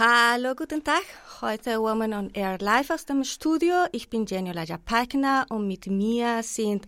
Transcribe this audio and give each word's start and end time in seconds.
Hallo, 0.00 0.54
guten 0.54 0.84
Tag. 0.84 1.02
Heute 1.40 1.80
Woman 1.80 2.12
on 2.12 2.30
Air 2.32 2.58
live 2.60 2.90
aus 2.90 3.04
dem 3.04 3.24
Studio. 3.24 3.74
Ich 3.90 4.08
bin 4.08 4.26
Jenny 4.26 4.52
Laja-Packner 4.52 5.46
und 5.48 5.66
mit 5.66 5.88
mir 5.88 6.40
sind 6.44 6.86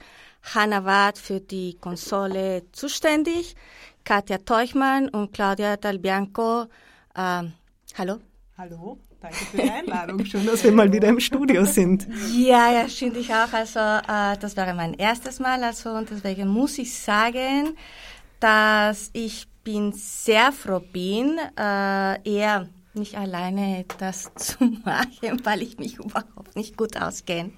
Hanna 0.54 0.84
Wad 0.84 1.18
für 1.18 1.40
die 1.40 1.76
Konsole 1.80 2.62
zuständig, 2.70 3.56
Katja 4.04 4.38
Teuchmann 4.38 5.08
und 5.08 5.32
Claudia 5.32 5.76
Dalbianco. 5.76 6.66
Ähm, 7.16 7.52
hallo. 7.98 8.20
Hallo. 8.56 9.00
Danke 9.20 9.36
für 9.36 9.56
die 9.56 9.68
Einladung. 9.68 10.24
Schön, 10.24 10.46
dass 10.46 10.62
wir 10.62 10.70
mal 10.70 10.92
wieder 10.92 11.08
im 11.08 11.18
Studio 11.18 11.64
sind. 11.64 12.06
Ja, 12.32 12.70
ja, 12.70 12.86
finde 12.86 13.18
ich 13.18 13.34
auch. 13.34 13.52
Also, 13.52 13.80
äh, 13.80 14.38
das 14.38 14.56
wäre 14.56 14.72
mein 14.72 14.94
erstes 14.94 15.40
Mal. 15.40 15.64
Also, 15.64 15.90
und 15.90 16.08
deswegen 16.10 16.46
muss 16.46 16.78
ich 16.78 16.96
sagen, 16.96 17.76
dass 18.38 19.10
ich 19.14 19.48
bin 19.64 19.92
sehr 19.94 20.52
froh 20.52 20.78
bin, 20.78 21.40
äh, 21.58 22.22
eher 22.22 22.68
nicht 22.94 23.16
alleine 23.16 23.84
das 23.98 24.32
zu 24.36 24.64
machen, 24.84 25.44
weil 25.44 25.62
ich 25.62 25.78
mich 25.78 25.98
überhaupt 25.98 26.56
nicht 26.56 26.76
gut 26.76 27.00
auskenne. 27.00 27.52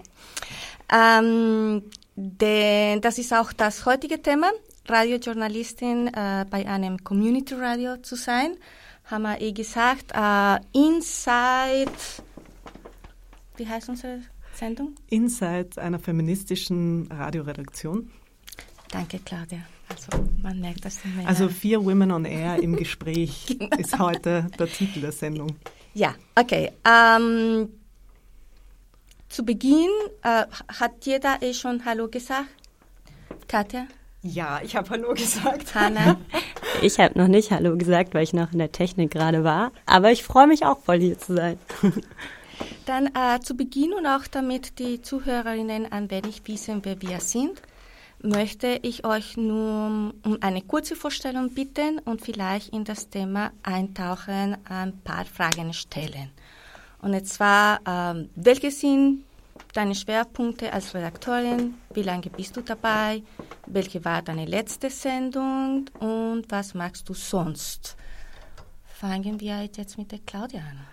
Ähm, 0.92 1.82
denn 2.14 3.00
das 3.00 3.18
ist 3.18 3.32
auch 3.32 3.52
das 3.52 3.86
heutige 3.86 4.20
Thema, 4.20 4.50
Radiojournalistin 4.86 6.08
äh, 6.08 6.44
bei 6.48 6.66
einem 6.66 7.02
Community 7.02 7.54
Radio 7.54 7.96
zu 7.98 8.16
sein. 8.16 8.56
Haben 9.04 9.22
wir 9.22 9.40
eh 9.40 9.52
gesagt, 9.52 10.12
äh, 10.14 10.60
Inside, 10.72 11.92
wie 13.56 13.66
heißt 13.66 13.88
unsere 13.88 14.20
Sendung? 14.54 14.94
Inside 15.08 15.70
einer 15.80 15.98
feministischen 15.98 17.10
Radioredaktion. 17.10 18.10
Danke, 18.90 19.18
Claudia. 19.24 19.60
Also 19.92 20.24
man 20.42 20.58
merkt 20.60 20.84
das 20.84 20.98
mehr. 21.04 21.28
Also 21.28 21.48
vier 21.48 21.84
Women 21.84 22.12
on 22.12 22.24
Air 22.24 22.62
im 22.62 22.76
Gespräch 22.76 23.46
genau. 23.58 23.76
ist 23.76 23.98
heute 23.98 24.46
der 24.58 24.66
Titel 24.66 25.00
der 25.00 25.12
Sendung. 25.12 25.56
Ja, 25.94 26.14
okay. 26.34 26.72
Ähm, 26.86 27.68
zu 29.28 29.44
Beginn 29.44 29.90
äh, 30.22 30.44
hat 30.80 30.92
jeder 31.04 31.42
eh 31.42 31.52
schon 31.52 31.84
Hallo 31.84 32.08
gesagt. 32.08 32.48
Katja? 33.48 33.86
Ja, 34.22 34.60
ich 34.62 34.76
habe 34.76 34.88
Hallo 34.90 35.14
gesagt. 35.14 35.74
Hanna? 35.74 36.18
Ich 36.80 36.98
habe 36.98 37.16
noch 37.18 37.28
nicht 37.28 37.50
Hallo 37.52 37.76
gesagt, 37.76 38.14
weil 38.14 38.24
ich 38.24 38.32
noch 38.32 38.50
in 38.52 38.58
der 38.58 38.72
Technik 38.72 39.10
gerade 39.10 39.44
war. 39.44 39.72
Aber 39.84 40.10
ich 40.10 40.24
freue 40.24 40.46
mich 40.46 40.64
auch 40.64 40.80
voll 40.80 40.98
hier 40.98 41.18
zu 41.18 41.36
sein. 41.36 41.58
Dann 42.86 43.06
äh, 43.14 43.40
zu 43.40 43.54
Beginn 43.54 43.92
und 43.92 44.06
auch 44.06 44.26
damit 44.26 44.78
die 44.78 45.02
Zuhörerinnen 45.02 45.92
ein 45.92 46.10
wenig 46.10 46.42
wissen, 46.46 46.80
wer 46.82 47.00
wir 47.02 47.20
sind 47.20 47.60
möchte 48.22 48.78
ich 48.82 49.04
euch 49.04 49.36
nur 49.36 50.12
um 50.22 50.38
eine 50.40 50.62
kurze 50.62 50.96
Vorstellung 50.96 51.52
bitten 51.54 51.98
und 52.00 52.20
vielleicht 52.22 52.72
in 52.72 52.84
das 52.84 53.08
Thema 53.08 53.52
eintauchen, 53.62 54.56
ein 54.64 54.98
paar 55.02 55.24
Fragen 55.24 55.72
stellen. 55.72 56.30
Und 57.00 57.26
zwar, 57.26 57.80
ähm, 57.86 58.30
welche 58.36 58.70
sind 58.70 59.24
deine 59.72 59.94
Schwerpunkte 59.94 60.72
als 60.72 60.94
Redakteurin? 60.94 61.74
Wie 61.94 62.02
lange 62.02 62.30
bist 62.30 62.56
du 62.56 62.60
dabei? 62.60 63.22
Welche 63.66 64.04
war 64.04 64.22
deine 64.22 64.44
letzte 64.44 64.88
Sendung? 64.90 65.86
Und 65.98 66.44
was 66.48 66.74
magst 66.74 67.08
du 67.08 67.14
sonst? 67.14 67.96
Fangen 68.84 69.40
wir 69.40 69.62
jetzt 69.62 69.98
mit 69.98 70.12
der 70.12 70.20
Claudia 70.20 70.60
an. 70.60 70.91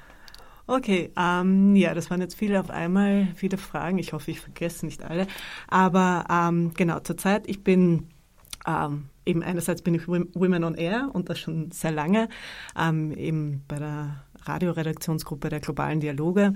Okay, 0.69 1.09
ähm, 1.17 1.75
ja, 1.75 1.95
das 1.95 2.11
waren 2.11 2.21
jetzt 2.21 2.35
viele 2.35 2.59
auf 2.59 2.69
einmal, 2.69 3.29
viele 3.33 3.57
Fragen. 3.57 3.97
Ich 3.97 4.13
hoffe, 4.13 4.29
ich 4.29 4.39
vergesse 4.39 4.85
nicht 4.85 5.01
alle. 5.01 5.25
Aber 5.67 6.25
ähm, 6.29 6.75
genau, 6.75 6.99
zurzeit, 6.99 7.49
ich 7.49 7.63
bin 7.63 8.07
ähm, 8.67 9.05
eben 9.25 9.41
einerseits 9.41 9.81
bin 9.81 9.95
ich 9.95 10.07
Women 10.07 10.63
on 10.63 10.75
Air 10.75 11.09
und 11.11 11.27
das 11.27 11.39
schon 11.39 11.71
sehr 11.71 11.91
lange, 11.91 12.29
ähm, 12.77 13.11
eben 13.13 13.63
bei 13.67 13.79
der 13.79 14.23
Radioredaktionsgruppe 14.43 15.49
der 15.49 15.59
globalen 15.59 16.01
Dialoge. 16.01 16.53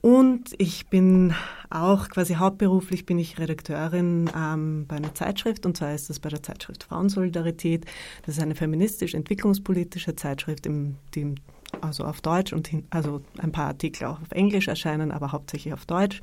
Und 0.00 0.56
ich 0.58 0.88
bin 0.88 1.32
auch 1.70 2.08
quasi 2.08 2.34
hauptberuflich 2.34 3.06
bin 3.06 3.20
ich 3.20 3.38
Redakteurin 3.38 4.28
ähm, 4.36 4.86
bei 4.88 4.96
einer 4.96 5.14
Zeitschrift 5.14 5.64
und 5.64 5.76
zwar 5.76 5.94
ist 5.94 6.10
das 6.10 6.18
bei 6.18 6.28
der 6.28 6.42
Zeitschrift 6.42 6.82
Frauensolidarität. 6.82 7.84
Das 8.24 8.36
ist 8.36 8.42
eine 8.42 8.56
feministisch-entwicklungspolitische 8.56 10.16
Zeitschrift, 10.16 10.66
im, 10.66 10.96
die 11.14 11.36
also 11.80 12.04
auf 12.04 12.20
Deutsch 12.20 12.52
und 12.52 12.70
also 12.90 13.22
ein 13.38 13.52
paar 13.52 13.66
Artikel 13.66 14.06
auch 14.06 14.20
auf 14.20 14.30
Englisch 14.30 14.68
erscheinen, 14.68 15.12
aber 15.12 15.32
hauptsächlich 15.32 15.74
auf 15.74 15.86
Deutsch. 15.86 16.22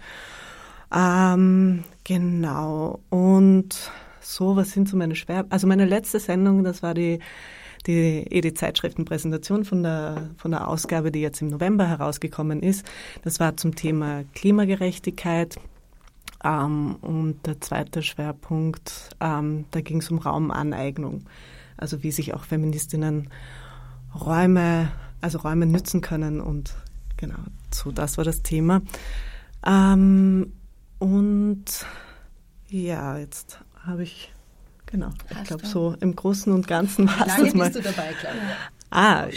Ähm, 0.94 1.84
genau. 2.04 3.00
Und 3.10 3.92
so, 4.22 4.56
was 4.56 4.72
sind 4.72 4.88
so 4.88 4.98
meine 4.98 5.16
Schwer... 5.16 5.46
Also 5.50 5.68
meine 5.68 5.86
letzte 5.86 6.20
Sendung, 6.20 6.64
das 6.64 6.84
war 6.84 6.94
die 6.94 7.20
die 7.88 8.26
ED-Zeitschriftenpräsentation 8.30 9.66
von 9.66 9.84
der, 9.84 10.30
von 10.38 10.52
der 10.52 10.68
Ausgabe, 10.68 11.12
die 11.12 11.22
jetzt 11.22 11.42
im 11.42 11.50
November 11.50 11.88
herausgekommen 11.88 12.62
ist. 12.62 12.86
Das 13.24 13.40
war 13.40 13.58
zum 13.58 13.76
Thema 13.76 14.24
Klimagerechtigkeit. 14.36 15.60
Ähm, 16.44 16.96
und 17.02 17.46
der 17.46 17.60
zweite 17.62 18.02
Schwerpunkt, 18.02 19.10
ähm, 19.20 19.66
da 19.72 19.82
ging 19.82 20.00
es 20.00 20.10
um 20.12 20.18
Raumaneignung. 20.18 21.26
Also 21.78 22.04
wie 22.04 22.12
sich 22.12 22.34
auch 22.34 22.44
Feministinnen 22.44 23.30
Räume 24.14 24.92
also 25.24 25.40
Räume 25.40 25.66
nützen 25.66 26.02
können 26.02 26.42
und 26.42 26.76
genau, 27.18 27.40
so 27.74 27.92
das 27.92 28.18
war 28.18 28.26
das 28.26 28.44
Thema. 28.44 28.82
Ähm, 29.66 30.54
und 31.00 31.66
ja, 32.68 33.18
jetzt 33.18 33.60
habe 33.86 34.04
ich, 34.04 34.34
genau, 34.86 35.10
Hast 35.30 35.42
ich 35.42 35.48
glaube 35.48 35.66
so 35.66 35.96
im 36.00 36.16
Großen 36.16 36.52
und 36.52 36.68
Ganzen 36.68 37.08
war 37.08 37.28
es 37.28 37.38
das 37.38 37.54
mal. 37.54 37.70
bist 37.70 37.76
du 37.78 37.82
dabei, 37.82 38.14
Claudia? 38.20 38.42
Ah, 38.92 39.28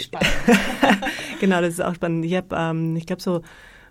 genau, 1.39 1.61
das 1.61 1.75
ist 1.75 1.81
auch 1.81 1.95
spannend. 1.95 2.25
Ich 2.25 2.35
habe, 2.35 2.55
ähm, 2.55 2.95
ich 2.95 3.05
glaube 3.05 3.21
so 3.21 3.41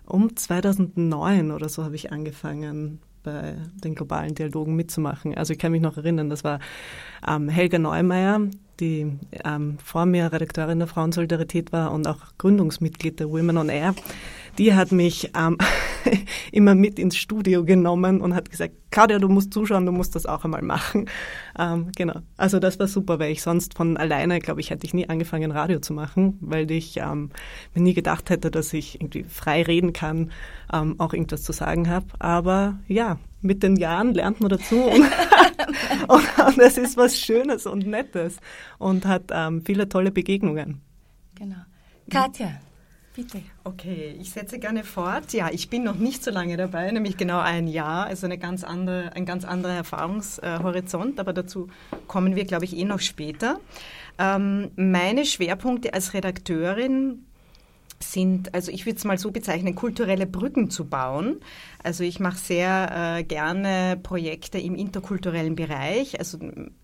um 0.05 0.35
2009 0.35 1.51
oder 1.51 1.67
so 1.67 1.83
habe 1.83 1.95
ich 1.95 2.11
angefangen 2.11 2.99
bei 3.23 3.55
den 3.83 3.95
globalen 3.95 4.35
Dialogen 4.35 4.75
mitzumachen. 4.75 5.35
Also 5.35 5.51
ich 5.51 5.59
kann 5.59 5.73
mich 5.73 5.81
noch 5.81 5.97
erinnern, 5.97 6.29
das 6.29 6.45
war 6.45 6.59
ähm, 7.27 7.49
Helga 7.49 7.77
Neumeier, 7.77 8.39
die 8.79 9.19
ähm, 9.43 9.77
vor 9.83 10.05
mir 10.05 10.31
Redakteurin 10.31 10.79
der 10.79 10.87
Frauensolidarität 10.87 11.71
war 11.71 11.91
und 11.91 12.07
auch 12.07 12.19
Gründungsmitglied 12.37 13.19
der 13.19 13.29
Women 13.29 13.57
on 13.57 13.69
Air, 13.69 13.95
die 14.57 14.73
hat 14.73 14.91
mich 14.91 15.31
ähm, 15.37 15.57
immer 16.51 16.75
mit 16.75 16.99
ins 16.99 17.17
Studio 17.17 17.63
genommen 17.63 18.21
und 18.21 18.33
hat 18.35 18.49
gesagt, 18.49 18.73
Claudia, 18.91 19.19
du 19.19 19.27
musst 19.27 19.53
zuschauen, 19.53 19.85
du 19.85 19.91
musst 19.91 20.15
das 20.15 20.25
auch 20.25 20.43
einmal 20.43 20.61
machen. 20.61 21.09
Ähm, 21.57 21.91
genau. 21.95 22.21
Also 22.37 22.59
das 22.59 22.79
war 22.79 22.87
super, 22.87 23.19
weil 23.19 23.31
ich 23.31 23.41
sonst 23.41 23.75
von 23.75 23.97
alleine, 23.97 24.39
glaube 24.39 24.61
ich, 24.61 24.69
hätte 24.69 24.85
ich 24.85 24.93
nie 24.93 25.07
angefangen, 25.09 25.51
Radio 25.51 25.79
zu 25.79 25.93
machen, 25.93 26.37
weil 26.41 26.69
ich 26.71 26.97
ähm, 26.97 27.29
mir 27.75 27.81
nie 27.81 27.93
gedacht 27.93 28.29
hätte, 28.29 28.49
dass 28.49 28.73
ich 28.73 28.95
irgendwie 28.95 29.23
frei 29.23 29.63
reden 29.63 29.93
kann, 29.93 30.31
ähm, 30.73 30.95
auch 30.99 31.13
irgendwas 31.13 31.43
zu 31.43 31.51
sagen 31.51 31.89
habe. 31.89 32.07
Aber 32.19 32.79
ja, 32.87 33.19
mit 33.41 33.61
den 33.63 33.75
Jahren 33.75 34.13
lernt 34.13 34.41
man 34.41 34.49
dazu 34.49 34.81
und, 34.81 35.05
und, 36.07 36.47
und 36.47 36.57
das 36.57 36.77
ist 36.77 36.97
was 36.97 37.19
Schönes 37.19 37.65
und 37.65 37.85
Nettes 37.85 38.37
und 38.79 39.05
hat 39.05 39.25
ähm, 39.31 39.63
viele 39.65 39.89
tolle 39.89 40.11
Begegnungen. 40.11 40.81
Genau. 41.35 41.57
Katja. 42.09 42.59
Bitte. 43.17 43.41
Okay, 43.63 44.15
ich 44.21 44.29
setze 44.29 44.59
gerne 44.59 44.83
fort. 44.83 45.33
Ja, 45.33 45.49
ich 45.51 45.71
bin 45.71 45.83
noch 45.83 45.95
nicht 45.95 46.23
so 46.23 46.29
lange 46.29 46.55
dabei, 46.55 46.91
nämlich 46.91 47.17
genau 47.17 47.39
ein 47.39 47.67
Jahr, 47.67 48.05
also 48.05 48.27
eine 48.27 48.37
ganz 48.37 48.63
andere, 48.63 49.11
ein 49.15 49.25
ganz 49.25 49.43
anderer 49.43 49.73
Erfahrungshorizont, 49.73 51.19
aber 51.19 51.33
dazu 51.33 51.67
kommen 52.05 52.35
wir, 52.35 52.45
glaube 52.45 52.65
ich, 52.65 52.77
eh 52.77 52.85
noch 52.85 52.99
später. 52.99 53.59
Ähm, 54.19 54.69
meine 54.75 55.25
Schwerpunkte 55.25 55.95
als 55.95 56.13
Redakteurin 56.13 57.25
sind, 57.99 58.53
also 58.53 58.71
ich 58.71 58.85
würde 58.85 58.97
es 58.97 59.05
mal 59.05 59.17
so 59.17 59.31
bezeichnen, 59.31 59.75
kulturelle 59.75 60.25
Brücken 60.25 60.69
zu 60.69 60.85
bauen. 60.85 61.39
Also 61.83 62.03
ich 62.03 62.19
mache 62.19 62.37
sehr 62.37 63.17
äh, 63.19 63.23
gerne 63.23 63.99
Projekte 64.01 64.59
im 64.59 64.75
interkulturellen 64.75 65.55
Bereich, 65.55 66.19
also 66.19 66.37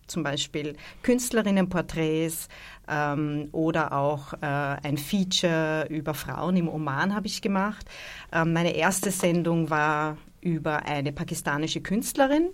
zum 0.08 0.24
Beispiel 0.24 0.76
Künstlerinnenporträts 1.02 2.48
ähm, 2.88 3.50
oder 3.52 3.94
auch 3.94 4.34
äh, 4.34 4.38
ein 4.46 4.98
Feature 4.98 5.88
über 5.90 6.14
Frauen 6.14 6.58
im 6.58 6.68
Oman 6.68 7.16
habe 7.16 7.28
ich 7.28 7.42
gemacht. 7.42 7.86
Ähm, 8.32 8.54
meine 8.54 8.76
erste 8.76 9.12
Sendung 9.12 9.70
war 9.70 10.18
über 10.42 10.86
eine 10.86 11.12
pakistanische 11.14 11.82
Künstlerin 11.82 12.50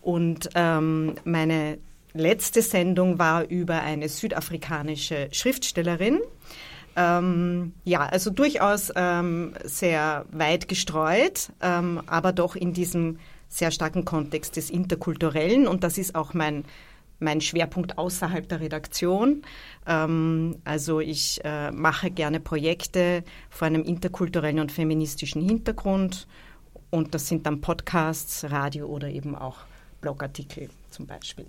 und 0.00 0.48
ähm, 0.54 1.14
meine 1.24 1.78
letzte 2.14 2.62
Sendung 2.62 3.18
war 3.18 3.48
über 3.48 3.82
eine 3.82 4.08
südafrikanische 4.08 5.28
Schriftstellerin. 5.32 6.20
Ähm, 6.98 7.74
ja, 7.84 8.06
also 8.06 8.30
durchaus 8.30 8.92
ähm, 8.96 9.54
sehr 9.62 10.26
weit 10.32 10.66
gestreut, 10.66 11.52
ähm, 11.62 12.02
aber 12.08 12.32
doch 12.32 12.56
in 12.56 12.72
diesem 12.72 13.20
sehr 13.48 13.70
starken 13.70 14.04
Kontext 14.04 14.56
des 14.56 14.68
Interkulturellen. 14.68 15.68
Und 15.68 15.84
das 15.84 15.96
ist 15.96 16.16
auch 16.16 16.34
mein, 16.34 16.64
mein 17.20 17.40
Schwerpunkt 17.40 17.98
außerhalb 17.98 18.48
der 18.48 18.60
Redaktion. 18.60 19.42
Ähm, 19.86 20.56
also 20.64 20.98
ich 20.98 21.40
äh, 21.44 21.70
mache 21.70 22.10
gerne 22.10 22.40
Projekte 22.40 23.22
vor 23.48 23.68
einem 23.68 23.84
interkulturellen 23.84 24.58
und 24.58 24.72
feministischen 24.72 25.40
Hintergrund. 25.40 26.26
Und 26.90 27.14
das 27.14 27.28
sind 27.28 27.46
dann 27.46 27.60
Podcasts, 27.60 28.50
Radio 28.50 28.86
oder 28.86 29.08
eben 29.08 29.36
auch 29.36 29.58
Blogartikel 30.00 30.68
zum 30.90 31.06
Beispiel. 31.06 31.46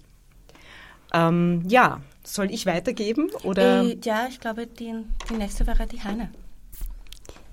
Ähm, 1.13 1.63
ja, 1.67 2.01
soll 2.23 2.51
ich 2.51 2.65
weitergeben? 2.65 3.29
Oder? 3.43 3.83
Äh, 3.83 3.97
ja, 4.03 4.27
ich 4.29 4.39
glaube, 4.39 4.67
die, 4.67 4.93
die 5.29 5.33
nächste 5.33 5.65
wäre 5.65 5.87
die 5.87 6.01
Hanna. 6.01 6.29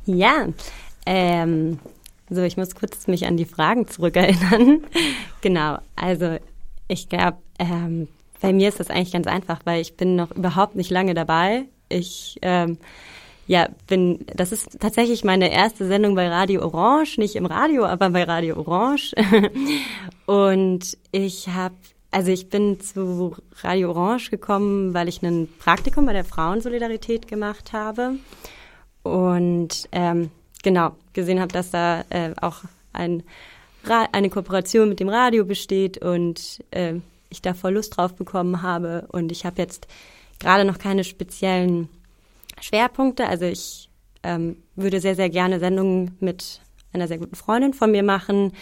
Ja, 0.04 0.48
ähm, 1.06 1.78
so, 2.28 2.42
ich 2.42 2.56
muss 2.56 2.74
kurz 2.74 3.06
mich 3.06 3.26
an 3.26 3.36
die 3.36 3.44
Fragen 3.44 3.88
zurückerinnern. 3.88 4.84
genau, 5.40 5.78
also 5.94 6.36
ich 6.88 7.08
glaube, 7.08 7.38
ähm, 7.58 8.08
bei 8.40 8.52
mir 8.52 8.68
ist 8.68 8.80
das 8.80 8.90
eigentlich 8.90 9.12
ganz 9.12 9.26
einfach, 9.26 9.60
weil 9.64 9.80
ich 9.80 9.96
bin 9.96 10.16
noch 10.16 10.30
überhaupt 10.32 10.76
nicht 10.76 10.90
lange 10.90 11.14
dabei. 11.14 11.64
Ich 11.88 12.38
ähm, 12.42 12.78
ja, 13.46 13.68
bin, 13.86 14.26
das 14.34 14.50
ist 14.50 14.80
tatsächlich 14.80 15.22
meine 15.22 15.52
erste 15.52 15.86
Sendung 15.86 16.16
bei 16.16 16.28
Radio 16.28 16.62
Orange, 16.62 17.18
nicht 17.18 17.36
im 17.36 17.46
Radio, 17.46 17.84
aber 17.86 18.10
bei 18.10 18.24
Radio 18.24 18.56
Orange. 18.56 19.14
Und 20.26 20.98
ich 21.12 21.48
habe 21.48 21.76
also 22.10 22.30
ich 22.30 22.48
bin 22.48 22.80
zu 22.80 23.36
Radio 23.62 23.90
Orange 23.90 24.30
gekommen, 24.30 24.94
weil 24.94 25.08
ich 25.08 25.22
ein 25.22 25.48
Praktikum 25.58 26.06
bei 26.06 26.12
der 26.12 26.24
Frauensolidarität 26.24 27.28
gemacht 27.28 27.72
habe 27.72 28.16
und 29.02 29.88
ähm, 29.92 30.30
genau 30.62 30.96
gesehen 31.12 31.40
habe, 31.40 31.52
dass 31.52 31.70
da 31.70 32.04
äh, 32.10 32.32
auch 32.40 32.62
ein, 32.92 33.22
eine 34.12 34.30
Kooperation 34.30 34.88
mit 34.88 35.00
dem 35.00 35.08
Radio 35.08 35.44
besteht 35.44 35.98
und 35.98 36.64
äh, 36.70 36.94
ich 37.28 37.42
da 37.42 37.54
voll 37.54 37.74
Lust 37.74 37.96
drauf 37.96 38.14
bekommen 38.14 38.62
habe. 38.62 39.06
Und 39.12 39.30
ich 39.30 39.44
habe 39.44 39.60
jetzt 39.60 39.86
gerade 40.38 40.64
noch 40.64 40.78
keine 40.78 41.04
speziellen 41.04 41.88
Schwerpunkte. 42.60 43.26
Also 43.26 43.44
ich 43.44 43.88
ähm, 44.22 44.56
würde 44.74 45.00
sehr, 45.00 45.14
sehr 45.14 45.30
gerne 45.30 45.60
Sendungen 45.60 46.16
mit 46.20 46.60
einer 46.92 47.08
sehr 47.08 47.18
guten 47.18 47.36
Freundin 47.36 47.74
von 47.74 47.90
mir 47.90 48.02
machen, 48.02 48.52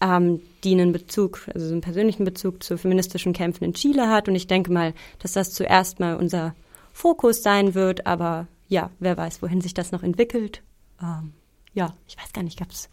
ähm, 0.00 0.40
die 0.64 0.72
einen 0.72 0.92
Bezug, 0.92 1.48
also 1.54 1.72
einen 1.72 1.80
persönlichen 1.80 2.24
Bezug 2.24 2.62
zu 2.62 2.78
feministischen 2.78 3.32
Kämpfen 3.32 3.64
in 3.64 3.74
Chile 3.74 4.08
hat. 4.08 4.28
Und 4.28 4.34
ich 4.34 4.46
denke 4.46 4.72
mal, 4.72 4.94
dass 5.18 5.32
das 5.32 5.52
zuerst 5.52 6.00
mal 6.00 6.16
unser 6.16 6.54
Fokus 6.92 7.42
sein 7.42 7.74
wird. 7.74 8.06
Aber 8.06 8.46
ja, 8.68 8.90
wer 9.00 9.16
weiß, 9.16 9.42
wohin 9.42 9.60
sich 9.60 9.74
das 9.74 9.92
noch 9.92 10.02
entwickelt. 10.02 10.62
Ähm, 11.02 11.32
ja, 11.74 11.94
ich 12.06 12.16
weiß 12.16 12.32
gar 12.32 12.42
nicht, 12.42 12.58
gab 12.58 12.70
es 12.70 12.88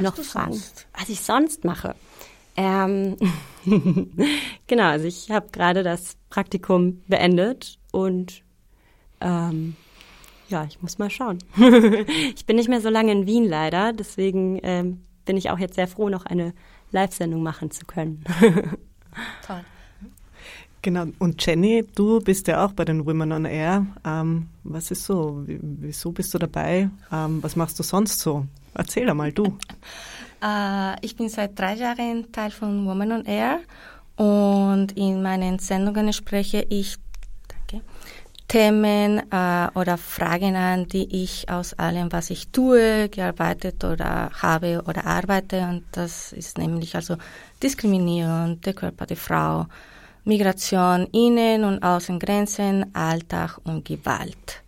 noch 0.00 0.16
Fragen, 0.16 0.52
sonst? 0.52 0.86
was 0.98 1.08
ich 1.08 1.20
sonst 1.20 1.64
mache. 1.64 1.94
Ähm 2.56 3.16
genau, 4.66 4.84
also 4.84 5.06
ich 5.06 5.30
habe 5.30 5.48
gerade 5.52 5.82
das 5.82 6.16
Praktikum 6.30 7.02
beendet 7.06 7.78
und 7.92 8.42
ähm, 9.20 9.76
ja, 10.48 10.64
ich 10.64 10.80
muss 10.80 10.98
mal 10.98 11.10
schauen. 11.10 11.38
ich 12.34 12.46
bin 12.46 12.56
nicht 12.56 12.68
mehr 12.68 12.80
so 12.80 12.88
lange 12.88 13.12
in 13.12 13.26
Wien 13.26 13.44
leider, 13.44 13.92
deswegen 13.92 14.58
ähm, 14.62 15.02
bin 15.26 15.36
ich 15.36 15.50
auch 15.50 15.58
jetzt 15.58 15.74
sehr 15.74 15.88
froh, 15.88 16.08
noch 16.08 16.26
eine 16.26 16.54
Live-Sendung 16.92 17.42
machen 17.42 17.70
zu 17.70 17.84
können. 17.84 18.24
Toll. 19.46 19.64
Genau, 20.82 21.06
und 21.18 21.44
Jenny, 21.44 21.84
du 21.96 22.20
bist 22.20 22.46
ja 22.46 22.64
auch 22.64 22.72
bei 22.72 22.84
den 22.84 23.04
Women 23.04 23.32
on 23.32 23.44
Air. 23.44 23.86
Ähm, 24.04 24.48
was 24.62 24.92
ist 24.92 25.04
so? 25.04 25.42
Wieso 25.44 26.12
bist 26.12 26.32
du 26.32 26.38
dabei? 26.38 26.88
Ähm, 27.12 27.42
was 27.42 27.56
machst 27.56 27.78
du 27.78 27.82
sonst 27.82 28.20
so? 28.20 28.46
Erzähl 28.72 29.10
einmal 29.10 29.32
du. 29.32 29.46
äh, 30.44 31.04
ich 31.04 31.16
bin 31.16 31.28
seit 31.28 31.58
drei 31.58 31.74
Jahren 31.74 32.30
Teil 32.30 32.52
von 32.52 32.86
Women 32.86 33.10
on 33.12 33.24
Air 33.24 33.60
und 34.14 34.96
in 34.96 35.22
meinen 35.22 35.58
Sendungen 35.58 36.12
spreche 36.12 36.64
ich 36.68 36.98
Themen 38.48 39.20
äh, 39.32 39.68
oder 39.74 39.98
Fragen 39.98 40.54
an, 40.54 40.86
die 40.86 41.24
ich 41.24 41.48
aus 41.48 41.74
allem, 41.74 42.12
was 42.12 42.30
ich 42.30 42.48
tue, 42.48 43.08
gearbeitet 43.08 43.82
oder 43.84 44.30
habe 44.40 44.82
oder 44.86 45.06
arbeite. 45.06 45.62
Und 45.62 45.84
das 45.92 46.32
ist 46.32 46.58
nämlich 46.58 46.94
also 46.94 47.16
Diskriminierung, 47.62 48.60
der 48.60 48.74
Körper 48.74 49.06
der 49.06 49.16
Frau, 49.16 49.66
Migration, 50.24 51.06
Innen- 51.12 51.64
und 51.64 51.82
Außengrenzen, 51.82 52.94
Alltag 52.94 53.58
und 53.64 53.84
Gewalt. 53.84 54.62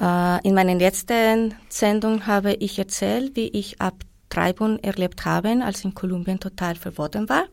Äh, 0.00 0.46
in 0.46 0.54
meinen 0.54 0.78
letzten 0.78 1.54
Sendungen 1.68 2.26
habe 2.26 2.54
ich 2.54 2.78
erzählt, 2.78 3.36
wie 3.36 3.48
ich 3.48 3.80
Abtreibung 3.80 4.78
erlebt 4.80 5.24
habe, 5.24 5.62
als 5.62 5.84
in 5.84 5.94
Kolumbien 5.94 6.40
total 6.40 6.76
verboten 6.76 7.28
war. 7.28 7.44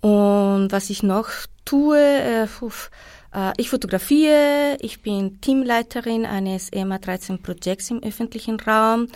Und 0.00 0.70
was 0.70 0.90
ich 0.90 1.02
noch 1.02 1.28
tue, 1.64 1.98
äh, 1.98 2.46
ich 3.58 3.68
fotografiere, 3.68 4.78
ich 4.80 5.02
bin 5.02 5.40
Teamleiterin 5.40 6.24
eines 6.24 6.70
EMA 6.70 6.98
13 6.98 7.42
Projekts 7.42 7.90
im 7.90 8.02
öffentlichen 8.02 8.58
Raum. 8.58 9.08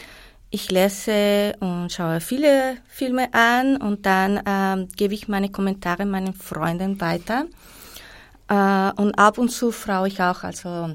Ich 0.50 0.70
lese 0.70 1.54
und 1.60 1.90
schaue 1.90 2.20
viele 2.20 2.76
Filme 2.86 3.32
an 3.32 3.78
und 3.78 4.04
dann 4.04 4.38
ähm, 4.44 4.88
gebe 4.94 5.14
ich 5.14 5.26
meine 5.26 5.48
Kommentare 5.48 6.04
meinen 6.04 6.34
Freunden 6.34 7.00
weiter. 7.00 7.46
Äh, 8.48 9.00
und 9.00 9.18
ab 9.18 9.38
und 9.38 9.48
zu 9.48 9.72
fraue 9.72 10.08
ich 10.08 10.20
auch, 10.20 10.44
also 10.44 10.94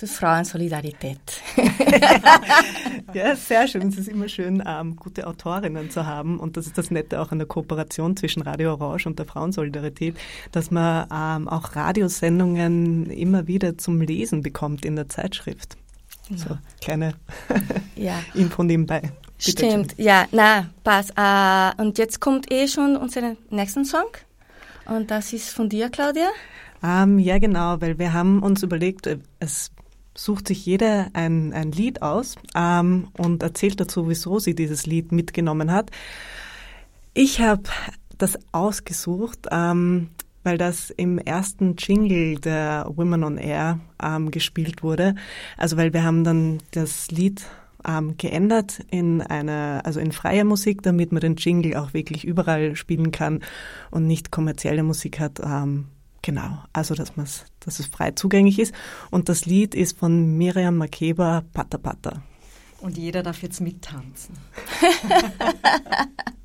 für 0.00 0.06
Frauensolidarität. 0.06 1.20
ja, 3.12 3.36
sehr 3.36 3.68
schön. 3.68 3.88
Es 3.88 3.98
ist 3.98 4.08
immer 4.08 4.28
schön, 4.28 4.62
ähm, 4.66 4.96
gute 4.96 5.26
Autorinnen 5.26 5.90
zu 5.90 6.06
haben. 6.06 6.40
Und 6.40 6.56
das 6.56 6.66
ist 6.66 6.78
das 6.78 6.90
Nette 6.90 7.20
auch 7.20 7.32
an 7.32 7.38
der 7.38 7.46
Kooperation 7.46 8.16
zwischen 8.16 8.40
Radio 8.40 8.72
Orange 8.72 9.06
und 9.06 9.18
der 9.18 9.26
Frauensolidarität, 9.26 10.16
dass 10.52 10.70
man 10.70 11.06
ähm, 11.12 11.48
auch 11.48 11.76
Radiosendungen 11.76 13.10
immer 13.10 13.46
wieder 13.46 13.76
zum 13.76 14.00
Lesen 14.00 14.42
bekommt 14.42 14.86
in 14.86 14.96
der 14.96 15.10
Zeitschrift. 15.10 15.76
Ja. 16.30 16.36
So 16.38 16.58
kleine 16.80 17.12
ja. 17.94 18.18
Info 18.34 18.62
nebenbei. 18.62 19.02
Bitte 19.44 19.66
Stimmt, 19.66 19.92
schön. 19.96 20.04
ja, 20.04 20.26
na, 20.32 20.70
pass. 20.82 21.10
Äh, 21.10 21.82
und 21.82 21.98
jetzt 21.98 22.20
kommt 22.20 22.50
eh 22.50 22.68
schon 22.68 22.96
unser 22.96 23.36
nächsten 23.50 23.84
Song. 23.84 24.08
Und 24.86 25.10
das 25.10 25.34
ist 25.34 25.50
von 25.50 25.68
dir, 25.68 25.90
Claudia. 25.90 26.28
Ähm, 26.82 27.18
ja, 27.18 27.38
genau, 27.38 27.78
weil 27.82 27.98
wir 27.98 28.14
haben 28.14 28.42
uns 28.42 28.62
überlegt, 28.62 29.06
äh, 29.06 29.18
es 29.40 29.70
sucht 30.14 30.48
sich 30.48 30.66
jeder 30.66 31.08
ein, 31.12 31.52
ein 31.52 31.72
Lied 31.72 32.02
aus 32.02 32.36
ähm, 32.54 33.08
und 33.16 33.42
erzählt 33.42 33.80
dazu, 33.80 34.08
wieso 34.08 34.38
sie 34.38 34.54
dieses 34.54 34.86
Lied 34.86 35.12
mitgenommen 35.12 35.72
hat. 35.72 35.90
Ich 37.14 37.40
habe 37.40 37.62
das 38.18 38.38
ausgesucht, 38.52 39.46
ähm, 39.50 40.10
weil 40.42 40.58
das 40.58 40.90
im 40.90 41.18
ersten 41.18 41.76
Jingle 41.76 42.36
der 42.36 42.86
Women 42.94 43.24
on 43.24 43.38
Air 43.38 43.80
ähm, 44.02 44.30
gespielt 44.30 44.82
wurde. 44.82 45.14
Also 45.56 45.76
weil 45.76 45.92
wir 45.92 46.04
haben 46.04 46.24
dann 46.24 46.58
das 46.72 47.10
Lied 47.10 47.44
ähm, 47.86 48.16
geändert 48.16 48.80
in 48.90 49.22
eine, 49.22 49.84
also 49.84 50.00
in 50.00 50.12
freie 50.12 50.44
Musik, 50.44 50.82
damit 50.82 51.12
man 51.12 51.20
den 51.20 51.36
Jingle 51.36 51.76
auch 51.76 51.94
wirklich 51.94 52.24
überall 52.24 52.76
spielen 52.76 53.10
kann 53.10 53.40
und 53.90 54.06
nicht 54.06 54.30
kommerzielle 54.30 54.82
Musik 54.82 55.20
hat. 55.20 55.40
Ähm, 55.42 55.86
Genau, 56.22 56.58
also 56.72 56.94
dass, 56.94 57.12
dass 57.60 57.78
es 57.78 57.86
frei 57.86 58.10
zugänglich 58.12 58.58
ist. 58.58 58.74
Und 59.10 59.28
das 59.28 59.46
Lied 59.46 59.74
ist 59.74 59.98
von 59.98 60.36
Miriam 60.36 60.76
Makeba, 60.76 61.44
Pata 61.52 61.78
Pata. 61.78 62.22
Und 62.80 62.96
jeder 62.96 63.22
darf 63.22 63.42
jetzt 63.42 63.60
mittanzen. 63.60 64.36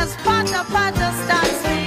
soon 0.00 0.08
as 0.08 0.16
Pata 0.24 0.64
Pata 0.72 1.12
starts 1.24 1.79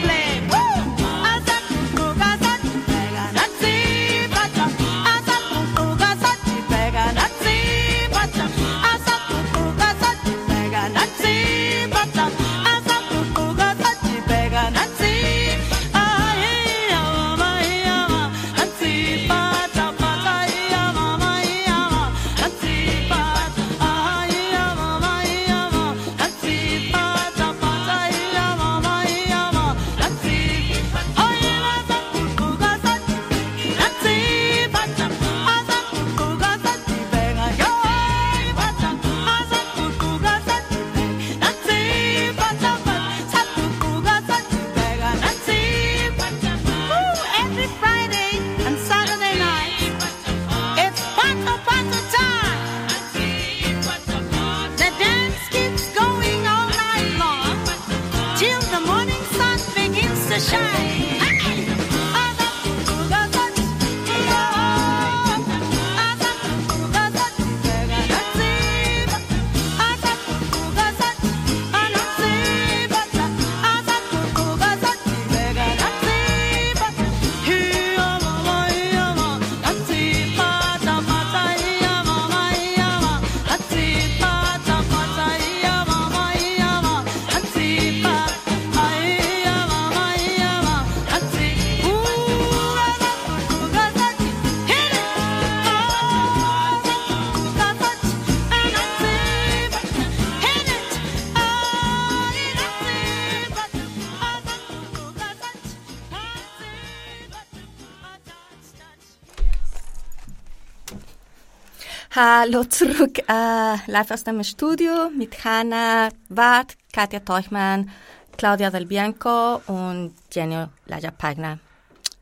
Hallo 112.25 112.63
zurück, 112.63 113.19
äh, 113.27 113.75
live 113.91 114.11
aus 114.11 114.23
dem 114.23 114.41
Studio 114.45 115.09
mit 115.09 115.43
Hanna 115.43 116.07
Wart, 116.29 116.77
Katja 116.93 117.19
Teuchmann, 117.19 117.89
Claudia 118.37 118.69
Del 118.69 118.85
Bianco 118.85 119.61
und 119.67 120.13
Jenny 120.31 120.67
Laja-Pagner. 120.85 121.59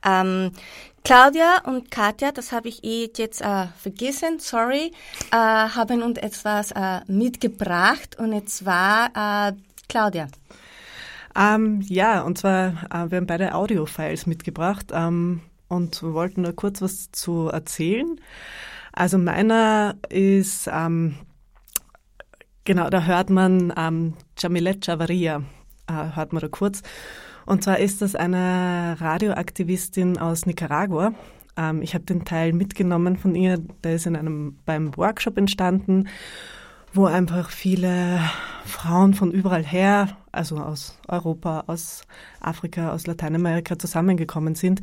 Ähm, 0.03 0.53
Claudia 1.03 1.61
und 1.65 1.91
Katja, 1.91 2.31
das 2.31 2.51
habe 2.51 2.69
ich 2.69 2.83
eh 2.83 3.11
jetzt 3.15 3.41
äh, 3.41 3.67
vergessen, 3.77 4.39
sorry, 4.39 4.91
äh, 5.31 5.35
haben 5.35 6.01
uns 6.01 6.17
etwas 6.17 6.71
äh, 6.71 7.01
mitgebracht 7.05 8.17
und 8.17 8.49
zwar 8.49 9.49
äh, 9.49 9.53
Claudia. 9.87 10.29
Ähm, 11.35 11.81
ja, 11.87 12.21
und 12.21 12.39
zwar, 12.39 12.69
äh, 12.89 13.11
wir 13.11 13.17
haben 13.17 13.27
beide 13.27 13.53
Audio-Files 13.53 14.25
mitgebracht 14.25 14.87
ähm, 14.93 15.41
und 15.67 16.01
wollten 16.01 16.41
nur 16.41 16.53
kurz 16.53 16.81
was 16.81 17.11
zu 17.11 17.49
erzählen. 17.49 18.19
Also 18.93 19.17
meiner 19.17 19.95
ist, 20.09 20.69
ähm, 20.71 21.15
genau, 22.63 22.89
da 22.89 23.03
hört 23.03 23.29
man 23.29 23.73
ähm, 23.77 24.13
Jamilet 24.37 24.85
Javaria, 24.85 25.43
äh, 25.87 26.15
hört 26.15 26.33
man 26.33 26.41
da 26.41 26.47
kurz. 26.47 26.81
Und 27.45 27.63
zwar 27.63 27.79
ist 27.79 28.01
das 28.01 28.15
eine 28.15 28.97
Radioaktivistin 28.99 30.17
aus 30.17 30.45
Nicaragua. 30.45 31.13
Ähm, 31.57 31.81
ich 31.81 31.93
habe 31.93 32.05
den 32.05 32.25
Teil 32.25 32.53
mitgenommen 32.53 33.17
von 33.17 33.35
ihr, 33.35 33.57
der 33.83 33.95
ist 33.95 34.05
in 34.05 34.15
einem, 34.15 34.57
beim 34.65 34.95
Workshop 34.97 35.37
entstanden, 35.37 36.07
wo 36.93 37.05
einfach 37.05 37.49
viele 37.49 38.19
Frauen 38.65 39.13
von 39.13 39.31
überall 39.31 39.63
her, 39.63 40.17
also 40.33 40.57
aus 40.57 40.99
Europa, 41.07 41.63
aus 41.67 42.03
Afrika, 42.41 42.91
aus 42.91 43.07
Lateinamerika 43.07 43.79
zusammengekommen 43.79 44.55
sind 44.55 44.81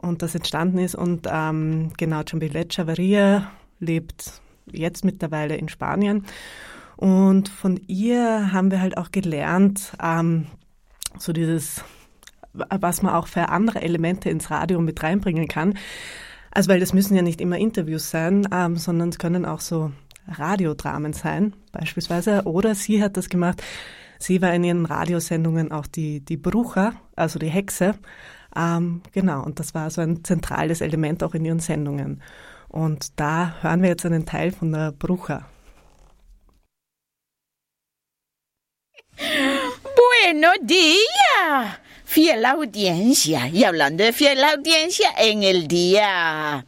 und 0.00 0.22
das 0.22 0.34
entstanden 0.34 0.78
ist. 0.78 0.94
Und 0.94 1.26
ähm, 1.30 1.92
genau, 1.96 2.22
Jambilet 2.26 2.74
Chavaria 2.74 3.50
lebt 3.78 4.40
jetzt 4.70 5.04
mittlerweile 5.04 5.56
in 5.56 5.68
Spanien. 5.68 6.24
Und 6.96 7.48
von 7.48 7.80
ihr 7.86 8.52
haben 8.52 8.70
wir 8.70 8.80
halt 8.80 8.98
auch 8.98 9.10
gelernt, 9.10 9.92
ähm, 10.02 10.46
so 11.18 11.32
dieses, 11.32 11.82
was 12.52 13.02
man 13.02 13.14
auch 13.14 13.26
für 13.26 13.48
andere 13.48 13.80
Elemente 13.82 14.28
ins 14.28 14.50
Radio 14.50 14.80
mit 14.80 15.02
reinbringen 15.02 15.48
kann. 15.48 15.74
Also 16.50 16.68
weil 16.68 16.80
das 16.80 16.92
müssen 16.92 17.14
ja 17.16 17.22
nicht 17.22 17.40
immer 17.40 17.58
Interviews 17.58 18.10
sein, 18.10 18.46
ähm, 18.52 18.76
sondern 18.76 19.10
es 19.10 19.18
können 19.18 19.46
auch 19.46 19.60
so 19.60 19.92
Radiodramen 20.28 21.12
sein, 21.12 21.54
beispielsweise. 21.72 22.42
Oder 22.44 22.74
sie 22.74 23.02
hat 23.02 23.16
das 23.16 23.28
gemacht. 23.28 23.62
Sie 24.18 24.42
war 24.42 24.52
in 24.52 24.64
ihren 24.64 24.84
Radiosendungen 24.84 25.72
auch 25.72 25.86
die, 25.86 26.20
die 26.20 26.36
Brucher, 26.36 26.92
also 27.16 27.38
die 27.38 27.48
Hexe. 27.48 27.94
Ähm, 28.56 29.02
genau, 29.12 29.42
und 29.44 29.60
das 29.60 29.74
war 29.74 29.90
so 29.90 30.00
ein 30.00 30.24
zentrales 30.24 30.80
Element 30.80 31.22
auch 31.22 31.34
in 31.34 31.44
ihren 31.44 31.60
Sendungen. 31.60 32.22
Und 32.68 33.18
da 33.18 33.56
hören 33.62 33.82
wir 33.82 33.90
jetzt 33.90 34.06
einen 34.06 34.26
Teil 34.26 34.52
von 34.52 34.72
der 34.72 34.92
Brucha. 34.92 35.48
Buenos 39.16 40.56
días, 40.62 41.78
fiel 42.04 42.44
audiencia. 42.44 43.48
Y 43.48 43.64
hablando 43.64 44.04
de 44.04 44.12
fiel 44.12 44.42
audiencia, 44.44 45.10
en 45.18 45.42
el 45.42 45.66
día 45.68 46.64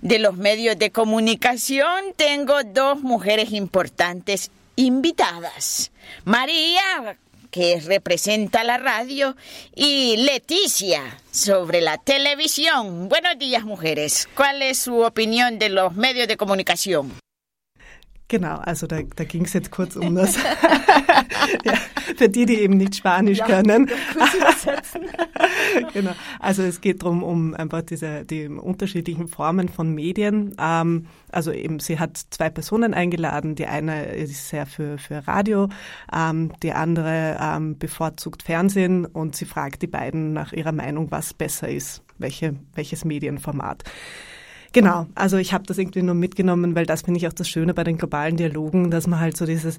de 0.00 0.18
los 0.18 0.36
medios 0.36 0.78
de 0.78 0.90
comunicación 0.90 2.14
tengo 2.16 2.54
dos 2.64 3.02
mujeres 3.02 3.52
importantes 3.52 4.50
invitadas. 4.76 5.92
María 6.24 7.16
que 7.52 7.80
representa 7.80 8.64
la 8.64 8.78
radio, 8.78 9.36
y 9.76 10.16
Leticia 10.16 11.18
sobre 11.30 11.82
la 11.82 11.98
televisión. 11.98 13.08
Buenos 13.08 13.38
días, 13.38 13.64
mujeres. 13.64 14.28
¿Cuál 14.34 14.62
es 14.62 14.78
su 14.78 15.02
opinión 15.02 15.58
de 15.58 15.68
los 15.68 15.94
medios 15.94 16.26
de 16.26 16.36
comunicación? 16.36 17.12
Genau, 18.28 18.62
also 18.64 18.86
da, 18.86 19.02
da 19.14 19.26
ging 19.26 19.44
es 19.44 19.52
jetzt 19.52 19.68
kurz 19.68 19.94
um 19.94 20.14
das. 20.14 20.36
ja, 21.64 21.74
für 22.16 22.28
die, 22.28 22.46
die 22.46 22.60
eben 22.60 22.76
nicht 22.76 22.96
Spanisch 22.96 23.38
ja, 23.38 23.46
können. 23.46 23.90
genau, 25.94 26.12
also 26.40 26.62
es 26.62 26.80
geht 26.80 27.02
darum, 27.02 27.22
um 27.22 27.54
einfach 27.54 27.82
diese 27.82 28.24
die 28.24 28.48
unterschiedlichen 28.48 29.28
Formen 29.28 29.68
von 29.68 29.94
Medien. 29.94 30.54
Ähm, 30.58 31.06
also 31.30 31.52
eben, 31.52 31.78
sie 31.78 31.98
hat 31.98 32.16
zwei 32.30 32.50
Personen 32.50 32.94
eingeladen. 32.94 33.54
Die 33.54 33.66
eine 33.66 34.06
ist 34.06 34.48
sehr 34.48 34.66
für, 34.66 34.98
für 34.98 35.26
Radio, 35.26 35.68
ähm, 36.14 36.52
die 36.62 36.72
andere 36.72 37.38
ähm, 37.40 37.78
bevorzugt 37.78 38.42
Fernsehen 38.42 39.06
und 39.06 39.36
sie 39.36 39.46
fragt 39.46 39.82
die 39.82 39.86
beiden 39.86 40.32
nach 40.32 40.52
ihrer 40.52 40.72
Meinung, 40.72 41.10
was 41.10 41.34
besser 41.34 41.68
ist, 41.68 42.02
welche, 42.18 42.54
welches 42.74 43.04
Medienformat. 43.04 43.84
Genau, 44.72 45.06
also 45.14 45.36
ich 45.36 45.52
habe 45.52 45.64
das 45.66 45.76
irgendwie 45.76 46.02
nur 46.02 46.14
mitgenommen, 46.14 46.74
weil 46.74 46.86
das 46.86 47.02
finde 47.02 47.18
ich 47.18 47.28
auch 47.28 47.32
das 47.32 47.48
Schöne 47.48 47.74
bei 47.74 47.84
den 47.84 47.98
globalen 47.98 48.36
Dialogen, 48.38 48.90
dass 48.90 49.06
man 49.06 49.20
halt 49.20 49.36
so 49.36 49.44
dieses 49.44 49.78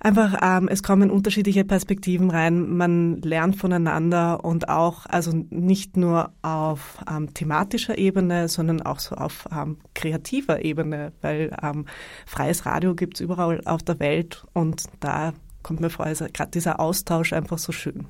einfach, 0.00 0.38
ähm, 0.42 0.68
es 0.68 0.82
kommen 0.82 1.10
unterschiedliche 1.10 1.64
Perspektiven 1.64 2.30
rein, 2.30 2.76
man 2.76 3.20
lernt 3.22 3.56
voneinander 3.56 4.44
und 4.44 4.68
auch, 4.68 5.06
also 5.06 5.32
nicht 5.50 5.96
nur 5.96 6.32
auf 6.42 6.98
ähm, 7.08 7.32
thematischer 7.32 7.98
Ebene, 7.98 8.48
sondern 8.48 8.82
auch 8.82 8.98
so 8.98 9.14
auf 9.14 9.46
ähm, 9.54 9.78
kreativer 9.94 10.64
Ebene, 10.64 11.12
weil 11.20 11.54
ähm, 11.62 11.86
freies 12.26 12.66
Radio 12.66 12.94
gibt's 12.94 13.20
überall 13.20 13.60
auf 13.66 13.82
der 13.82 14.00
Welt 14.00 14.44
und 14.54 14.84
da 15.00 15.32
kommt 15.62 15.80
mir 15.80 15.90
vor, 15.90 16.06
ist 16.06 16.24
gerade 16.32 16.50
dieser 16.50 16.80
Austausch 16.80 17.32
einfach 17.32 17.58
so 17.58 17.72
schön. 17.72 18.06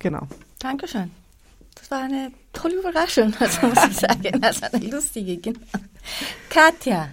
Genau. 0.00 0.26
Dankeschön. 0.58 1.10
das 1.74 1.90
war 1.90 2.02
eine 2.02 2.32
tolle 2.52 2.76
Überraschung, 2.76 3.32
also 3.38 3.66
muss 3.66 3.86
ich 3.88 3.96
sagen. 3.98 4.42
Also 4.42 4.66
eine 4.72 4.86
lustige, 4.86 5.36
genau. 5.36 5.60
Katja. 6.48 7.10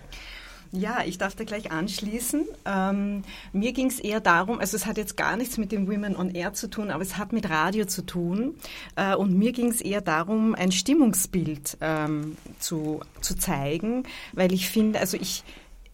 Ja, 0.78 1.02
ich 1.04 1.18
darf 1.18 1.34
da 1.34 1.44
gleich 1.44 1.72
anschließen. 1.72 2.46
Ähm, 2.66 3.24
mir 3.52 3.74
ging 3.74 3.88
es 3.88 4.00
eher 4.00 4.20
darum, 4.20 4.60
also 4.60 4.78
es 4.78 4.86
hat 4.86 4.98
jetzt 4.98 5.18
gar 5.18 5.36
nichts 5.36 5.58
mit 5.58 5.72
dem 5.72 5.88
Women 5.88 6.16
on 6.16 6.30
Air 6.36 6.54
zu 6.54 6.70
tun, 6.70 6.92
aber 6.92 7.02
es 7.02 7.18
hat 7.18 7.34
mit 7.34 7.50
Radio 7.50 7.86
zu 7.86 8.06
tun. 8.06 8.56
Äh, 8.96 9.16
und 9.16 9.36
mir 9.36 9.54
ging 9.54 9.70
es 9.70 9.82
eher 9.82 10.02
darum, 10.02 10.54
ein 10.54 10.72
Stimmungsbild 10.72 11.78
ähm, 11.82 12.38
zu, 12.60 13.00
zu 13.22 13.36
zeigen, 13.36 14.04
weil 14.34 14.54
ich 14.54 14.70
finde, 14.70 15.00
also 15.00 15.18
ich, 15.18 15.44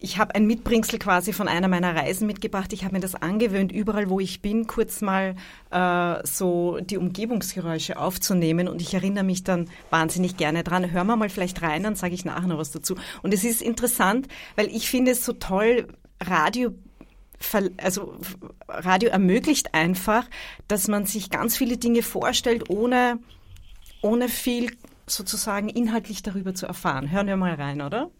ich 0.04 0.18
habe 0.18 0.34
ein 0.34 0.46
Mitbringsel 0.46 0.98
quasi 0.98 1.32
von 1.32 1.48
einer 1.48 1.66
meiner 1.66 1.96
Reisen 1.96 2.26
mitgebracht. 2.26 2.74
Ich 2.74 2.84
habe 2.84 2.92
mir 2.94 3.00
das 3.00 3.14
angewöhnt, 3.14 3.72
überall 3.72 4.10
wo 4.10 4.20
ich 4.20 4.42
bin, 4.42 4.66
kurz 4.66 5.00
mal 5.00 5.34
äh, 5.70 6.26
so 6.26 6.78
die 6.78 6.98
Umgebungsgeräusche 6.98 7.96
aufzunehmen. 7.96 8.68
Und 8.68 8.82
ich 8.82 8.92
erinnere 8.92 9.24
mich 9.24 9.44
dann 9.44 9.70
wahnsinnig 9.88 10.36
gerne 10.36 10.62
dran. 10.62 10.90
Hören 10.90 11.06
wir 11.06 11.16
mal 11.16 11.30
vielleicht 11.30 11.62
rein, 11.62 11.84
dann 11.84 11.96
sage 11.96 12.12
ich 12.12 12.26
nachher 12.26 12.46
noch 12.46 12.58
was 12.58 12.70
dazu. 12.70 12.96
Und 13.22 13.32
es 13.32 13.44
ist 13.44 13.62
interessant, 13.62 14.28
weil 14.56 14.66
ich 14.66 14.90
finde 14.90 15.12
es 15.12 15.24
so 15.24 15.32
toll, 15.32 15.88
Radio 16.22 16.74
also 17.78 18.14
Radio 18.68 19.08
ermöglicht 19.08 19.74
einfach, 19.74 20.28
dass 20.68 20.86
man 20.86 21.06
sich 21.06 21.30
ganz 21.30 21.56
viele 21.56 21.78
Dinge 21.78 22.02
vorstellt, 22.02 22.70
ohne, 22.70 23.18
ohne 24.02 24.28
viel 24.28 24.70
sozusagen 25.06 25.68
inhaltlich 25.68 26.22
darüber 26.22 26.54
zu 26.54 26.66
erfahren. 26.66 27.10
Hören 27.10 27.26
wir 27.26 27.36
mal 27.36 27.54
rein, 27.54 27.82
oder? 27.82 28.10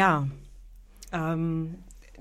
Ja, 0.00 0.26
ähm, 1.12 1.74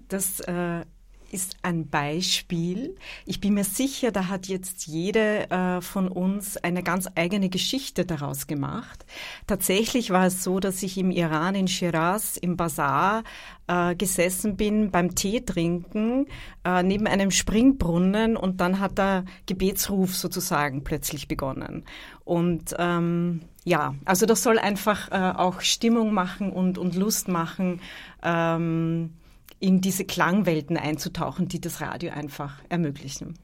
das 0.09 0.41
äh, 0.41 0.83
ist 1.31 1.57
ein 1.61 1.89
Beispiel. 1.89 2.95
Ich 3.25 3.39
bin 3.39 3.53
mir 3.53 3.63
sicher, 3.63 4.11
da 4.11 4.27
hat 4.27 4.47
jetzt 4.47 4.87
jede 4.87 5.49
äh, 5.49 5.81
von 5.81 6.07
uns 6.07 6.57
eine 6.57 6.83
ganz 6.83 7.07
eigene 7.15 7.49
Geschichte 7.49 8.05
daraus 8.05 8.47
gemacht. 8.47 9.05
Tatsächlich 9.47 10.09
war 10.09 10.27
es 10.27 10.43
so, 10.43 10.59
dass 10.59 10.83
ich 10.83 10.97
im 10.97 11.11
Iran 11.11 11.55
in 11.55 11.67
Shiraz 11.67 12.37
im 12.37 12.57
Bazar 12.57 13.23
äh, 13.67 13.95
gesessen 13.95 14.57
bin 14.57 14.91
beim 14.91 15.15
Tee 15.15 15.41
trinken 15.41 16.27
äh, 16.65 16.83
neben 16.83 17.07
einem 17.07 17.31
Springbrunnen 17.31 18.35
und 18.35 18.61
dann 18.61 18.79
hat 18.79 18.97
der 18.97 19.25
Gebetsruf 19.45 20.15
sozusagen 20.15 20.83
plötzlich 20.83 21.27
begonnen. 21.27 21.85
Und 22.25 22.75
ähm, 22.77 23.41
ja, 23.63 23.95
also 24.05 24.25
das 24.25 24.43
soll 24.43 24.57
einfach 24.59 25.11
äh, 25.11 25.37
auch 25.37 25.61
Stimmung 25.61 26.13
machen 26.13 26.51
und, 26.51 26.77
und 26.77 26.95
Lust 26.95 27.27
machen. 27.27 27.81
Ähm, 28.23 29.13
in 29.59 29.81
diese 29.81 30.05
Klangwelten 30.05 30.77
einzutauchen, 30.77 31.47
die 31.47 31.61
das 31.61 31.81
Radio 31.81 32.11
einfach 32.11 32.61
ermöglichen? 32.69 33.37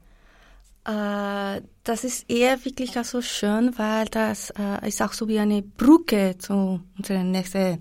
Äh, 0.86 1.62
das 1.82 2.04
ist 2.04 2.30
eher 2.30 2.64
wirklich 2.64 2.92
so 3.02 3.20
schön, 3.20 3.76
weil 3.76 4.06
das 4.06 4.50
äh, 4.50 4.88
ist 4.88 5.02
auch 5.02 5.12
so 5.12 5.26
wie 5.26 5.38
eine 5.38 5.62
Brücke 5.62 6.36
zu 6.38 6.80
unserer 6.96 7.24
nächsten 7.24 7.80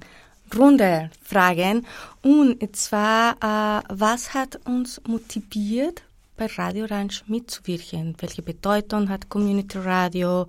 Runde 0.56 1.12
Fragen. 1.22 1.86
Und 2.24 2.76
zwar, 2.76 3.34
äh, 3.34 3.84
was 3.90 4.34
hat 4.34 4.60
uns 4.66 5.02
motiviert, 5.08 6.02
bei 6.38 6.48
Radio 6.48 6.86
Ranch 6.86 7.24
mitzuwirken? 7.28 8.16
Welche 8.20 8.42
Bedeutung 8.42 9.08
hat 9.10 9.30
Community 9.30 9.78
Radio 9.78 10.48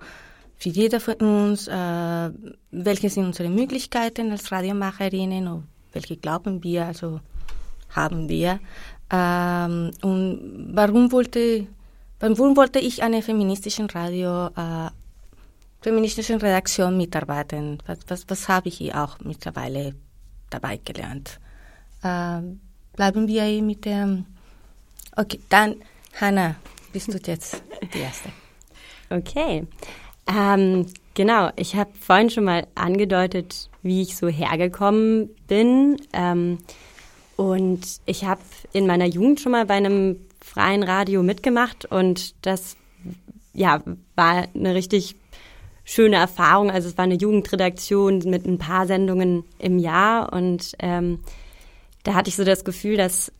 für 0.57 0.69
jeder 0.69 0.99
von 0.99 1.15
uns? 1.15 1.67
Welche 1.67 3.09
sind 3.09 3.25
unsere 3.25 3.47
Möglichkeiten 3.47 4.31
als 4.31 4.51
Radiomacherinnen? 4.51 5.47
Und 5.47 5.67
welche 5.93 6.17
glauben 6.17 6.61
wir? 6.61 6.87
Also 6.87 7.21
haben 7.89 8.29
wir. 8.29 8.59
Ähm, 9.11 9.91
und 10.01 10.71
warum 10.73 11.11
wollte, 11.11 11.67
warum 12.19 12.57
wollte 12.57 12.79
ich 12.79 13.03
an 13.03 13.13
einer 13.13 13.23
feministischen 13.23 13.89
Radio, 13.89 14.47
äh, 14.47 14.89
feministischen 15.81 16.37
Redaktion 16.37 16.97
mitarbeiten? 16.97 17.79
Was, 17.85 17.99
was, 18.07 18.29
was 18.29 18.49
habe 18.49 18.67
ich 18.69 18.77
hier 18.77 19.01
auch 19.01 19.19
mittlerweile 19.19 19.95
dabei 20.49 20.79
gelernt? 20.83 21.39
Ähm, 22.03 22.59
bleiben 22.95 23.27
wir 23.27 23.61
mit 23.61 23.85
dem. 23.85 24.25
Okay, 25.15 25.39
dann, 25.49 25.75
Hanna, 26.19 26.55
bist 26.91 27.07
du 27.07 27.17
jetzt 27.17 27.61
die 27.93 27.99
Erste. 27.99 28.29
Okay. 29.09 29.65
Ähm, 30.27 30.85
genau, 31.13 31.49
ich 31.55 31.77
habe 31.77 31.91
vorhin 31.97 32.29
schon 32.29 32.43
mal 32.43 32.67
angedeutet, 32.75 33.69
wie 33.81 34.01
ich 34.01 34.17
so 34.17 34.27
hergekommen 34.27 35.29
bin. 35.47 35.95
Ähm, 36.11 36.57
und 37.37 38.01
ich 38.05 38.25
habe 38.25 38.41
in 38.73 38.85
meiner 38.87 39.05
Jugend 39.05 39.39
schon 39.39 39.53
mal 39.53 39.65
bei 39.65 39.75
einem 39.75 40.17
freien 40.41 40.83
Radio 40.83 41.23
mitgemacht 41.23 41.85
und 41.85 42.33
das 42.45 42.75
ja 43.53 43.81
war 44.15 44.47
eine 44.53 44.75
richtig 44.75 45.15
schöne 45.83 46.17
Erfahrung. 46.17 46.69
Also 46.69 46.89
es 46.89 46.97
war 46.97 47.05
eine 47.05 47.15
Jugendredaktion 47.15 48.19
mit 48.25 48.45
ein 48.45 48.57
paar 48.57 48.87
Sendungen 48.87 49.45
im 49.59 49.79
Jahr 49.79 50.33
und 50.33 50.73
ähm, 50.79 51.19
da 52.03 52.15
hatte 52.15 52.29
ich 52.29 52.35
so 52.35 52.43
das 52.43 52.65
Gefühl, 52.65 52.97
dass 52.97 53.31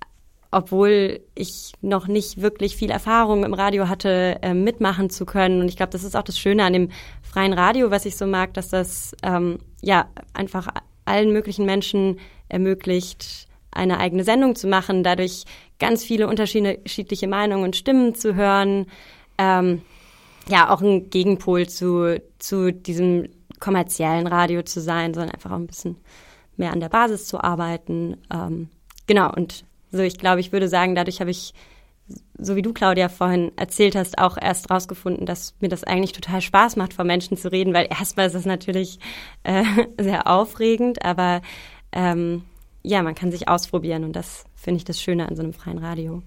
obwohl 0.52 1.20
ich 1.36 1.74
noch 1.82 2.08
nicht 2.08 2.42
wirklich 2.42 2.78
viel 2.78 2.90
Erfahrung 2.90 3.44
im 3.44 3.54
Radio 3.54 3.90
hatte, 3.90 4.40
äh, 4.42 4.54
mitmachen 4.54 5.10
zu 5.10 5.26
können. 5.26 5.60
Und 5.60 5.68
ich 5.68 5.76
glaube, 5.76 5.92
das 5.92 6.04
ist 6.04 6.16
auch 6.16 6.24
das 6.24 6.40
Schöne 6.40 6.64
an 6.64 6.72
dem 6.72 6.90
freien 7.22 7.52
Radio, 7.52 7.92
was 7.92 8.06
ich 8.06 8.16
so 8.16 8.26
mag, 8.26 8.54
dass 8.54 8.70
das 8.70 9.16
ähm, 9.24 9.60
ja 9.82 10.08
einfach 10.34 10.70
allen 11.04 11.34
möglichen 11.34 11.66
Menschen 11.66 12.20
ermöglicht, 12.48 13.47
eine 13.71 13.99
eigene 13.99 14.23
Sendung 14.23 14.56
zu 14.56 14.67
machen, 14.67 15.03
dadurch 15.03 15.43
ganz 15.80 16.03
viele 16.03 16.27
unterschiedliche 16.27 17.27
Meinungen 17.27 17.63
und 17.63 17.75
Stimmen 17.75 18.15
zu 18.15 18.36
hören. 18.36 18.88
Ähm, 19.38 19.82
ja, 20.49 20.69
auch 20.69 20.82
ein 20.82 21.10
Gegenpol 21.10 21.67
zu, 21.67 22.21
zu 22.39 22.71
diesem 22.71 23.30
kommerziellen 23.60 24.27
Radio 24.27 24.62
zu 24.63 24.82
sein, 24.82 25.13
sondern 25.13 25.34
einfach 25.34 25.51
auch 25.51 25.58
ein 25.58 25.67
bisschen 25.67 25.97
mehr 26.56 26.71
an 26.71 26.80
der 26.80 26.89
Basis 26.89 27.27
zu 27.27 27.43
arbeiten. 27.43 28.17
Ähm, 28.34 28.69
genau, 29.06 29.32
und 29.34 29.65
so, 29.91 29.99
ich 29.99 30.17
glaube, 30.17 30.39
ich 30.39 30.51
würde 30.51 30.67
sagen, 30.67 30.95
dadurch 30.95 31.19
habe 31.19 31.32
ich, 31.32 31.53
so 32.38 32.56
wie 32.56 32.62
du, 32.62 32.73
Claudia, 32.73 33.10
vorhin 33.10 33.51
erzählt 33.58 33.95
hast, 33.95 34.17
auch 34.17 34.38
erst 34.38 34.69
rausgefunden, 34.69 35.25
dass 35.25 35.56
mir 35.60 35.69
das 35.69 35.84
eigentlich 35.84 36.13
total 36.13 36.41
Spaß 36.41 36.75
macht, 36.75 36.93
vor 36.93 37.06
Menschen 37.06 37.38
zu 37.38 37.51
reden, 37.51 37.73
weil 37.73 37.88
erstmal 37.89 38.27
ist 38.27 38.36
es 38.36 38.45
natürlich 38.45 38.99
äh, 39.43 39.63
sehr 39.99 40.27
aufregend, 40.27 41.03
aber 41.03 41.41
ähm, 41.91 42.43
ja, 42.88 43.04
man 43.04 43.15
kann 43.15 43.32
sich 43.32 43.47
ausprobieren 43.47 44.04
und 44.04 44.13
das 44.13 44.45
finde 44.56 44.78
ich 44.78 44.86
das 44.86 45.02
Schöne 45.02 45.28
an 45.28 45.36
so 45.36 45.43
einem 45.43 45.54
freien 45.54 45.78
Radio. 45.78 46.23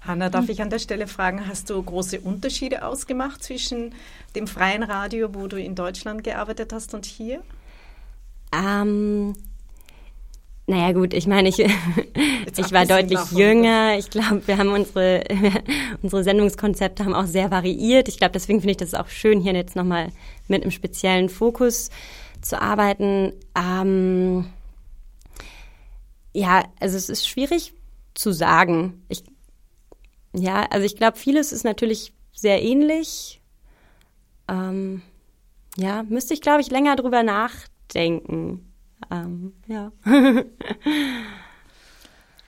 Hanna, 0.00 0.30
darf 0.30 0.48
ich 0.48 0.62
an 0.62 0.70
der 0.70 0.78
Stelle 0.78 1.08
fragen, 1.08 1.46
hast 1.48 1.70
du 1.70 1.82
große 1.82 2.20
Unterschiede 2.20 2.84
ausgemacht 2.84 3.42
zwischen 3.42 3.94
dem 4.36 4.46
freien 4.46 4.84
Radio, 4.84 5.34
wo 5.34 5.48
du 5.48 5.60
in 5.60 5.74
Deutschland 5.74 6.22
gearbeitet 6.22 6.72
hast, 6.72 6.94
und 6.94 7.04
hier? 7.04 7.42
Ähm, 8.52 9.34
naja 10.68 10.92
gut, 10.92 11.14
ich 11.14 11.26
meine, 11.26 11.48
ich, 11.48 11.58
ich 11.58 12.72
war 12.72 12.86
deutlich 12.86 13.18
jünger. 13.32 13.98
Ich 13.98 14.08
glaube, 14.08 14.46
wir 14.46 14.56
haben 14.56 14.70
unsere, 14.70 15.24
unsere 16.02 16.22
Sendungskonzepte 16.22 17.04
haben 17.04 17.14
auch 17.14 17.26
sehr 17.26 17.50
variiert. 17.50 18.08
Ich 18.08 18.18
glaube, 18.18 18.32
deswegen 18.32 18.60
finde 18.60 18.72
ich 18.72 18.76
das 18.76 18.94
auch 18.94 19.08
schön, 19.08 19.40
hier 19.40 19.52
jetzt 19.54 19.76
nochmal 19.76 20.10
mit 20.46 20.62
einem 20.62 20.70
speziellen 20.70 21.28
Fokus 21.28 21.90
zu 22.40 22.62
arbeiten. 22.62 23.32
Ähm, 23.56 24.46
ja, 26.38 26.64
also 26.80 26.96
es 26.96 27.08
ist 27.08 27.28
schwierig 27.28 27.74
zu 28.14 28.32
sagen. 28.32 29.04
Ich, 29.08 29.24
ja, 30.32 30.66
also 30.70 30.86
ich 30.86 30.96
glaube, 30.96 31.16
vieles 31.16 31.52
ist 31.52 31.64
natürlich 31.64 32.12
sehr 32.32 32.62
ähnlich. 32.62 33.40
Ähm, 34.46 35.02
ja, 35.76 36.04
müsste 36.04 36.34
ich, 36.34 36.40
glaube 36.40 36.60
ich, 36.60 36.70
länger 36.70 36.96
drüber 36.96 37.22
nachdenken. 37.22 38.72
Ähm, 39.10 39.52
ja. 39.66 39.92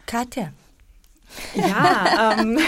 Katja. 0.07 0.53
Ja, 1.55 2.35
ähm, 2.39 2.59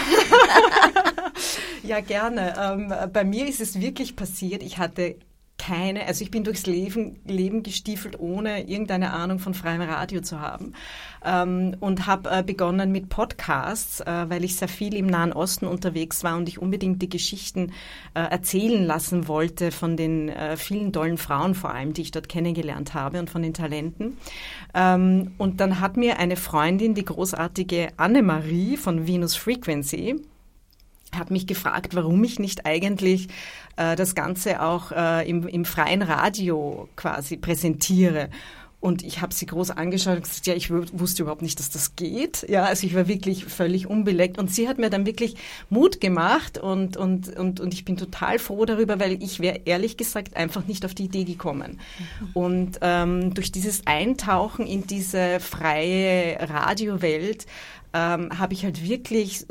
ja 1.83 1.99
gerne. 2.01 2.53
Ähm, 2.57 2.93
bei 3.11 3.23
mir 3.23 3.47
ist 3.47 3.59
es 3.61 3.79
wirklich 3.79 4.15
passiert. 4.15 4.63
Ich 4.63 4.77
hatte 4.77 5.17
keine, 5.65 6.05
also 6.07 6.23
ich 6.23 6.31
bin 6.31 6.43
durchs 6.43 6.65
Leben, 6.65 7.19
Leben 7.25 7.63
gestiefelt, 7.63 8.19
ohne 8.19 8.67
irgendeine 8.67 9.11
Ahnung 9.11 9.39
von 9.39 9.53
freiem 9.53 9.81
Radio 9.81 10.21
zu 10.21 10.41
haben. 10.41 10.73
Ähm, 11.23 11.77
und 11.79 12.05
habe 12.05 12.29
äh, 12.29 12.43
begonnen 12.43 12.91
mit 12.91 13.07
Podcasts, 13.07 14.01
äh, 14.01 14.25
weil 14.27 14.43
ich 14.43 14.57
sehr 14.57 14.67
viel 14.67 14.93
im 14.95 15.07
Nahen 15.07 15.31
Osten 15.31 15.65
unterwegs 15.65 16.23
war 16.23 16.35
und 16.35 16.49
ich 16.49 16.59
unbedingt 16.59 17.01
die 17.01 17.09
Geschichten 17.09 17.71
äh, 18.13 18.19
erzählen 18.21 18.83
lassen 18.83 19.27
wollte 19.29 19.71
von 19.71 19.95
den 19.95 20.27
äh, 20.29 20.57
vielen 20.57 20.91
tollen 20.91 21.17
Frauen 21.17 21.55
vor 21.55 21.73
allem, 21.73 21.93
die 21.93 22.01
ich 22.01 22.11
dort 22.11 22.27
kennengelernt 22.27 22.93
habe 22.93 23.19
und 23.19 23.29
von 23.29 23.41
den 23.41 23.53
Talenten. 23.53 24.17
Ähm, 24.73 25.31
und 25.37 25.61
dann 25.61 25.79
hat 25.79 25.95
mir 25.95 26.19
eine 26.19 26.35
Freundin, 26.35 26.93
die 26.93 27.05
großartige 27.05 27.89
Annemarie 27.95 28.75
von 28.75 29.07
Venus 29.07 29.35
Frequency, 29.35 30.19
hat 31.17 31.31
mich 31.31 31.47
gefragt, 31.47 31.95
warum 31.95 32.23
ich 32.23 32.39
nicht 32.39 32.65
eigentlich 32.65 33.27
äh, 33.77 33.95
das 33.95 34.15
Ganze 34.15 34.61
auch 34.61 34.91
äh, 34.91 35.29
im, 35.29 35.47
im 35.47 35.65
freien 35.65 36.01
Radio 36.01 36.89
quasi 36.95 37.37
präsentiere. 37.37 38.29
Und 38.83 39.01
ich 39.01 39.21
habe 39.21 39.33
sie 39.33 39.45
groß 39.45 39.71
angeschaut 39.71 40.17
und 40.17 40.23
gesagt, 40.23 40.45
ja, 40.45 40.55
ich 40.55 40.69
wusste 40.69 41.21
überhaupt 41.21 41.41
nicht, 41.41 41.57
dass 41.57 41.69
das 41.69 41.95
geht. 41.95 42.45
Ja, 42.49 42.65
also 42.65 42.85
ich 42.85 42.93
war 42.93 43.07
wirklich 43.07 43.45
völlig 43.45 43.87
unbeleckt. 43.87 44.37
Und 44.37 44.53
sie 44.53 44.67
hat 44.67 44.77
mir 44.77 44.89
dann 44.89 45.05
wirklich 45.05 45.35
Mut 45.69 46.01
gemacht 46.01 46.57
und, 46.57 46.97
und, 46.97 47.33
und, 47.33 47.61
und 47.61 47.73
ich 47.73 47.85
bin 47.85 47.95
total 47.95 48.39
froh 48.39 48.65
darüber, 48.65 48.99
weil 48.99 49.23
ich 49.23 49.39
wäre 49.39 49.61
ehrlich 49.63 49.95
gesagt 49.95 50.35
einfach 50.35 50.67
nicht 50.67 50.83
auf 50.83 50.93
die 50.93 51.05
Idee 51.05 51.23
gekommen. 51.23 51.79
Mhm. 51.97 52.29
Und 52.33 52.79
ähm, 52.81 53.33
durch 53.33 53.53
dieses 53.53 53.87
Eintauchen 53.87 54.67
in 54.67 54.85
diese 54.85 55.39
freie 55.39 56.37
Radiowelt 56.41 57.45
ähm, 57.93 58.37
habe 58.37 58.53
ich 58.53 58.63
halt 58.63 58.87
wirklich 58.87 59.45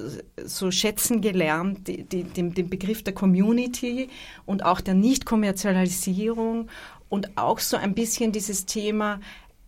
so 0.45 0.71
schätzen 0.71 1.21
gelernt, 1.21 1.87
die, 1.89 2.05
die, 2.05 2.25
den, 2.25 2.55
den 2.55 2.69
Begriff 2.69 3.03
der 3.05 3.15
Community 3.15 4.09
und 4.47 4.65
auch 4.65 4.81
der 4.81 4.95
Nicht-Kommerzialisierung 4.95 6.69
und 7.09 7.37
auch 7.37 7.61
so 7.61 7.77
ein 7.77 7.95
bisschen 7.95 8.33
dieses 8.33 8.67
Thema, 8.67 9.21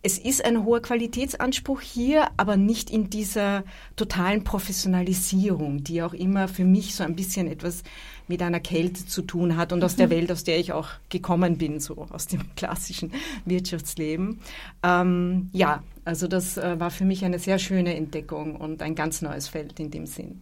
es 0.05 0.19
ist 0.19 0.45
ein 0.45 0.63
hoher 0.63 0.83
Qualitätsanspruch 0.83 1.81
hier, 1.81 2.27
aber 2.37 2.57
nicht 2.57 2.91
in 2.91 3.09
dieser 3.09 3.63
totalen 3.95 4.43
Professionalisierung, 4.43 5.83
die 5.83 6.03
auch 6.03 6.13
immer 6.13 6.47
für 6.47 6.63
mich 6.63 6.93
so 6.93 7.03
ein 7.03 7.15
bisschen 7.15 7.47
etwas 7.47 7.81
mit 8.27 8.41
einer 8.41 8.59
Kälte 8.59 9.05
zu 9.05 9.21
tun 9.21 9.57
hat 9.57 9.71
und 9.73 9.83
aus 9.83 9.95
der 9.95 10.07
mhm. 10.07 10.11
Welt, 10.11 10.31
aus 10.31 10.43
der 10.43 10.59
ich 10.59 10.73
auch 10.73 10.89
gekommen 11.09 11.57
bin, 11.57 11.79
so 11.79 12.07
aus 12.11 12.27
dem 12.27 12.41
klassischen 12.55 13.11
Wirtschaftsleben. 13.45 14.39
Ähm, 14.83 15.49
ja, 15.53 15.83
also 16.05 16.27
das 16.27 16.57
äh, 16.57 16.79
war 16.79 16.91
für 16.91 17.05
mich 17.05 17.25
eine 17.25 17.39
sehr 17.39 17.59
schöne 17.59 17.95
Entdeckung 17.95 18.55
und 18.55 18.81
ein 18.81 18.95
ganz 18.95 19.21
neues 19.21 19.47
Feld 19.47 19.79
in 19.79 19.91
dem 19.91 20.05
Sinn. 20.05 20.41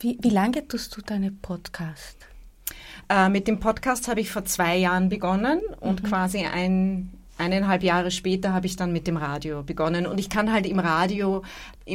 Wie, 0.00 0.18
wie 0.20 0.30
lange 0.30 0.66
tust 0.66 0.96
du 0.96 1.00
deine 1.00 1.30
Podcast? 1.30 2.16
Äh, 3.08 3.28
mit 3.28 3.46
dem 3.46 3.60
Podcast 3.60 4.08
habe 4.08 4.20
ich 4.20 4.30
vor 4.30 4.44
zwei 4.44 4.76
Jahren 4.76 5.08
begonnen 5.08 5.60
und 5.80 6.02
mhm. 6.02 6.06
quasi 6.08 6.44
ein, 6.44 7.10
eineinhalb 7.38 7.82
Jahre 7.82 8.10
später 8.10 8.52
habe 8.52 8.66
ich 8.66 8.76
dann 8.76 8.92
mit 8.92 9.06
dem 9.06 9.16
Radio 9.16 9.62
begonnen. 9.62 10.06
Und 10.06 10.18
ich 10.18 10.30
kann 10.30 10.52
halt 10.52 10.66
im 10.66 10.78
Radio, 10.78 11.42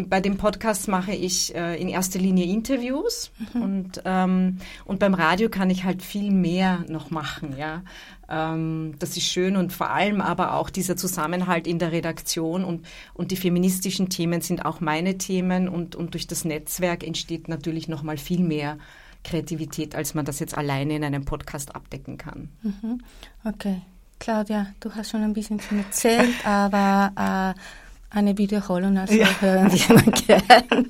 bei 0.06 0.21
dem 0.21 0.38
Podcast 0.38 0.88
mache 0.88 1.13
ich 1.13 1.56
äh, 1.56 1.80
in 1.82 1.89
erster 1.89 2.19
Linie 2.19 2.45
Interviews 2.45 3.32
mhm. 3.54 3.62
und, 3.62 4.01
ähm, 4.06 4.58
und 4.86 4.99
beim 4.99 5.13
Radio 5.13 5.49
kann 5.49 5.69
ich 5.69 5.84
halt 5.84 6.01
viel 6.04 6.32
mehr 6.32 6.84
noch 6.88 7.12
machen, 7.12 7.56
ja. 7.58 7.84
Ähm, 8.30 8.95
das 8.99 9.17
ist 9.17 9.25
schön 9.25 9.58
und 9.58 9.73
vor 9.73 9.89
allem 9.89 10.21
aber 10.21 10.54
auch 10.54 10.69
dieser 10.69 10.95
Zusammenhalt 10.95 11.67
in 11.67 11.80
der 11.80 11.91
Redaktion 11.91 12.63
und, 12.63 12.86
und 13.13 13.32
die 13.32 13.38
feministischen 13.38 14.10
Themen 14.10 14.41
sind 14.41 14.65
auch 14.65 14.80
meine 14.80 15.17
Themen 15.17 15.67
und, 15.67 15.95
und 15.95 16.13
durch 16.13 16.27
das 16.27 16.45
Netzwerk 16.45 17.06
entsteht 17.06 17.49
natürlich 17.49 17.88
noch 17.89 18.04
mal 18.04 18.17
viel 18.17 18.41
mehr 18.41 18.77
Kreativität, 19.23 19.95
als 19.95 20.13
man 20.13 20.25
das 20.25 20.39
jetzt 20.39 20.58
alleine 20.58 20.95
in 20.95 21.04
einem 21.04 21.25
Podcast 21.25 21.75
abdecken 21.75 22.17
kann. 22.17 22.49
Mhm. 22.63 23.01
Okay. 23.43 23.82
Claudia, 24.21 24.67
du 24.79 24.93
hast 24.93 25.10
schon 25.10 25.23
ein 25.23 25.34
bisschen 25.34 25.60
schon 25.60 25.79
erzählt, 25.79 26.29
aber 26.45 27.55
äh, 27.55 28.15
eine 28.15 28.38
Wiederholung, 28.38 28.99
also 28.99 29.15
ja. 29.15 29.27
hören 29.39 29.71
wir 29.71 30.12
gerne. 30.27 30.86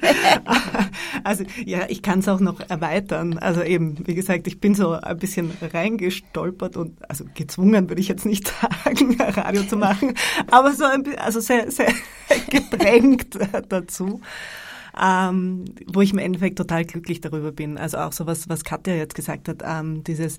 Also 1.24 1.46
ja, 1.63 1.86
ich 1.88 2.02
kann 2.02 2.20
es 2.20 2.28
auch 2.28 2.41
noch 2.41 2.60
erweitern. 2.70 3.38
Also 3.38 3.63
eben, 3.63 4.06
wie 4.06 4.15
gesagt, 4.15 4.48
ich 4.48 4.60
bin 4.60 4.76
so 4.76 4.91
ein 4.91 5.17
bisschen 5.17 5.54
reingestolpert 5.62 6.76
und 6.76 7.10
also 7.10 7.24
gezwungen 7.34 7.88
würde 7.89 8.02
ich 8.02 8.10
jetzt 8.10 8.26
nicht 8.26 8.48
sagen, 8.84 9.15
Radio 9.22 9.63
zu 9.63 9.78
machen, 9.78 10.13
aber 10.50 10.74
so 10.74 10.84
ein 10.84 11.04
bisschen, 11.04 11.20
also 11.20 11.39
sehr, 11.39 11.72
sehr 11.72 11.94
gedrängt 12.50 13.38
dazu 13.70 14.20
ähm, 15.02 15.65
wo 15.88 16.02
ich 16.02 16.12
im 16.12 16.20
Endeffekt 16.20 16.58
total 16.58 16.84
glücklich 16.84 17.22
darüber 17.22 17.54
bin. 17.54 17.78
Also 17.78 17.98
auch 17.98 18.12
so 18.12 18.26
was, 18.26 18.50
was 18.50 18.65
Katja 18.65 18.94
jetzt 18.94 19.15
gesagt 19.15 19.48
hat, 19.48 19.63
ähm, 19.65 20.04
dieses 20.04 20.38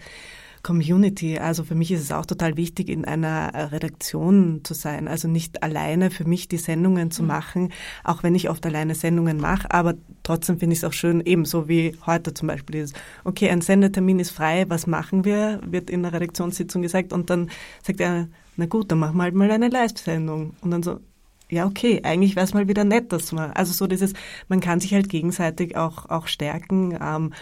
Community. 0.62 1.38
Also 1.38 1.64
für 1.64 1.74
mich 1.74 1.90
ist 1.90 2.02
es 2.02 2.12
auch 2.12 2.26
total 2.26 2.56
wichtig, 2.56 2.88
in 2.88 3.04
einer 3.04 3.72
Redaktion 3.72 4.60
zu 4.62 4.74
sein. 4.74 5.08
Also 5.08 5.28
nicht 5.28 5.62
alleine 5.62 6.10
für 6.10 6.24
mich 6.24 6.48
die 6.48 6.58
Sendungen 6.58 7.10
zu 7.10 7.22
mhm. 7.22 7.28
machen, 7.28 7.72
auch 8.04 8.22
wenn 8.22 8.34
ich 8.34 8.48
oft 8.48 8.64
alleine 8.64 8.94
Sendungen 8.94 9.38
mache. 9.38 9.70
Aber 9.70 9.94
trotzdem 10.22 10.58
finde 10.58 10.74
ich 10.74 10.80
es 10.80 10.84
auch 10.84 10.92
schön, 10.92 11.20
ebenso 11.20 11.68
wie 11.68 11.96
heute 12.06 12.34
zum 12.34 12.48
Beispiel 12.48 12.76
ist, 12.76 12.94
okay, 13.24 13.50
ein 13.50 13.60
Sendetermin 13.60 14.20
ist 14.20 14.30
frei, 14.30 14.64
was 14.68 14.86
machen 14.86 15.24
wir? 15.24 15.60
Wird 15.66 15.90
in 15.90 16.02
der 16.02 16.12
Redaktionssitzung 16.12 16.82
gesagt 16.82 17.12
und 17.12 17.30
dann 17.30 17.50
sagt 17.82 18.00
er, 18.00 18.28
na 18.56 18.66
gut, 18.66 18.90
dann 18.90 18.98
machen 18.98 19.16
wir 19.16 19.24
halt 19.24 19.34
mal 19.34 19.50
eine 19.50 19.68
Live-Sendung. 19.68 20.54
Und 20.60 20.70
dann 20.70 20.82
so, 20.82 21.00
ja, 21.48 21.66
okay, 21.66 22.00
eigentlich 22.04 22.36
wäre 22.36 22.44
es 22.44 22.54
mal 22.54 22.68
wieder 22.68 22.84
nett, 22.84 23.12
dass 23.12 23.32
man, 23.32 23.50
also 23.52 23.72
so 23.72 23.86
dieses, 23.86 24.12
man 24.48 24.60
kann 24.60 24.80
sich 24.80 24.94
halt 24.94 25.08
gegenseitig 25.08 25.76
auch, 25.76 26.08
auch 26.08 26.26
stärken, 26.26 26.96
ähm, 27.02 27.32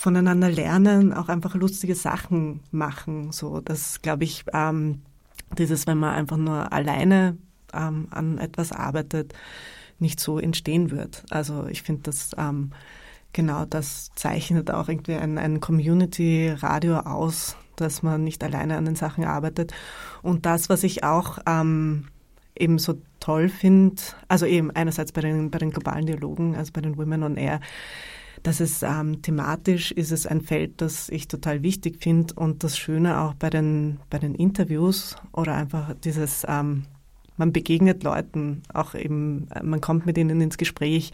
voneinander 0.00 0.50
lernen, 0.50 1.12
auch 1.12 1.28
einfach 1.28 1.54
lustige 1.54 1.94
Sachen 1.94 2.60
machen. 2.70 3.32
So, 3.32 3.60
das 3.60 4.00
glaube 4.00 4.24
ich, 4.24 4.44
ähm, 4.54 5.02
dieses, 5.58 5.86
wenn 5.86 5.98
man 5.98 6.14
einfach 6.14 6.38
nur 6.38 6.72
alleine 6.72 7.36
ähm, 7.74 8.06
an 8.10 8.38
etwas 8.38 8.72
arbeitet, 8.72 9.34
nicht 9.98 10.18
so 10.18 10.38
entstehen 10.38 10.90
wird. 10.90 11.24
Also 11.28 11.66
ich 11.66 11.82
finde, 11.82 12.04
das 12.04 12.30
ähm, 12.38 12.70
genau 13.34 13.66
das 13.66 14.10
zeichnet 14.14 14.70
auch 14.70 14.88
irgendwie 14.88 15.16
ein, 15.16 15.36
ein 15.36 15.60
Community-Radio 15.60 17.00
aus, 17.00 17.58
dass 17.76 18.02
man 18.02 18.24
nicht 18.24 18.42
alleine 18.42 18.78
an 18.78 18.86
den 18.86 18.96
Sachen 18.96 19.24
arbeitet. 19.24 19.74
Und 20.22 20.46
das, 20.46 20.70
was 20.70 20.82
ich 20.82 21.04
auch 21.04 21.40
ähm, 21.44 22.06
eben 22.56 22.78
so 22.78 23.02
toll 23.20 23.50
finde, 23.50 24.00
also 24.28 24.46
eben 24.46 24.70
einerseits 24.70 25.12
bei 25.12 25.20
den, 25.20 25.50
bei 25.50 25.58
den 25.58 25.72
globalen 25.72 26.06
Dialogen, 26.06 26.56
also 26.56 26.72
bei 26.72 26.80
den 26.80 26.96
Women 26.96 27.22
on 27.22 27.36
Air, 27.36 27.60
dass 28.42 28.60
es 28.60 28.82
ähm, 28.82 29.22
thematisch 29.22 29.92
ist 29.92 30.12
es 30.12 30.26
ein 30.26 30.40
Feld, 30.40 30.80
das 30.80 31.08
ich 31.08 31.28
total 31.28 31.62
wichtig 31.62 32.02
finde 32.02 32.34
und 32.34 32.64
das 32.64 32.78
Schöne 32.78 33.20
auch 33.20 33.34
bei 33.34 33.50
den, 33.50 33.98
bei 34.08 34.18
den 34.18 34.34
Interviews 34.34 35.16
oder 35.32 35.54
einfach 35.54 35.94
dieses, 36.04 36.46
ähm, 36.48 36.84
man 37.36 37.52
begegnet 37.52 38.02
Leuten, 38.02 38.62
auch 38.72 38.94
eben, 38.94 39.48
man 39.62 39.80
kommt 39.80 40.06
mit 40.06 40.16
ihnen 40.18 40.40
ins 40.40 40.58
Gespräch 40.58 41.12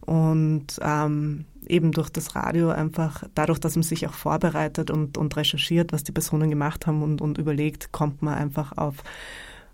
und 0.00 0.78
ähm, 0.82 1.44
eben 1.66 1.92
durch 1.92 2.10
das 2.10 2.36
Radio 2.36 2.70
einfach, 2.70 3.24
dadurch, 3.34 3.58
dass 3.58 3.74
man 3.74 3.82
sich 3.82 4.06
auch 4.06 4.14
vorbereitet 4.14 4.90
und, 4.90 5.18
und 5.18 5.36
recherchiert, 5.36 5.92
was 5.92 6.04
die 6.04 6.12
Personen 6.12 6.48
gemacht 6.48 6.86
haben 6.86 7.02
und, 7.02 7.20
und 7.20 7.38
überlegt, 7.38 7.92
kommt 7.92 8.22
man 8.22 8.34
einfach 8.34 8.76
auf 8.76 9.02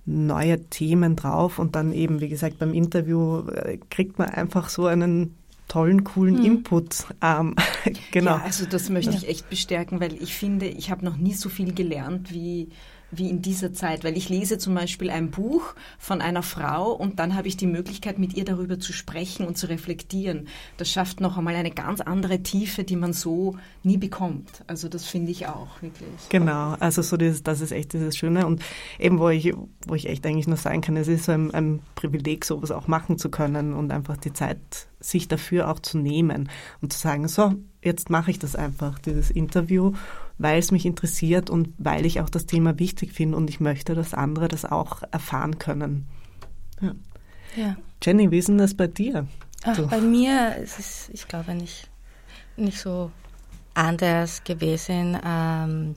neue 0.04 0.64
Themen 0.68 1.14
drauf 1.16 1.58
und 1.58 1.76
dann 1.76 1.92
eben, 1.92 2.20
wie 2.20 2.28
gesagt, 2.28 2.58
beim 2.58 2.74
Interview 2.74 3.46
äh, 3.48 3.78
kriegt 3.90 4.18
man 4.18 4.30
einfach 4.30 4.68
so 4.68 4.86
einen 4.86 5.36
tollen, 5.72 6.04
coolen 6.04 6.36
hm. 6.36 6.44
Input. 6.44 7.06
Ähm, 7.22 7.54
genau. 8.10 8.32
Ja, 8.32 8.42
also 8.44 8.66
das 8.66 8.90
möchte 8.90 9.14
ich 9.14 9.26
echt 9.26 9.48
bestärken, 9.48 10.00
weil 10.00 10.12
ich 10.22 10.34
finde, 10.34 10.66
ich 10.66 10.90
habe 10.90 11.04
noch 11.04 11.16
nie 11.16 11.32
so 11.32 11.48
viel 11.48 11.72
gelernt 11.72 12.30
wie 12.30 12.68
wie 13.12 13.28
in 13.28 13.42
dieser 13.42 13.72
Zeit, 13.72 14.04
weil 14.04 14.16
ich 14.16 14.28
lese 14.28 14.58
zum 14.58 14.74
Beispiel 14.74 15.10
ein 15.10 15.30
Buch 15.30 15.74
von 15.98 16.20
einer 16.20 16.42
Frau 16.42 16.92
und 16.92 17.18
dann 17.18 17.36
habe 17.36 17.46
ich 17.46 17.56
die 17.56 17.66
Möglichkeit, 17.66 18.18
mit 18.18 18.34
ihr 18.34 18.44
darüber 18.44 18.80
zu 18.80 18.92
sprechen 18.92 19.46
und 19.46 19.58
zu 19.58 19.68
reflektieren. 19.68 20.48
Das 20.78 20.90
schafft 20.90 21.20
noch 21.20 21.36
einmal 21.36 21.54
eine 21.54 21.70
ganz 21.70 22.00
andere 22.00 22.42
Tiefe, 22.42 22.84
die 22.84 22.96
man 22.96 23.12
so 23.12 23.56
nie 23.82 23.98
bekommt. 23.98 24.64
Also 24.66 24.88
das 24.88 25.04
finde 25.04 25.30
ich 25.30 25.46
auch 25.46 25.80
wirklich. 25.82 26.08
Genau, 26.30 26.74
also 26.80 27.02
so 27.02 27.16
dieses, 27.16 27.42
das 27.42 27.60
ist 27.60 27.72
echt 27.72 27.92
dieses 27.92 28.16
Schöne 28.16 28.46
und 28.46 28.62
eben 28.98 29.18
wo 29.18 29.28
ich, 29.28 29.52
wo 29.86 29.94
ich 29.94 30.08
echt 30.08 30.26
eigentlich 30.26 30.46
nur 30.48 30.56
sagen 30.56 30.80
kann, 30.80 30.96
es 30.96 31.08
ist 31.08 31.26
so 31.26 31.32
ein, 31.32 31.52
ein 31.52 31.80
Privileg, 31.94 32.44
sowas 32.46 32.70
auch 32.70 32.88
machen 32.88 33.18
zu 33.18 33.30
können 33.30 33.74
und 33.74 33.92
einfach 33.92 34.16
die 34.16 34.32
Zeit 34.32 34.58
sich 35.00 35.28
dafür 35.28 35.68
auch 35.70 35.80
zu 35.80 35.98
nehmen 35.98 36.48
und 36.80 36.92
zu 36.92 36.98
sagen, 36.98 37.28
so, 37.28 37.54
jetzt 37.82 38.10
mache 38.10 38.30
ich 38.30 38.38
das 38.38 38.56
einfach, 38.56 38.98
dieses 38.98 39.30
Interview, 39.30 39.92
weil 40.42 40.58
es 40.58 40.70
mich 40.70 40.84
interessiert 40.84 41.50
und 41.50 41.72
weil 41.78 42.06
ich 42.06 42.20
auch 42.20 42.28
das 42.28 42.46
Thema 42.46 42.78
wichtig 42.78 43.12
finde 43.12 43.36
und 43.36 43.48
ich 43.48 43.60
möchte, 43.60 43.94
dass 43.94 44.14
andere 44.14 44.48
das 44.48 44.64
auch 44.64 45.02
erfahren 45.10 45.58
können. 45.58 46.06
Ja. 46.80 46.94
ja. 47.56 47.76
Jenny, 48.02 48.30
wie 48.30 48.38
ist 48.38 48.48
denn 48.48 48.58
das 48.58 48.74
bei 48.74 48.86
dir? 48.88 49.26
Ach, 49.64 49.78
Bei 49.88 50.00
mir 50.00 50.56
ist 50.56 50.78
es, 50.78 51.08
ich 51.12 51.28
glaube, 51.28 51.54
nicht, 51.54 51.88
nicht 52.56 52.78
so 52.78 53.12
anders 53.74 54.42
gewesen. 54.42 55.16
Ähm, 55.24 55.94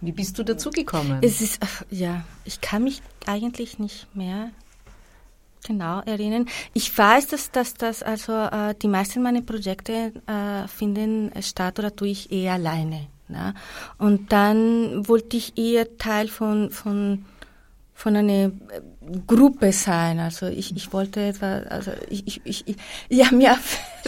wie 0.00 0.12
bist 0.12 0.38
du 0.38 0.42
dazu 0.42 0.70
gekommen? 0.70 1.18
Es 1.22 1.40
ist, 1.40 1.60
ach, 1.62 1.84
ja, 1.90 2.24
ich 2.44 2.60
kann 2.60 2.84
mich 2.84 3.00
eigentlich 3.26 3.78
nicht 3.78 4.08
mehr 4.14 4.50
genau 5.64 6.00
erinnern. 6.00 6.46
Ich 6.74 6.96
weiß, 6.96 7.28
dass, 7.28 7.50
dass, 7.50 7.74
dass 7.74 8.02
also 8.02 8.32
äh, 8.32 8.74
die 8.80 8.88
meisten 8.88 9.22
meiner 9.22 9.40
Projekte 9.40 10.12
äh, 10.26 10.68
finden 10.68 11.30
statt 11.40 11.78
oder 11.78 11.94
tue 11.94 12.08
ich 12.08 12.30
eher 12.30 12.54
alleine. 12.54 13.06
Ja? 13.28 13.54
Und 13.98 14.32
dann 14.32 15.08
wollte 15.08 15.36
ich 15.36 15.56
eher 15.58 15.96
Teil 15.96 16.28
von, 16.28 16.70
von, 16.70 17.24
von 17.94 18.16
einer 18.16 18.50
Gruppe 19.26 19.72
sein. 19.72 20.18
Also 20.18 20.46
ich, 20.46 20.76
ich 20.76 20.92
wollte 20.92 21.20
etwa, 21.20 21.58
also 21.68 21.92
ich, 22.08 22.26
ich, 22.26 22.40
ich, 22.44 22.66
ich 22.66 22.76
ja, 23.08 23.30
mir 23.32 23.56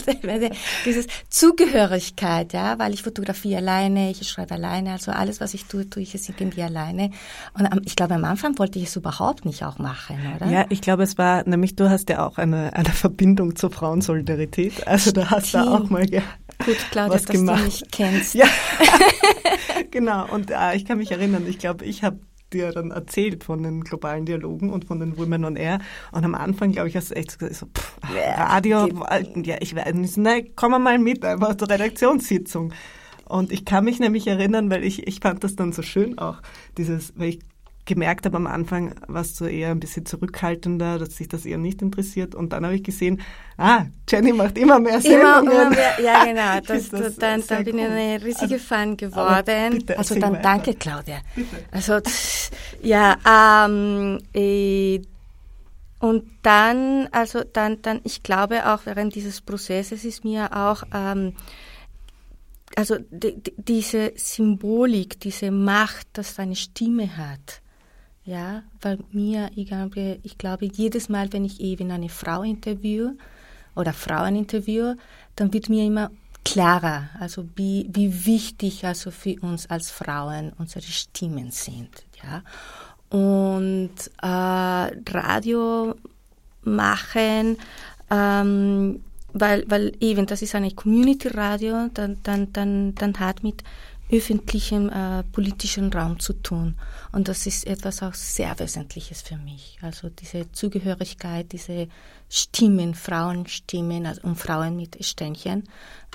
dieses 0.85 1.07
Zugehörigkeit, 1.29 2.53
ja, 2.53 2.79
weil 2.79 2.93
ich 2.93 3.03
fotografiere 3.03 3.59
alleine, 3.59 4.11
ich 4.11 4.27
schreibe 4.27 4.55
alleine, 4.55 4.93
also 4.93 5.11
alles, 5.11 5.41
was 5.41 5.53
ich 5.53 5.65
tue, 5.65 5.89
tue 5.89 6.03
ich 6.03 6.15
es 6.15 6.29
irgendwie 6.29 6.63
alleine. 6.63 7.11
Und 7.53 7.85
ich 7.85 7.95
glaube, 7.95 8.15
am 8.15 8.25
Anfang 8.25 8.57
wollte 8.59 8.79
ich 8.79 8.85
es 8.85 8.95
überhaupt 8.95 9.45
nicht 9.45 9.63
auch 9.63 9.77
machen, 9.77 10.17
oder? 10.35 10.47
Ja, 10.47 10.65
ich 10.69 10.81
glaube, 10.81 11.03
es 11.03 11.17
war, 11.17 11.47
nämlich 11.47 11.75
du 11.75 11.89
hast 11.89 12.09
ja 12.09 12.25
auch 12.25 12.37
eine, 12.37 12.73
eine 12.73 12.89
Verbindung 12.89 13.55
zur 13.55 13.71
Frauensolidarität. 13.71 14.87
Also 14.87 15.11
da 15.11 15.29
hast 15.29 15.53
du 15.53 15.59
auch 15.59 15.89
mal 15.89 16.05
ge 16.05 16.21
Gut, 16.65 16.77
Claudia, 16.91 17.13
was 17.13 17.23
dass 17.25 17.35
gemacht. 17.35 17.59
du 17.59 17.65
mich 17.65 17.83
kennst. 17.91 18.33
Ja, 18.33 18.47
genau. 19.91 20.27
Und 20.29 20.49
äh, 20.49 20.75
ich 20.75 20.85
kann 20.85 20.97
mich 20.97 21.11
erinnern, 21.11 21.45
ich 21.47 21.59
glaube, 21.59 21.85
ich 21.85 22.03
habe 22.03 22.19
dir 22.53 22.71
dann 22.71 22.91
erzählt 22.91 23.43
von 23.43 23.63
den 23.63 23.81
globalen 23.83 24.25
Dialogen 24.25 24.69
und 24.69 24.85
von 24.85 24.99
den 24.99 25.17
Women 25.17 25.45
on 25.45 25.55
Air. 25.55 25.79
Und 26.11 26.23
am 26.23 26.35
Anfang, 26.35 26.71
glaube 26.71 26.89
ich, 26.89 26.95
hast 26.95 27.11
du 27.11 27.15
echt 27.15 27.31
so 27.31 27.37
gesagt, 27.37 27.55
so, 27.55 27.65
pff, 27.67 27.97
Radio, 28.37 28.87
ja, 29.43 29.57
ich 29.59 29.75
weiß 29.75 29.93
nicht, 29.93 30.17
ne, 30.17 30.43
komm 30.55 30.81
mal 30.81 30.99
mit, 30.99 31.25
einfach 31.25 31.55
zur 31.55 31.69
Redaktionssitzung. 31.69 32.73
Und 33.25 33.51
ich 33.51 33.65
kann 33.65 33.83
mich 33.83 33.99
nämlich 33.99 34.27
erinnern, 34.27 34.69
weil 34.69 34.83
ich, 34.83 35.07
ich 35.07 35.19
fand 35.19 35.43
das 35.43 35.55
dann 35.55 35.73
so 35.73 35.81
schön 35.81 36.17
auch, 36.17 36.41
dieses, 36.77 37.13
weil 37.17 37.29
ich 37.29 37.39
gemerkt 37.87 38.25
habe 38.25 38.37
am 38.37 38.45
Anfang, 38.45 38.93
warst 39.07 39.39
du 39.41 39.45
eher 39.45 39.71
ein 39.71 39.79
bisschen 39.79 40.05
zurückhaltender, 40.05 40.99
dass 40.99 41.17
sich 41.17 41.27
das 41.27 41.45
eher 41.45 41.57
nicht 41.57 41.81
interessiert. 41.81 42.35
Und 42.35 42.53
dann 42.53 42.63
habe 42.65 42.75
ich 42.75 42.83
gesehen, 42.83 43.21
ah, 43.57 43.85
Jenny 44.07 44.33
macht 44.33 44.57
immer 44.57 44.79
mehr 44.79 45.01
Sendungen. 45.01 45.51
Immer, 45.51 45.61
immer 45.61 45.69
mehr, 45.71 45.99
ja 46.01 46.25
genau. 46.25 46.59
Das, 46.65 46.89
das 46.89 47.15
dann, 47.15 47.43
dann 47.47 47.63
bin 47.63 47.79
ich 47.79 47.85
eine 47.85 48.23
riesige 48.23 48.55
also, 48.55 48.65
Fan 48.65 48.97
geworden. 48.97 49.77
Bitte, 49.79 49.97
also 49.97 50.19
dann 50.19 50.41
danke, 50.41 50.75
Claudia. 50.75 51.17
Bitte. 51.35 51.55
Also 51.71 51.99
ja, 52.83 53.15
ähm, 53.65 54.19
äh, 54.33 55.01
und 55.99 56.25
dann, 56.43 57.07
also 57.11 57.43
dann, 57.43 57.81
dann, 57.81 58.01
ich 58.03 58.21
glaube 58.21 58.71
auch 58.71 58.85
während 58.85 59.15
dieses 59.15 59.41
Prozesses 59.41 60.05
ist 60.05 60.23
mir 60.23 60.55
auch 60.55 60.83
ähm, 60.93 61.33
also 62.75 62.97
die, 63.09 63.41
die, 63.41 63.53
diese 63.57 64.13
Symbolik, 64.15 65.19
diese 65.19 65.49
Macht, 65.49 66.07
dass 66.13 66.37
eine 66.37 66.55
Stimme 66.55 67.17
hat, 67.17 67.61
ja, 68.27 68.61
weil 68.81 68.99
mir, 69.11 69.49
ich 69.55 69.67
glaube, 69.67 70.19
ich 70.21 70.37
glaube, 70.37 70.65
jedes 70.65 71.07
Mal, 71.07 71.31
wenn 71.31 71.45
ich 71.45 71.61
eben 71.61 71.89
eine 71.91 72.09
Frau 72.09 72.43
interviewe 72.43 73.15
oder 73.73 73.93
Frauen 73.93 74.35
interviewe, 74.35 74.97
dann 75.37 75.53
wird 75.53 75.69
mir 75.69 75.85
immer 75.85 76.11
klarer, 76.43 77.09
also 77.19 77.47
wie, 77.55 77.87
wie 77.89 78.25
wichtig 78.25 78.85
also 78.85 79.11
für 79.11 79.39
uns 79.39 79.69
als 79.69 79.91
Frauen 79.91 80.51
unsere 80.57 80.85
Stimmen 80.85 81.51
sind, 81.51 81.89
ja. 82.21 82.43
Und 83.09 83.95
äh, 84.21 85.11
Radio 85.13 85.95
machen, 86.63 87.57
ähm, 88.11 89.03
weil, 89.31 89.63
weil 89.69 89.93
eben, 90.01 90.25
das 90.25 90.41
ist 90.41 90.53
eine 90.53 90.71
Community-Radio, 90.71 91.87
dann, 91.93 92.17
dann, 92.23 92.51
dann, 92.51 92.95
dann 92.95 93.19
hat 93.21 93.43
mit 93.43 93.63
öffentlichem 94.09 94.89
äh, 94.89 95.23
politischen 95.23 95.91
Raum 95.91 96.19
zu 96.19 96.33
tun. 96.33 96.75
Und 97.11 97.27
das 97.27 97.45
ist 97.45 97.67
etwas 97.67 98.01
auch 98.01 98.13
sehr 98.13 98.57
Wesentliches 98.59 99.21
für 99.21 99.37
mich. 99.37 99.77
Also 99.81 100.09
diese 100.09 100.51
Zugehörigkeit, 100.51 101.51
diese 101.51 101.87
Stimmen, 102.29 102.93
Frauenstimmen 102.93 104.05
also, 104.05 104.21
und 104.23 104.35
Frauen 104.35 104.75
mit 104.75 105.03
Ständchen, 105.03 105.63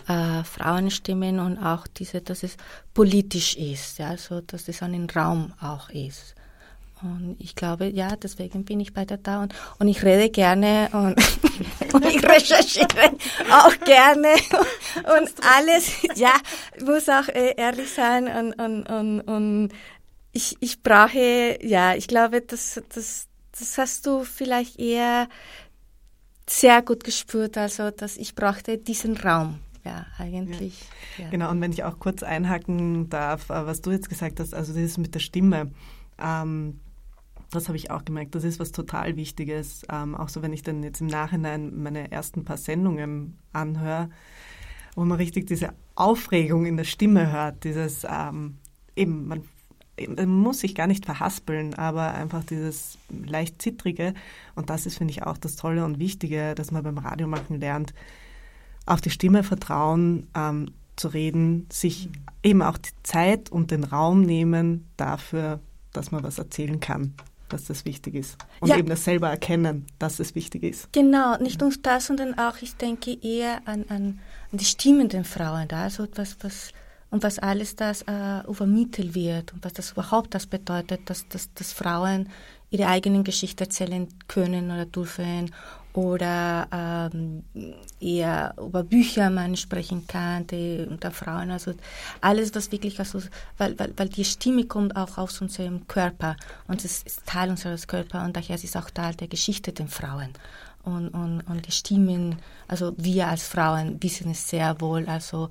äh, 0.08 0.42
Frauenstimmen 0.44 1.38
und 1.38 1.58
auch 1.58 1.86
diese, 1.86 2.20
dass 2.20 2.42
es 2.42 2.56
politisch 2.94 3.56
ist, 3.56 3.98
ja, 3.98 4.08
also 4.08 4.40
dass 4.40 4.68
es 4.68 4.82
einen 4.82 5.08
Raum 5.08 5.52
auch 5.60 5.90
ist. 5.90 6.34
Und 7.02 7.36
ich 7.38 7.54
glaube, 7.54 7.86
ja, 7.86 8.14
deswegen 8.16 8.64
bin 8.64 8.80
ich 8.80 8.92
bei 8.92 9.04
der 9.04 9.16
da 9.16 9.42
und, 9.42 9.54
und 9.78 9.88
ich 9.88 10.04
rede 10.04 10.30
gerne 10.30 10.88
und, 10.92 11.14
und 11.92 12.04
ich 12.06 12.22
recherchiere 12.22 13.12
auch 13.50 13.78
gerne 13.84 14.28
und, 14.28 15.04
und 15.04 15.32
alles, 15.56 16.02
ja, 16.14 16.32
muss 16.84 17.08
auch 17.08 17.28
äh, 17.28 17.54
ehrlich 17.56 17.92
sein 17.92 18.28
und, 18.28 18.52
und, 18.54 18.88
und, 18.88 19.20
und 19.22 19.72
ich, 20.32 20.56
ich 20.60 20.82
brauche, 20.82 21.58
ja, 21.60 21.94
ich 21.94 22.06
glaube, 22.06 22.40
das, 22.40 22.80
das, 22.94 23.26
das 23.58 23.78
hast 23.78 24.06
du 24.06 24.24
vielleicht 24.24 24.78
eher 24.78 25.28
sehr 26.48 26.82
gut 26.82 27.04
gespürt, 27.04 27.58
also 27.58 27.90
dass 27.90 28.16
ich 28.16 28.34
brauchte 28.34 28.78
diesen 28.78 29.16
Raum. 29.16 29.58
Ja, 29.84 30.06
eigentlich. 30.18 30.80
Ja. 30.80 31.24
Ja. 31.24 31.30
Genau, 31.30 31.50
und 31.50 31.60
wenn 31.60 31.72
ich 31.72 31.84
auch 31.84 31.98
kurz 31.98 32.22
einhaken 32.22 33.08
darf, 33.08 33.50
äh, 33.50 33.66
was 33.66 33.82
du 33.82 33.90
jetzt 33.90 34.08
gesagt 34.08 34.40
hast, 34.40 34.54
also 34.54 34.72
das 34.72 34.82
ist 34.82 34.98
mit 34.98 35.14
der 35.14 35.20
Stimme. 35.20 35.70
Ähm, 36.18 36.80
das 37.52 37.68
habe 37.68 37.76
ich 37.76 37.90
auch 37.90 38.04
gemerkt. 38.04 38.34
Das 38.34 38.44
ist 38.44 38.58
was 38.58 38.72
total 38.72 39.16
Wichtiges. 39.16 39.82
Ähm, 39.90 40.14
auch 40.14 40.28
so, 40.28 40.42
wenn 40.42 40.52
ich 40.52 40.62
dann 40.62 40.82
jetzt 40.82 41.00
im 41.00 41.06
Nachhinein 41.06 41.82
meine 41.82 42.10
ersten 42.10 42.44
paar 42.44 42.56
Sendungen 42.56 43.38
anhöre, 43.52 44.08
wo 44.94 45.04
man 45.04 45.18
richtig 45.18 45.46
diese 45.46 45.74
Aufregung 45.94 46.66
in 46.66 46.76
der 46.76 46.84
Stimme 46.84 47.30
hört, 47.30 47.64
dieses 47.64 48.04
ähm, 48.08 48.58
eben, 48.96 49.28
man, 49.28 49.42
man 50.16 50.28
muss 50.28 50.60
sich 50.60 50.74
gar 50.74 50.86
nicht 50.86 51.04
verhaspeln, 51.04 51.74
aber 51.74 52.14
einfach 52.14 52.42
dieses 52.42 52.98
leicht 53.10 53.60
zittrige. 53.60 54.14
Und 54.54 54.70
das 54.70 54.86
ist, 54.86 54.96
finde 54.96 55.12
ich, 55.12 55.22
auch 55.22 55.36
das 55.36 55.56
Tolle 55.56 55.84
und 55.84 55.98
Wichtige, 55.98 56.54
dass 56.54 56.70
man 56.70 56.82
beim 56.82 56.98
Radiomachen 56.98 57.60
lernt, 57.60 57.92
auf 58.86 59.00
die 59.00 59.10
Stimme 59.10 59.44
vertrauen, 59.44 60.26
ähm, 60.34 60.72
zu 60.96 61.08
reden, 61.08 61.66
sich 61.70 62.08
eben 62.42 62.62
auch 62.62 62.78
die 62.78 62.90
Zeit 63.02 63.50
und 63.50 63.70
den 63.70 63.84
Raum 63.84 64.22
nehmen 64.22 64.88
dafür, 64.96 65.60
dass 65.92 66.10
man 66.10 66.22
was 66.22 66.38
erzählen 66.38 66.80
kann 66.80 67.14
dass 67.52 67.64
das 67.64 67.84
wichtig 67.84 68.14
ist. 68.14 68.36
Und 68.60 68.68
ja. 68.68 68.76
eben 68.76 68.88
das 68.88 69.04
selber 69.04 69.28
erkennen, 69.28 69.86
dass 69.98 70.18
es 70.20 70.34
wichtig 70.34 70.62
ist. 70.62 70.92
Genau, 70.92 71.36
nicht 71.38 71.60
nur 71.60 71.72
das, 71.82 72.06
sondern 72.06 72.38
auch, 72.38 72.56
ich 72.60 72.76
denke 72.76 73.16
eher 73.22 73.60
an, 73.66 73.84
an, 73.88 74.20
die 74.52 74.64
stimmenden 74.64 75.24
Frauen 75.24 75.68
da, 75.68 75.84
also 75.84 76.06
was, 76.14 76.36
was, 76.42 76.72
und 77.10 77.22
was 77.22 77.38
alles 77.38 77.76
das 77.76 78.02
äh, 78.02 78.40
übermittelt 78.48 79.14
wird 79.14 79.52
und 79.52 79.64
was 79.64 79.72
das 79.74 79.92
überhaupt 79.92 80.34
das 80.34 80.46
bedeutet, 80.46 81.08
dass, 81.08 81.28
dass, 81.28 81.52
dass 81.54 81.72
Frauen 81.72 82.28
ihre 82.70 82.86
eigenen 82.86 83.22
Geschichte 83.22 83.64
erzählen 83.64 84.08
können 84.28 84.70
oder 84.70 84.86
dürfen 84.86 85.50
oder 85.94 86.68
ähm, 86.72 87.44
eher 88.00 88.54
über 88.58 88.82
Bücher 88.82 89.30
man 89.30 89.56
sprechen 89.56 90.06
kann, 90.06 90.46
die 90.46 90.86
unter 90.88 91.10
Frauen, 91.10 91.50
also 91.50 91.74
alles, 92.20 92.54
was 92.54 92.72
wirklich, 92.72 92.98
also, 92.98 93.20
weil, 93.58 93.78
weil, 93.78 93.92
weil 93.96 94.08
die 94.08 94.24
Stimme 94.24 94.64
kommt 94.64 94.96
auch 94.96 95.18
aus 95.18 95.40
unserem 95.40 95.86
Körper 95.86 96.36
und 96.66 96.84
es 96.84 97.02
ist 97.02 97.26
Teil 97.26 97.50
unseres 97.50 97.86
Körpers 97.86 98.24
und 98.24 98.36
daher 98.36 98.56
ist 98.56 98.64
es 98.64 98.76
auch 98.76 98.90
Teil 98.90 99.14
der 99.14 99.28
Geschichte 99.28 99.72
der 99.72 99.88
Frauen. 99.88 100.30
Und, 100.84 101.10
und, 101.10 101.42
und 101.42 101.66
die 101.66 101.72
Stimmen, 101.72 102.36
also 102.66 102.94
wir 102.96 103.28
als 103.28 103.46
Frauen 103.46 104.02
wissen 104.02 104.30
es 104.30 104.48
sehr 104.48 104.80
wohl, 104.80 105.06
also 105.06 105.48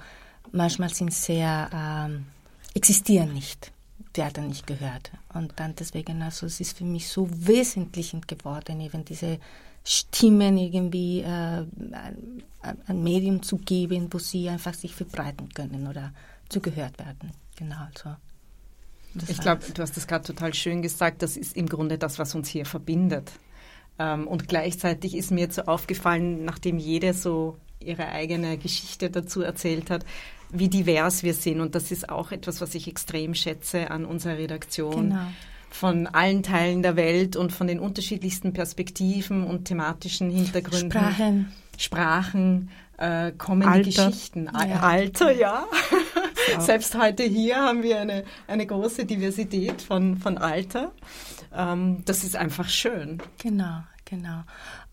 manchmal 0.52 0.94
sind 0.94 1.14
sehr, 1.14 1.70
ähm, 1.74 2.26
existieren 2.74 3.34
nicht 3.34 3.72
werden 4.14 4.48
nicht 4.48 4.68
gehört. 4.68 5.12
Und 5.34 5.54
dann 5.58 5.76
deswegen, 5.76 6.22
also 6.22 6.46
es 6.46 6.60
ist 6.60 6.78
für 6.78 6.84
mich 6.84 7.08
so 7.08 7.30
wesentlich 7.32 8.14
geworden, 8.28 8.82
eben 8.82 9.06
diese 9.06 9.40
Stimmen 9.84 10.58
irgendwie 10.58 11.22
äh, 11.22 11.26
ein, 11.26 12.44
ein, 12.86 13.04
Medium 13.04 13.42
zu 13.42 13.58
geben, 13.58 14.08
wo 14.12 14.20
sie 14.20 14.48
einfach 14.50 14.74
sich 14.74 14.94
verbreiten 14.94 15.50
können 15.54 15.88
oder 15.88 16.14
zugehört 16.50 17.00
werden. 17.00 17.32
Genau, 17.56 17.88
also. 17.96 18.16
Ich 19.28 19.40
glaube, 19.40 19.64
du 19.74 19.82
hast 19.82 19.98
das 19.98 20.08
gerade 20.08 20.26
total 20.26 20.54
schön 20.54 20.82
gesagt, 20.82 21.22
das 21.22 21.36
ist 21.36 21.58
im 21.58 21.68
Grunde 21.68 21.98
das, 21.98 22.18
was 22.18 22.34
uns 22.34 22.48
hier 22.48 22.66
verbindet. 22.66 23.32
Ähm, 24.00 24.28
und 24.28 24.48
gleichzeitig 24.48 25.16
ist 25.16 25.32
mir 25.32 25.42
jetzt 25.42 25.56
so 25.56 25.64
aufgefallen, 25.64 26.46
nachdem 26.46 26.78
jede 26.78 27.14
so 27.14 27.58
ihre 27.80 28.08
eigene 28.10 28.58
Geschichte 28.58 29.10
dazu 29.10 29.42
erzählt 29.42 29.90
hat, 29.90 30.06
wie 30.50 30.70
divers 30.70 31.24
wir 31.24 31.34
sind. 31.34 31.60
Und 31.60 31.76
das 31.76 31.92
ist 31.92 32.10
auch 32.10 32.32
etwas, 32.32 32.62
was 32.62 32.76
ich 32.76 32.88
extrem 32.88 33.34
schätze 33.34 33.90
an 33.92 34.06
unserer 34.06 34.38
Redaktion. 34.38 35.10
Genau 35.10 35.28
von 35.72 36.08
allen 36.08 36.44
Teilen 36.44 36.84
der 36.84 36.96
Welt 36.96 37.36
und 37.36 37.52
von 37.52 37.68
den 37.68 37.80
unterschiedlichsten 37.80 38.54
Perspektiven 38.54 39.44
und 39.46 39.66
thematischen 39.66 40.30
Hintergründen. 40.30 40.92
Sprachen. 40.92 41.52
Sprachen 41.78 42.70
äh, 42.98 43.32
kommen 43.32 43.64
Alter. 43.64 44.10
Geschichten. 44.10 44.50
Ja. 44.54 44.80
Alter, 44.82 45.32
ja. 45.32 45.66
ja. 46.52 46.62
Selbst 46.62 46.96
heute 46.98 47.24
hier 47.24 47.56
haben 47.56 47.84
wir 47.84 48.00
eine, 48.00 48.26
eine 48.48 48.68
große 48.68 49.06
Diversität 49.06 49.82
von, 49.82 50.18
von 50.18 50.38
Alter. 50.38 50.92
Ähm, 51.56 52.04
das 52.06 52.24
ist 52.24 52.36
einfach 52.36 52.70
schön. 52.70 53.22
Genau, 53.42 53.82
genau. 54.06 54.44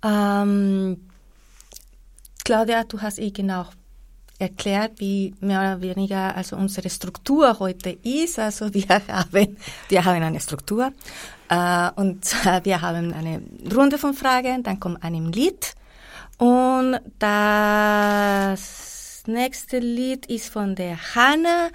Ähm, 0.02 1.08
Claudia, 2.44 2.84
du 2.84 3.02
hast 3.02 3.18
eh 3.18 3.30
genau 3.30 3.66
erklärt, 4.38 5.00
wie 5.00 5.34
mehr 5.40 5.60
oder 5.60 5.80
weniger 5.80 6.36
also 6.36 6.56
unsere 6.56 6.90
Struktur 6.90 7.58
heute 7.58 7.90
ist. 7.90 8.38
Also 8.38 8.72
wir 8.72 8.88
haben, 9.08 9.56
wir 9.88 10.04
haben 10.04 10.22
eine 10.22 10.40
Struktur 10.40 10.92
äh, 11.48 11.90
und 11.96 12.24
wir 12.64 12.80
haben 12.80 13.12
eine 13.12 13.42
Runde 13.74 13.98
von 13.98 14.14
Fragen, 14.14 14.62
dann 14.62 14.80
kommt 14.80 15.02
ein 15.02 15.32
Lied 15.32 15.74
und 16.38 17.00
das 17.18 19.22
nächste 19.26 19.78
Lied 19.78 20.26
ist 20.26 20.50
von 20.50 20.76
der 20.76 20.96
Hanna 21.14 21.70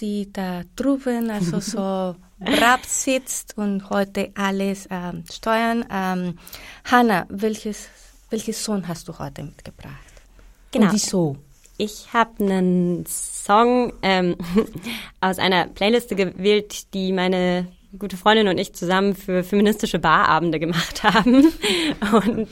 die 0.00 0.32
da 0.32 0.62
drüben 0.76 1.30
also 1.30 1.60
so 1.60 2.16
brav 2.38 2.84
sitzt 2.84 3.56
und 3.56 3.90
heute 3.90 4.30
alles 4.34 4.88
ähm, 4.90 5.24
steuern. 5.32 5.84
Ähm, 5.90 6.38
Hanna, 6.84 7.26
welches, 7.28 7.88
welches 8.30 8.64
Sohn 8.64 8.86
hast 8.86 9.08
du 9.08 9.18
heute 9.18 9.44
mitgebracht? 9.44 9.94
Genau. 10.70 10.86
Und 10.86 10.92
wieso? 10.92 11.36
Ich 11.76 12.12
habe 12.12 12.44
einen 12.44 13.04
Song 13.06 13.92
ähm, 14.02 14.36
aus 15.20 15.38
einer 15.38 15.66
Playliste 15.66 16.14
gewählt, 16.14 16.94
die 16.94 17.12
meine 17.12 17.66
gute 17.98 18.16
Freundin 18.16 18.48
und 18.48 18.58
ich 18.58 18.74
zusammen 18.74 19.14
für 19.14 19.44
feministische 19.44 19.98
Barabende 19.98 20.58
gemacht 20.58 21.02
haben. 21.02 21.52
Und 22.12 22.48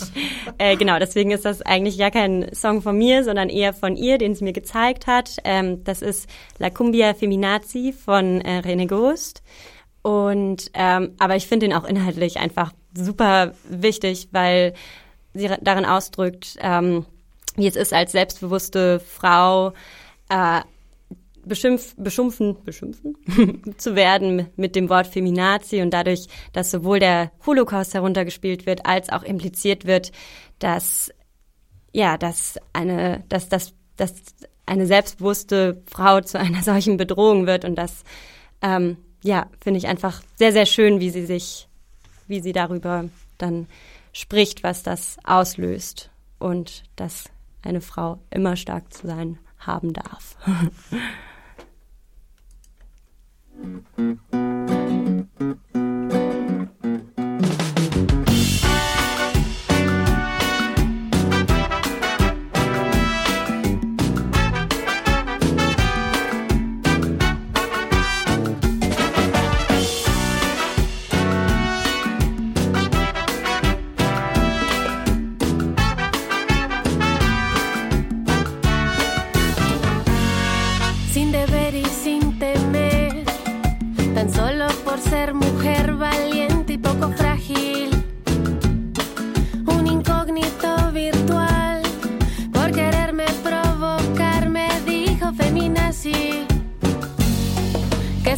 äh, 0.58 0.76
genau, 0.76 1.00
deswegen 1.00 1.32
ist 1.32 1.44
das 1.44 1.62
eigentlich 1.62 1.98
gar 1.98 2.10
kein 2.10 2.54
Song 2.54 2.80
von 2.82 2.96
mir, 2.96 3.24
sondern 3.24 3.48
eher 3.48 3.72
von 3.72 3.96
ihr, 3.96 4.18
den 4.18 4.34
sie 4.36 4.44
mir 4.44 4.52
gezeigt 4.52 5.06
hat. 5.06 5.36
Ähm, 5.42 5.82
das 5.82 6.00
ist 6.00 6.28
La 6.58 6.70
Cumbia 6.70 7.14
Feminazi 7.14 7.92
von 7.92 8.40
äh, 8.40 8.60
René 8.60 8.86
Ghost. 8.86 9.42
Und 10.02 10.70
ähm, 10.74 11.12
aber 11.18 11.36
ich 11.36 11.46
finde 11.46 11.66
ihn 11.66 11.72
auch 11.72 11.84
inhaltlich 11.84 12.38
einfach 12.38 12.72
super 12.96 13.54
wichtig, 13.68 14.28
weil 14.32 14.74
sie 15.34 15.48
darin 15.60 15.86
ausdrückt, 15.86 16.56
ähm, 16.60 17.06
wie 17.56 17.66
es 17.66 17.76
ist, 17.76 17.92
als 17.92 18.12
selbstbewusste 18.12 19.00
Frau 19.00 19.72
äh, 20.28 20.60
beschimpf, 21.44 21.94
beschimpfen, 21.96 22.56
beschimpfen? 22.64 23.16
zu 23.76 23.94
werden 23.94 24.48
mit 24.56 24.76
dem 24.76 24.88
Wort 24.88 25.06
Feminazi 25.06 25.82
und 25.82 25.90
dadurch, 25.90 26.26
dass 26.52 26.70
sowohl 26.70 26.98
der 26.98 27.32
Holocaust 27.44 27.94
heruntergespielt 27.94 28.66
wird, 28.66 28.86
als 28.86 29.10
auch 29.10 29.22
impliziert 29.22 29.86
wird, 29.86 30.12
dass 30.58 31.12
ja, 31.92 32.16
dass 32.16 32.58
eine, 32.72 33.24
dass, 33.28 33.48
dass, 33.48 33.74
dass 33.96 34.14
eine 34.64 34.86
selbstbewusste 34.86 35.82
Frau 35.90 36.20
zu 36.20 36.38
einer 36.38 36.62
solchen 36.62 36.96
Bedrohung 36.96 37.46
wird 37.46 37.64
und 37.64 37.76
das 37.76 38.04
ähm, 38.62 38.96
ja, 39.22 39.48
finde 39.60 39.78
ich 39.78 39.86
einfach 39.86 40.22
sehr, 40.36 40.52
sehr 40.52 40.66
schön, 40.66 41.00
wie 41.00 41.10
sie 41.10 41.26
sich, 41.26 41.68
wie 42.26 42.40
sie 42.40 42.52
darüber 42.52 43.08
dann 43.38 43.66
spricht, 44.12 44.62
was 44.62 44.82
das 44.82 45.16
auslöst 45.24 46.10
und 46.38 46.82
dass 46.96 47.24
eine 47.62 47.80
Frau 47.80 48.20
immer 48.30 48.56
stark 48.56 48.92
zu 48.92 49.06
sein 49.06 49.38
haben 49.58 49.92
darf. 49.92 50.36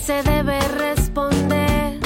se 0.04 0.22
debe 0.22 0.60
responder. 0.76 1.98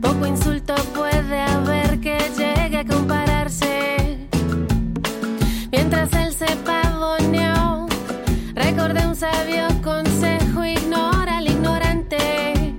Poco 0.00 0.24
insulto 0.24 0.72
puede 0.94 1.40
haber 1.40 1.98
que 1.98 2.16
llegue 2.38 2.78
a 2.78 2.84
compararse. 2.84 4.18
Mientras 5.72 6.12
él 6.12 6.32
se 6.32 6.54
pavoneó, 6.64 7.88
recordé 8.54 9.04
un 9.08 9.16
sabio 9.16 9.66
consejo, 9.82 10.64
ignora 10.64 11.38
al 11.38 11.48
ignorante. 11.48 12.76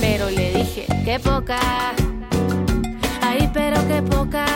Pero 0.00 0.30
le 0.30 0.52
dije, 0.52 0.86
qué 1.04 1.18
poca, 1.18 1.58
ay, 3.22 3.50
pero 3.52 3.76
qué 3.88 4.02
poca, 4.02 4.46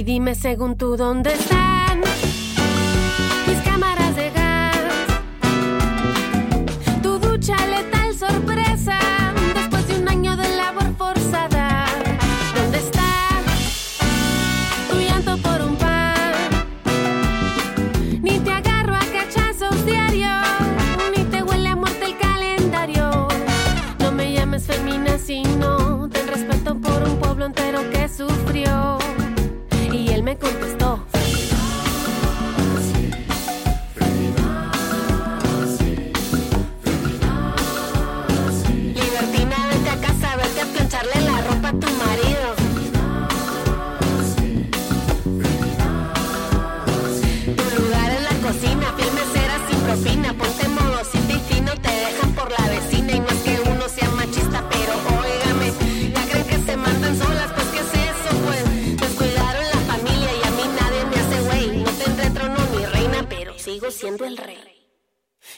Y 0.00 0.02
dime 0.02 0.34
según 0.34 0.78
tú 0.78 0.96
dónde 0.96 1.34
están 1.34 1.69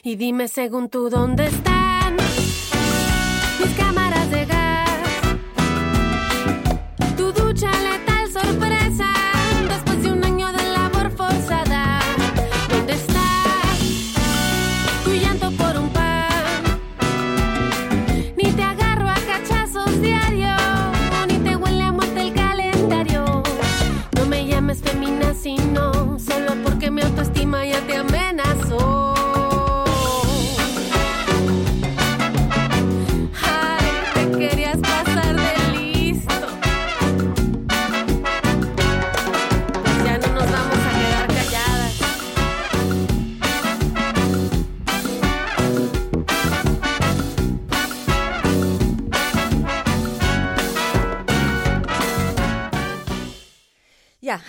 Y 0.03 0.15
dime 0.15 0.47
según 0.47 0.89
tú 0.89 1.09
dónde 1.09 1.47
están 1.47 1.92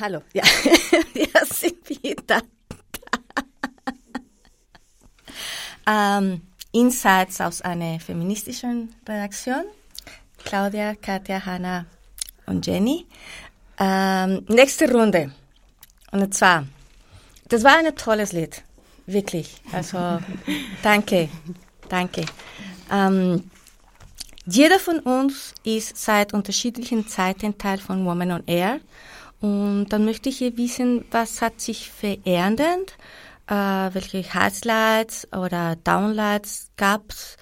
hallo. 0.05 0.21
Ja, 0.35 0.43
wir 1.15 1.47
sind 1.47 1.89
wieder 1.89 2.23
da. 2.27 2.41
ähm, 5.87 6.43
Insights 6.73 7.41
aus 7.41 7.63
einer 7.63 7.99
feministischen 8.01 8.95
Redaktion. 9.09 9.65
Claudia, 10.45 10.95
Katja, 10.95 11.45
Hanna 11.47 11.87
und 12.45 12.67
Jenny. 12.67 13.07
Ähm, 13.79 14.45
nächste 14.49 14.93
Runde. 14.93 15.33
Und 16.13 16.35
zwar, 16.35 16.67
das 17.49 17.65
war 17.65 17.79
ein 17.79 17.97
tolles 17.97 18.33
Lied. 18.33 18.63
Wirklich. 19.07 19.57
Also, 19.73 20.19
danke. 20.83 21.31
Danke. 21.89 22.27
Ähm, 22.93 23.51
jeder 24.45 24.79
von 24.79 24.99
uns 25.01 25.55
ist 25.65 25.97
seit 25.97 26.35
unterschiedlichen 26.35 27.09
Zeiten 27.09 27.57
Teil 27.57 27.79
von 27.79 28.05
Woman 28.05 28.33
on 28.33 28.43
Air. 28.47 28.81
Und 29.45 29.89
dann 29.91 30.07
möchte 30.07 30.31
ich 30.31 30.39
hier 30.39 30.57
wissen, 30.57 31.05
was 31.11 31.43
hat 31.43 31.61
sich 31.61 31.91
verändert, 31.91 32.97
äh, 33.47 33.55
welche 33.93 34.23
Highlights 34.33 35.29
oder 35.33 35.77
Downlights 35.77 36.71
gab's 36.79 37.37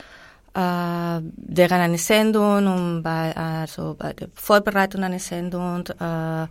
äh, 0.54 0.58
während 0.60 1.80
einer 1.80 1.98
Sendung 1.98 2.66
und 2.66 3.02
bei, 3.04 3.36
also 3.36 3.94
bei 3.96 4.12
der 4.14 4.28
Vorbereitung 4.34 5.04
einer 5.04 5.20
Sendung 5.20 5.86
äh, 5.86 6.48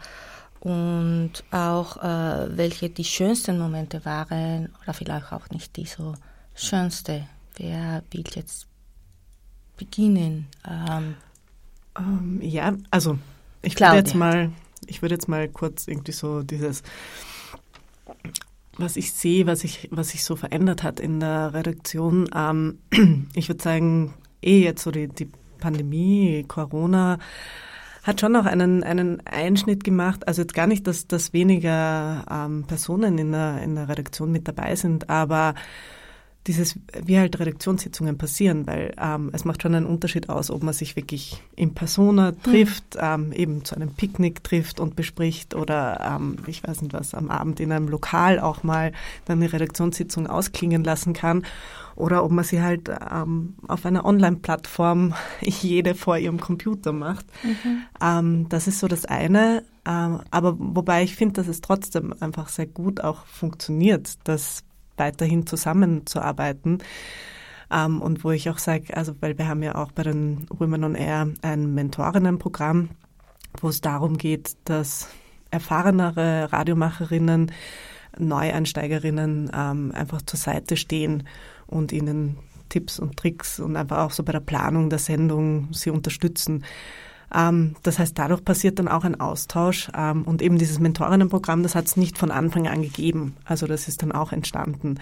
und 0.61 1.31
auch 1.51 1.97
äh, 1.97 2.57
welche 2.57 2.89
die 2.89 3.03
schönsten 3.03 3.59
Momente 3.59 4.05
waren 4.05 4.69
oder 4.81 4.93
vielleicht 4.93 5.33
auch 5.33 5.49
nicht 5.49 5.75
die 5.75 5.85
so 5.85 6.13
schönste. 6.55 7.27
Wer 7.57 8.03
will 8.11 8.23
jetzt 8.35 8.67
beginnen? 9.75 10.47
Ähm, 10.65 11.15
Ähm, 11.97 12.39
ja, 12.41 12.73
also 12.89 13.17
ich 13.61 13.75
Claudia. 13.75 13.99
jetzt 13.99 14.15
mal, 14.15 14.51
ich 14.91 15.01
würde 15.01 15.15
jetzt 15.15 15.29
mal 15.29 15.47
kurz 15.47 15.87
irgendwie 15.87 16.11
so 16.11 16.43
dieses, 16.43 16.83
was 18.77 18.97
ich 18.97 19.13
sehe, 19.13 19.47
was 19.47 19.63
ich, 19.63 19.87
was 19.91 20.09
sich 20.09 20.23
so 20.23 20.35
verändert 20.35 20.83
hat 20.83 20.99
in 20.99 21.19
der 21.19 21.53
Redaktion. 21.53 22.29
Ähm, 22.35 22.79
ich 23.33 23.47
würde 23.47 23.63
sagen, 23.63 24.13
eh 24.41 24.61
jetzt 24.61 24.83
so 24.83 24.91
die, 24.91 25.07
die 25.07 25.29
Pandemie, 25.59 26.43
Corona 26.47 27.19
hat 28.03 28.19
schon 28.19 28.35
auch 28.35 28.45
einen, 28.45 28.83
einen 28.83 29.25
Einschnitt 29.25 29.83
gemacht. 29.83 30.27
Also 30.27 30.41
jetzt 30.41 30.55
gar 30.55 30.67
nicht, 30.67 30.87
dass, 30.87 31.07
dass 31.07 31.33
weniger 31.33 32.25
ähm, 32.29 32.65
Personen 32.67 33.17
in 33.17 33.31
der, 33.31 33.61
in 33.61 33.75
der 33.75 33.87
Redaktion 33.87 34.31
mit 34.31 34.47
dabei 34.47 34.75
sind, 34.75 35.09
aber 35.09 35.53
dieses, 36.47 36.79
wie 37.03 37.19
halt 37.19 37.39
Redaktionssitzungen 37.39 38.17
passieren, 38.17 38.65
weil 38.65 38.93
ähm, 38.99 39.29
es 39.33 39.45
macht 39.45 39.61
schon 39.61 39.75
einen 39.75 39.85
Unterschied 39.85 40.29
aus, 40.29 40.49
ob 40.49 40.63
man 40.63 40.73
sich 40.73 40.95
wirklich 40.95 41.41
in 41.55 41.73
Persona 41.73 42.31
trifft, 42.31 42.97
ähm, 42.99 43.31
eben 43.31 43.63
zu 43.63 43.75
einem 43.75 43.93
Picknick 43.93 44.43
trifft 44.43 44.79
und 44.79 44.95
bespricht 44.95 45.53
oder 45.53 46.01
ähm, 46.01 46.37
ich 46.47 46.63
weiß 46.63 46.81
nicht 46.81 46.93
was, 46.93 47.13
am 47.13 47.29
Abend 47.29 47.59
in 47.59 47.71
einem 47.71 47.87
Lokal 47.87 48.39
auch 48.39 48.63
mal 48.63 48.91
dann 49.25 49.37
eine 49.37 49.53
Redaktionssitzung 49.53 50.27
ausklingen 50.27 50.83
lassen 50.83 51.13
kann 51.13 51.43
oder 51.95 52.23
ob 52.23 52.31
man 52.31 52.43
sie 52.43 52.61
halt 52.61 52.89
ähm, 52.89 53.55
auf 53.67 53.85
einer 53.85 54.05
Online-Plattform 54.05 55.13
jede 55.41 55.93
vor 55.93 56.17
ihrem 56.17 56.39
Computer 56.39 56.91
macht. 56.91 57.25
Ähm, 58.01 58.47
das 58.49 58.67
ist 58.67 58.79
so 58.79 58.87
das 58.87 59.05
eine. 59.05 59.63
Ähm, 59.85 60.21
aber 60.31 60.55
wobei 60.57 61.03
ich 61.03 61.15
finde, 61.15 61.33
dass 61.33 61.47
es 61.47 61.61
trotzdem 61.61 62.13
einfach 62.19 62.49
sehr 62.49 62.67
gut 62.67 63.01
auch 63.01 63.25
funktioniert, 63.25 64.17
dass 64.23 64.63
weiterhin 65.01 65.47
zusammenzuarbeiten. 65.47 66.77
Ähm, 67.71 68.01
und 68.01 68.23
wo 68.23 68.31
ich 68.31 68.49
auch 68.49 68.59
sage, 68.59 68.95
also 68.95 69.13
weil 69.19 69.37
wir 69.37 69.47
haben 69.47 69.63
ja 69.63 69.75
auch 69.75 69.91
bei 69.91 70.03
den 70.03 70.45
Women 70.49 70.83
on 70.83 70.95
Air 70.95 71.29
ein 71.41 71.73
Mentorinnenprogramm, 71.73 72.89
wo 73.59 73.69
es 73.69 73.81
darum 73.81 74.17
geht, 74.17 74.55
dass 74.65 75.09
erfahrenere 75.49 76.53
Radiomacherinnen, 76.53 77.51
Neueinsteigerinnen 78.17 79.51
ähm, 79.53 79.91
einfach 79.95 80.21
zur 80.21 80.39
Seite 80.39 80.77
stehen 80.77 81.27
und 81.65 81.91
ihnen 81.91 82.37
Tipps 82.69 82.99
und 82.99 83.17
Tricks 83.17 83.59
und 83.59 83.75
einfach 83.75 83.99
auch 83.99 84.11
so 84.11 84.23
bei 84.23 84.31
der 84.31 84.39
Planung 84.39 84.89
der 84.89 84.99
Sendung 84.99 85.69
sie 85.73 85.89
unterstützen. 85.89 86.63
Ähm, 87.33 87.75
das 87.83 87.99
heißt, 87.99 88.17
dadurch 88.17 88.43
passiert 88.43 88.79
dann 88.79 88.87
auch 88.87 89.03
ein 89.03 89.19
Austausch 89.19 89.89
ähm, 89.95 90.23
und 90.23 90.41
eben 90.41 90.57
dieses 90.57 90.79
Mentorinnenprogramm, 90.79 91.63
das 91.63 91.75
hat 91.75 91.85
es 91.85 91.97
nicht 91.97 92.17
von 92.17 92.31
Anfang 92.31 92.67
an 92.67 92.81
gegeben. 92.81 93.35
Also 93.45 93.67
das 93.67 93.87
ist 93.87 94.01
dann 94.01 94.11
auch 94.11 94.31
entstanden. 94.31 94.99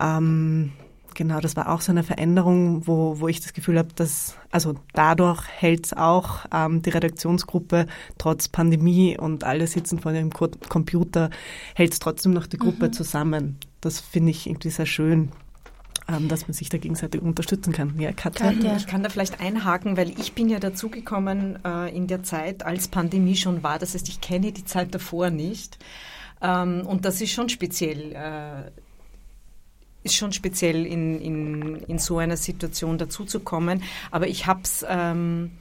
Ähm, 0.00 0.72
genau, 1.14 1.40
das 1.40 1.56
war 1.56 1.70
auch 1.70 1.82
so 1.82 1.92
eine 1.92 2.02
Veränderung, 2.02 2.86
wo, 2.86 3.20
wo 3.20 3.28
ich 3.28 3.40
das 3.40 3.52
Gefühl 3.52 3.78
habe, 3.78 3.90
dass, 3.94 4.36
also 4.50 4.74
dadurch 4.94 5.46
hält 5.48 5.86
es 5.86 5.92
auch 5.92 6.46
die 6.50 6.90
Redaktionsgruppe 6.90 7.86
trotz 8.16 8.48
Pandemie 8.48 9.18
und 9.18 9.44
alle 9.44 9.66
sitzen 9.66 9.98
vor 9.98 10.12
dem 10.12 10.30
Co 10.30 10.48
Computer, 10.70 11.28
hält 11.74 11.92
es 11.92 11.98
trotzdem 11.98 12.32
noch 12.32 12.46
die 12.46 12.56
Gruppe 12.58 12.86
Mhm. 12.86 12.92
zusammen. 12.94 13.58
Das 13.82 14.00
finde 14.00 14.30
ich 14.30 14.46
irgendwie 14.46 14.70
sehr 14.70 14.86
schön, 14.86 15.30
ähm, 16.08 16.28
dass 16.28 16.48
man 16.48 16.52
sich 16.52 16.68
da 16.68 16.78
gegenseitig 16.78 17.22
unterstützen 17.22 17.72
kann. 17.72 17.98
Ja, 17.98 18.12
Katja? 18.12 18.52
Ich 18.76 18.86
kann 18.86 19.02
da 19.02 19.08
vielleicht 19.08 19.40
einhaken, 19.40 19.96
weil 19.96 20.10
ich 20.18 20.32
bin 20.32 20.48
ja 20.48 20.58
dazugekommen 20.58 21.58
äh, 21.64 21.94
in 21.94 22.06
der 22.06 22.22
Zeit, 22.22 22.64
als 22.64 22.88
Pandemie 22.88 23.36
schon 23.36 23.62
war. 23.62 23.78
Das 23.78 23.94
heißt, 23.94 24.08
ich 24.08 24.20
kenne 24.20 24.52
die 24.52 24.64
Zeit 24.64 24.94
davor 24.94 25.30
nicht. 25.30 25.78
Ähm, 26.40 26.86
und 26.86 27.04
das 27.04 27.20
ist 27.20 27.32
schon 27.32 27.48
speziell. 27.48 28.12
Äh, 28.12 28.70
ist 30.04 30.16
schon 30.16 30.32
speziell 30.32 30.84
in, 30.84 31.20
in, 31.20 31.76
in 31.76 31.98
so 31.98 32.18
einer 32.18 32.36
Situation 32.36 32.98
dazuzukommen. 32.98 33.84
Aber 34.10 34.26
ich 34.26 34.46
habe 34.46 34.62
es 34.64 34.84
ähm, 34.88 35.52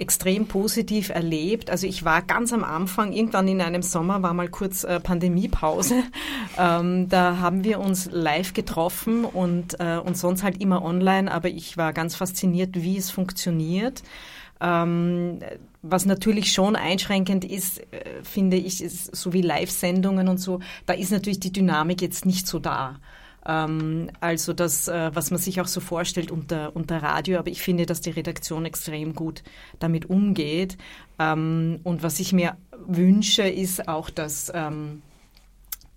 extrem 0.00 0.46
positiv 0.46 1.10
erlebt. 1.10 1.70
Also 1.70 1.86
ich 1.86 2.04
war 2.04 2.22
ganz 2.22 2.52
am 2.52 2.64
Anfang, 2.64 3.12
irgendwann 3.12 3.46
in 3.48 3.60
einem 3.60 3.82
Sommer 3.82 4.22
war 4.22 4.34
mal 4.34 4.48
kurz 4.48 4.84
äh, 4.84 5.00
Pandemiepause. 5.00 6.02
Ähm, 6.58 7.08
da 7.08 7.38
haben 7.38 7.64
wir 7.64 7.78
uns 7.78 8.08
live 8.10 8.52
getroffen 8.52 9.24
und, 9.24 9.78
äh, 9.78 9.98
und 9.98 10.16
sonst 10.16 10.42
halt 10.42 10.60
immer 10.60 10.84
online. 10.84 11.30
Aber 11.32 11.48
ich 11.48 11.76
war 11.76 11.92
ganz 11.92 12.16
fasziniert, 12.16 12.70
wie 12.74 12.98
es 12.98 13.10
funktioniert. 13.10 14.02
Ähm, 14.60 15.38
was 15.82 16.04
natürlich 16.04 16.52
schon 16.52 16.76
einschränkend 16.76 17.44
ist, 17.44 17.80
äh, 17.92 18.22
finde 18.22 18.56
ich, 18.56 18.82
ist 18.82 19.14
so 19.16 19.32
wie 19.32 19.42
Live-Sendungen 19.42 20.28
und 20.28 20.38
so, 20.38 20.60
da 20.86 20.92
ist 20.92 21.12
natürlich 21.12 21.40
die 21.40 21.52
Dynamik 21.52 22.02
jetzt 22.02 22.26
nicht 22.26 22.46
so 22.46 22.58
da. 22.58 22.96
Ähm, 23.50 24.10
also 24.20 24.52
das, 24.52 24.86
äh, 24.86 25.10
was 25.12 25.30
man 25.32 25.40
sich 25.40 25.60
auch 25.60 25.66
so 25.66 25.80
vorstellt 25.80 26.30
unter, 26.30 26.74
unter 26.76 27.02
Radio, 27.02 27.38
aber 27.38 27.50
ich 27.50 27.62
finde, 27.62 27.84
dass 27.84 28.00
die 28.00 28.10
Redaktion 28.10 28.64
extrem 28.64 29.14
gut 29.14 29.42
damit 29.80 30.08
umgeht. 30.08 30.78
Ähm, 31.18 31.80
und 31.82 32.04
was 32.04 32.20
ich 32.20 32.32
mir 32.32 32.56
wünsche, 32.86 33.42
ist 33.42 33.88
auch, 33.88 34.08
dass 34.08 34.52
ähm, 34.54 35.02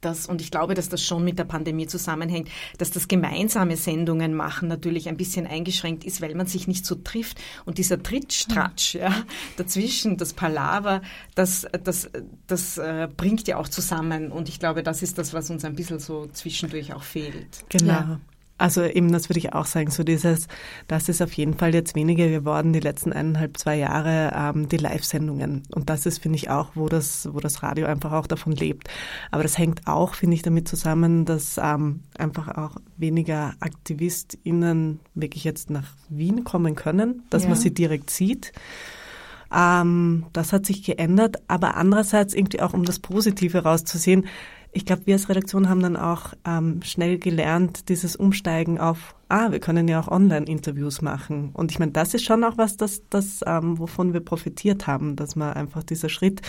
das, 0.05 0.27
und 0.27 0.41
ich 0.41 0.51
glaube, 0.51 0.73
dass 0.73 0.89
das 0.89 1.03
schon 1.03 1.23
mit 1.23 1.39
der 1.39 1.43
Pandemie 1.45 1.87
zusammenhängt, 1.87 2.49
dass 2.77 2.91
das 2.91 3.07
gemeinsame 3.07 3.77
Sendungen 3.77 4.33
machen 4.33 4.67
natürlich 4.67 5.09
ein 5.09 5.17
bisschen 5.17 5.47
eingeschränkt 5.47 6.03
ist, 6.03 6.21
weil 6.21 6.35
man 6.35 6.47
sich 6.47 6.67
nicht 6.67 6.85
so 6.85 6.95
trifft. 6.95 7.39
Und 7.65 7.77
dieser 7.77 8.01
Trittstratsch 8.01 8.95
ja, 8.95 9.13
dazwischen, 9.57 10.17
das 10.17 10.33
Palaver, 10.33 11.01
das, 11.35 11.67
das, 11.83 12.09
das 12.47 12.77
äh, 12.77 13.07
bringt 13.15 13.47
ja 13.47 13.57
auch 13.57 13.69
zusammen. 13.69 14.31
Und 14.31 14.49
ich 14.49 14.59
glaube, 14.59 14.83
das 14.83 15.01
ist 15.01 15.17
das, 15.17 15.33
was 15.33 15.49
uns 15.49 15.65
ein 15.65 15.75
bisschen 15.75 15.99
so 15.99 16.27
zwischendurch 16.27 16.93
auch 16.93 17.03
fehlt. 17.03 17.65
Genau. 17.69 18.17
Also 18.63 18.81
eben, 18.85 19.11
das 19.11 19.27
würde 19.27 19.39
ich 19.39 19.51
auch 19.51 19.65
sagen, 19.65 19.91
so 19.91 20.05
dieses, 20.05 20.47
das 20.87 21.09
ist 21.09 21.21
auf 21.21 21.33
jeden 21.33 21.53
Fall 21.53 21.73
jetzt 21.73 21.95
weniger 21.95 22.29
geworden, 22.29 22.71
die 22.71 22.79
letzten 22.79 23.11
eineinhalb, 23.11 23.57
zwei 23.57 23.75
Jahre, 23.75 24.31
ähm, 24.33 24.69
die 24.69 24.77
Live-Sendungen. 24.77 25.63
Und 25.75 25.89
das 25.89 26.05
ist, 26.05 26.19
finde 26.19 26.37
ich, 26.37 26.49
auch, 26.49 26.69
wo 26.73 26.87
das, 26.87 27.27
wo 27.33 27.41
das 27.41 27.61
Radio 27.61 27.87
einfach 27.87 28.13
auch 28.13 28.25
davon 28.25 28.53
lebt. 28.53 28.87
Aber 29.31 29.43
das 29.43 29.57
hängt 29.57 29.85
auch, 29.85 30.13
finde 30.13 30.35
ich, 30.35 30.43
damit 30.43 30.69
zusammen, 30.69 31.25
dass 31.25 31.59
ähm, 31.61 32.03
einfach 32.17 32.47
auch 32.57 32.77
weniger 32.95 33.53
AktivistInnen 33.59 35.01
wirklich 35.13 35.43
jetzt 35.43 35.69
nach 35.69 35.87
Wien 36.07 36.45
kommen 36.45 36.75
können, 36.75 37.23
dass 37.29 37.43
Ja. 37.43 37.49
man 37.49 37.57
sie 37.57 37.73
direkt 37.73 38.11
sieht. 38.11 38.53
Ähm, 39.53 40.25
das 40.31 40.53
hat 40.53 40.65
sich 40.65 40.83
geändert, 40.83 41.35
aber 41.49 41.75
andererseits 41.75 42.33
irgendwie 42.33 42.61
auch, 42.61 42.73
um 42.73 42.85
das 42.85 42.99
Positive 42.99 43.57
rauszusehen, 43.63 44.25
ich 44.73 44.85
glaube, 44.85 45.03
wir 45.05 45.13
als 45.13 45.29
Redaktion 45.29 45.69
haben 45.69 45.81
dann 45.81 45.95
auch 45.95 46.33
ähm, 46.45 46.81
schnell 46.81 47.19
gelernt, 47.19 47.89
dieses 47.89 48.15
Umsteigen 48.15 48.79
auf, 48.79 49.15
ah, 49.29 49.51
wir 49.51 49.59
können 49.59 49.87
ja 49.87 49.99
auch 49.99 50.07
Online-Interviews 50.07 51.01
machen. 51.01 51.51
Und 51.53 51.71
ich 51.71 51.79
meine, 51.79 51.91
das 51.91 52.13
ist 52.13 52.25
schon 52.25 52.43
auch 52.43 52.57
was, 52.57 52.75
das, 52.77 53.03
das 53.09 53.41
ähm, 53.45 53.77
wovon 53.77 54.13
wir 54.13 54.21
profitiert 54.21 54.87
haben, 54.87 55.15
dass 55.15 55.35
man 55.35 55.53
einfach 55.53 55.83
dieser 55.83 56.09
Schritt, 56.09 56.41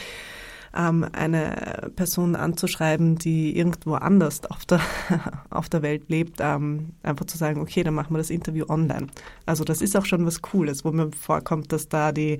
ähm, 0.74 1.06
eine 1.12 1.90
Person 1.94 2.34
anzuschreiben, 2.34 3.16
die 3.16 3.56
irgendwo 3.56 3.94
anders 3.94 4.44
auf 4.46 4.64
der, 4.64 4.80
auf 5.50 5.68
der 5.68 5.82
Welt 5.82 6.08
lebt, 6.08 6.38
ähm, 6.40 6.94
einfach 7.02 7.26
zu 7.26 7.38
sagen, 7.38 7.60
okay, 7.60 7.82
dann 7.82 7.94
machen 7.94 8.14
wir 8.14 8.18
das 8.18 8.30
Interview 8.30 8.64
online. 8.68 9.08
Also 9.46 9.64
das 9.64 9.82
ist 9.82 9.96
auch 9.96 10.06
schon 10.06 10.26
was 10.26 10.42
Cooles, 10.42 10.84
wo 10.84 10.92
mir 10.92 11.10
vorkommt, 11.12 11.72
dass 11.72 11.88
da 11.88 12.12
die 12.12 12.38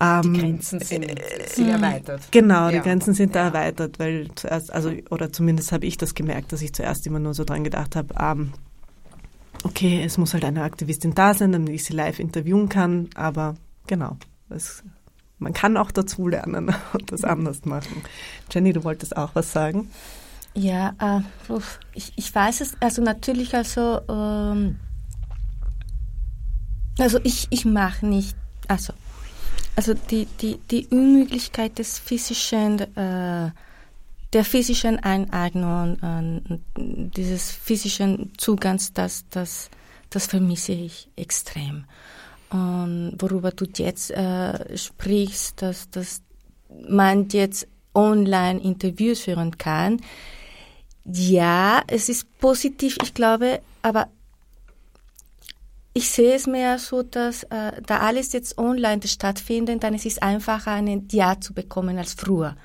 Die 0.00 0.32
Grenzen 0.32 0.80
sind 0.80 1.06
sehr 1.46 1.74
erweitert. 1.74 2.22
Genau, 2.32 2.68
die 2.70 2.76
Ja. 2.76 2.82
Grenzen 2.82 3.14
sind 3.14 3.34
da 3.36 3.46
erweitert, 3.46 3.98
weil 3.98 4.28
zuerst, 4.34 4.72
also, 4.72 4.90
oder 5.10 5.32
zumindest 5.32 5.70
habe 5.70 5.86
ich 5.86 5.96
das 5.96 6.14
gemerkt, 6.14 6.52
dass 6.52 6.62
ich 6.62 6.72
zuerst 6.72 7.06
immer 7.06 7.20
nur 7.20 7.34
so 7.34 7.44
dran 7.44 7.62
gedacht 7.62 7.94
habe, 7.94 8.14
ähm, 8.18 8.52
okay, 9.64 10.02
es 10.04 10.18
muss 10.18 10.34
halt 10.34 10.44
eine 10.44 10.62
Aktivistin 10.62 11.14
da 11.14 11.34
sein, 11.34 11.52
damit 11.52 11.74
ich 11.74 11.84
sie 11.84 11.92
live 11.92 12.18
interviewen 12.18 12.68
kann, 12.68 13.10
aber 13.14 13.54
genau, 13.86 14.16
es 14.48 14.82
man 15.42 15.52
kann 15.52 15.76
auch 15.76 15.90
dazulernen 15.90 16.74
und 16.92 17.12
das 17.12 17.24
anders 17.24 17.64
machen. 17.64 18.02
Jenny, 18.50 18.72
du 18.72 18.84
wolltest 18.84 19.16
auch 19.16 19.34
was 19.34 19.52
sagen? 19.52 19.90
Ja, 20.54 20.94
äh, 21.00 21.20
ich, 21.94 22.12
ich 22.16 22.34
weiß 22.34 22.60
es, 22.60 22.76
also 22.80 23.02
natürlich, 23.02 23.54
also, 23.54 24.00
ähm, 24.08 24.78
also 26.98 27.18
ich, 27.24 27.48
ich 27.50 27.64
mache 27.64 28.06
nicht, 28.06 28.36
also, 28.68 28.92
also 29.76 29.94
die, 29.94 30.26
die, 30.40 30.58
die 30.70 30.86
Unmöglichkeit 30.88 31.78
des 31.78 31.98
physischen, 31.98 32.80
äh, 32.96 33.50
der 34.32 34.44
physischen 34.44 34.98
Eineignung, 34.98 35.98
äh, 36.02 36.58
dieses 36.76 37.50
physischen 37.50 38.32
Zugangs, 38.36 38.92
das, 38.92 39.24
das, 39.30 39.70
das 40.10 40.26
vermisse 40.26 40.72
ich 40.72 41.08
extrem. 41.16 41.84
Und 42.50 43.16
worüber 43.18 43.50
du 43.50 43.64
jetzt 43.76 44.10
äh, 44.10 44.76
sprichst, 44.76 45.62
dass, 45.62 45.88
dass 45.88 46.22
man 46.86 47.28
jetzt 47.30 47.66
online 47.94 48.60
Interviews 48.60 49.20
führen 49.20 49.56
kann. 49.56 50.00
Ja, 51.04 51.82
es 51.86 52.08
ist 52.08 52.38
positiv, 52.38 52.96
ich 53.02 53.14
glaube, 53.14 53.60
aber 53.82 54.08
ich 55.94 56.10
sehe 56.10 56.34
es 56.34 56.46
mehr 56.46 56.78
so, 56.78 57.02
dass 57.02 57.42
äh, 57.44 57.82
da 57.86 57.98
alles 57.98 58.32
jetzt 58.32 58.56
online 58.56 59.02
stattfindet, 59.06 59.82
dann 59.82 59.94
ist 59.94 60.06
es 60.06 60.18
einfacher, 60.20 60.72
ein 60.72 61.08
Ja 61.10 61.38
zu 61.40 61.52
bekommen 61.52 61.98
als 61.98 62.14
früher. 62.14 62.56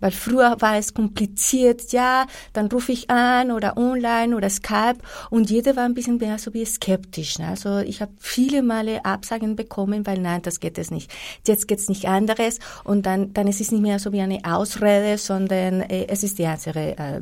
Weil 0.00 0.10
früher 0.10 0.56
war 0.58 0.76
es 0.76 0.94
kompliziert, 0.94 1.92
ja, 1.92 2.26
dann 2.52 2.66
rufe 2.66 2.90
ich 2.90 3.08
an 3.08 3.52
oder 3.52 3.76
online 3.76 4.34
oder 4.36 4.50
Skype 4.50 4.98
und 5.30 5.48
jeder 5.48 5.76
war 5.76 5.84
ein 5.84 5.94
bisschen 5.94 6.16
mehr 6.16 6.38
so 6.38 6.52
wie 6.54 6.64
skeptisch. 6.64 7.38
Ne? 7.38 7.46
Also 7.46 7.78
ich 7.78 8.02
habe 8.02 8.10
viele 8.18 8.64
Male 8.64 9.04
Absagen 9.04 9.54
bekommen, 9.54 10.04
weil 10.04 10.18
nein, 10.18 10.42
das 10.42 10.58
geht 10.58 10.76
es 10.76 10.90
nicht. 10.90 11.08
Jetzt 11.46 11.68
geht's 11.68 11.88
nicht 11.88 12.08
anderes 12.08 12.58
und 12.82 13.06
dann, 13.06 13.32
dann 13.32 13.46
ist 13.46 13.60
es 13.60 13.70
nicht 13.70 13.80
mehr 13.82 14.00
so 14.00 14.12
wie 14.12 14.22
eine 14.22 14.40
Ausrede, 14.42 15.18
sondern 15.18 15.82
äh, 15.82 16.06
es 16.08 16.24
ist 16.24 16.40
die 16.40 16.46
einzige 16.46 16.98
äh, 16.98 17.20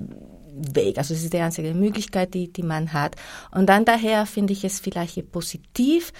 Weg. 0.75 0.99
Also 0.99 1.15
es 1.15 1.25
ist 1.25 1.33
die 1.33 1.39
einzige 1.39 1.75
Möglichkeit, 1.75 2.35
die, 2.35 2.53
die 2.53 2.63
man 2.63 2.93
hat. 2.93 3.17
Und 3.51 3.67
dann 3.67 3.85
daher 3.85 4.27
finde 4.27 4.53
ich 4.53 4.65
es 4.65 4.81
vielleicht 4.81 5.31
positiv, 5.33 6.13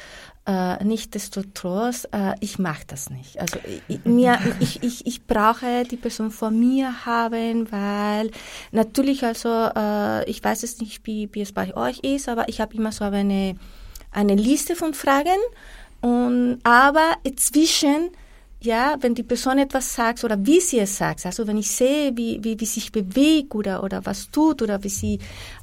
äh, 0.47 0.83
Nichtsdestotrotz, 0.83 2.09
äh, 2.13 2.35
ich 2.41 2.59
mache 2.59 2.83
das 2.87 3.11
nicht. 3.11 3.39
Also 3.41 3.59
ich, 3.89 4.05
mir, 4.05 4.39
ich, 4.59 4.83
ich, 4.83 5.07
ich 5.07 5.27
brauche 5.27 5.85
die 5.85 5.97
Person 5.97 6.31
vor 6.31 6.51
mir 6.51 7.05
haben, 7.05 7.71
weil 7.71 8.31
natürlich, 8.73 9.23
also 9.23 9.49
äh, 9.49 10.29
ich 10.29 10.43
weiß 10.43 10.63
es 10.63 10.81
nicht, 10.81 11.07
wie, 11.07 11.29
wie 11.33 11.43
es 11.43 11.53
bei 11.53 11.77
euch 11.77 12.01
ist, 12.01 12.29
aber 12.29 12.49
ich 12.49 12.61
habe 12.61 12.75
immer 12.75 12.91
so 12.91 13.05
eine, 13.05 13.55
eine 14.11 14.35
Liste 14.35 14.75
von 14.75 14.95
Fragen 14.95 15.39
und 16.01 16.59
aber 16.65 17.17
zwischen 17.37 18.11
ja, 18.63 18.97
wenn 19.01 19.15
die 19.15 19.23
Person 19.23 19.59
etwas 19.59 19.95
sagt 19.95 20.23
oder 20.23 20.37
wie 20.47 20.61
sie 20.61 20.81
es 20.81 20.97
sagt, 20.99 21.25
also 21.25 21.47
wenn 21.47 21.57
ich 21.57 21.71
sehe, 21.71 22.17
wie, 22.17 22.43
wie, 22.43 22.61
wie 22.61 22.67
sich 22.67 22.93
bewegt 22.93 23.55
oder, 23.55 23.83
oder 23.83 24.05
was 24.05 24.31
tut 24.31 24.61
oder 24.61 24.83
wie 24.85 24.91
sie 24.91 25.19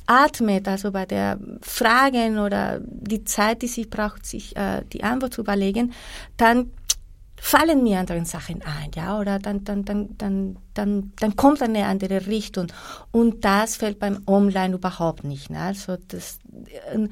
atmet, 0.08 0.68
also 0.68 0.92
bei 0.92 1.06
der 1.06 1.40
Fragen 1.62 2.40
oder 2.40 2.80
die 2.82 3.24
Zeit, 3.24 3.62
die 3.62 3.68
sie 3.68 3.86
braucht, 3.86 4.26
sich 4.26 4.56
äh, 4.56 4.84
die 4.92 5.04
Antwort 5.04 5.34
zu 5.34 5.42
überlegen, 5.42 5.94
dann 6.38 6.72
fallen 7.40 7.84
mir 7.84 8.00
andere 8.00 8.26
Sachen 8.26 8.62
ein, 8.64 8.92
ja, 8.96 9.20
oder 9.20 9.38
dann, 9.38 9.64
dann, 9.64 9.86
dann, 9.86 10.18
dann, 10.18 10.58
dann, 10.74 11.14
dann 11.20 11.36
kommt 11.36 11.62
eine 11.62 11.86
andere 11.86 12.26
Richtung. 12.26 12.68
Und 13.12 13.46
das 13.46 13.76
fällt 13.76 14.00
beim 14.00 14.24
Online 14.26 14.76
überhaupt 14.76 15.24
nicht. 15.24 15.52
Ne? 15.52 15.60
Also 15.60 15.98
das, 16.08 16.40
äh, 16.92 17.08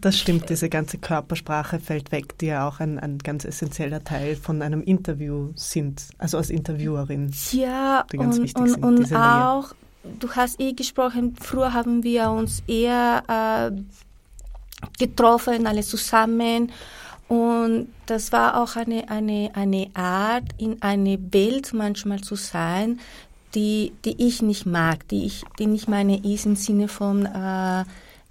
das 0.00 0.18
stimmt, 0.18 0.48
diese 0.50 0.68
ganze 0.68 0.98
Körpersprache 0.98 1.80
fällt 1.80 2.12
weg, 2.12 2.38
die 2.38 2.46
ja 2.46 2.66
auch 2.66 2.80
ein, 2.80 2.98
ein 2.98 3.18
ganz 3.18 3.44
essentieller 3.44 4.02
Teil 4.04 4.36
von 4.36 4.62
einem 4.62 4.82
Interview 4.82 5.50
sind, 5.54 6.02
also 6.18 6.38
als 6.38 6.50
Interviewerin. 6.50 7.32
Ja, 7.52 8.04
die 8.12 8.16
ganz 8.16 8.38
und, 8.38 8.44
wichtig 8.44 8.62
und, 8.62 8.70
sind, 8.70 8.84
und 8.84 9.16
auch, 9.16 9.74
du 10.20 10.30
hast 10.30 10.60
eh 10.60 10.72
gesprochen, 10.72 11.36
früher 11.40 11.72
haben 11.72 12.02
wir 12.02 12.30
uns 12.30 12.62
eher 12.66 13.72
äh, 13.72 13.80
getroffen, 14.98 15.66
alle 15.66 15.82
zusammen. 15.82 16.72
Und 17.28 17.88
das 18.06 18.32
war 18.32 18.62
auch 18.62 18.76
eine, 18.76 19.08
eine, 19.08 19.50
eine 19.54 19.88
Art, 19.94 20.44
in 20.58 20.82
eine 20.82 21.18
Welt 21.32 21.72
manchmal 21.72 22.20
zu 22.20 22.34
sein, 22.34 23.00
die, 23.54 23.92
die 24.04 24.26
ich 24.26 24.42
nicht 24.42 24.66
mag, 24.66 25.08
die 25.08 25.26
ich, 25.26 25.42
die 25.58 25.66
nicht 25.66 25.88
meine 25.88 26.24
ist 26.24 26.46
im 26.46 26.56
Sinne 26.56 26.88
von, 26.88 27.26
äh, 27.26 27.84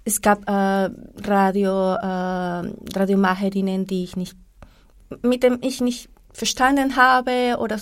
es 0.04 0.20
gab 0.20 0.48
äh, 0.48 0.90
Radio, 1.26 1.94
äh, 1.94 2.72
Radiomacherinnen, 2.96 3.86
die 3.86 4.04
ich 4.04 4.16
nicht, 4.16 4.36
mit 5.22 5.42
dem 5.42 5.58
ich 5.62 5.80
nicht 5.80 6.08
verstanden 6.32 6.96
habe 6.96 7.58
oder 7.60 7.78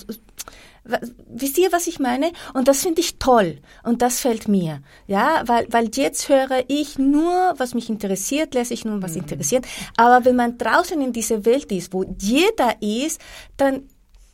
wisst 1.29 1.59
ihr, 1.59 1.73
was 1.73 1.87
ich 1.87 1.99
meine? 1.99 2.33
Und 2.55 2.69
das 2.69 2.83
finde 2.83 3.01
ich 3.01 3.19
toll 3.19 3.59
und 3.85 4.03
das 4.03 4.21
fällt 4.21 4.49
mir, 4.49 4.83
ja, 5.07 5.43
weil 5.47 5.67
weil 5.71 5.91
jetzt 5.95 6.29
höre 6.29 6.65
ich 6.69 6.99
nur, 6.99 7.55
was 7.59 7.75
mich 7.75 7.89
interessiert, 7.91 8.55
lese 8.55 8.75
ich 8.75 8.85
nur, 8.85 9.03
was 9.03 9.13
mhm. 9.13 9.21
interessiert. 9.21 9.67
Aber 9.97 10.25
wenn 10.25 10.37
man 10.37 10.59
draußen 10.59 11.01
in 11.01 11.13
dieser 11.13 11.45
Welt 11.45 11.71
ist, 11.71 11.93
wo 11.93 12.05
jeder 12.19 12.81
ist, 12.81 13.21
dann 13.57 13.89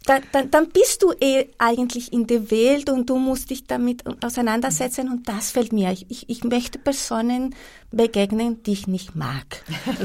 dann, 0.06 0.22
dann, 0.32 0.50
dann 0.50 0.68
bist 0.68 1.02
du 1.02 1.12
eh 1.20 1.46
eigentlich 1.58 2.12
in 2.12 2.26
der 2.26 2.50
Welt 2.50 2.88
und 2.88 3.10
du 3.10 3.18
musst 3.18 3.50
dich 3.50 3.66
damit 3.66 4.04
auseinandersetzen 4.24 5.10
und 5.10 5.28
das 5.28 5.50
fällt 5.50 5.72
mir. 5.72 5.90
Ich, 5.90 6.28
ich, 6.28 6.44
möchte 6.44 6.78
Personen 6.78 7.54
begegnen, 7.90 8.62
die 8.62 8.72
ich 8.72 8.86
nicht 8.86 9.16
mag. 9.16 9.64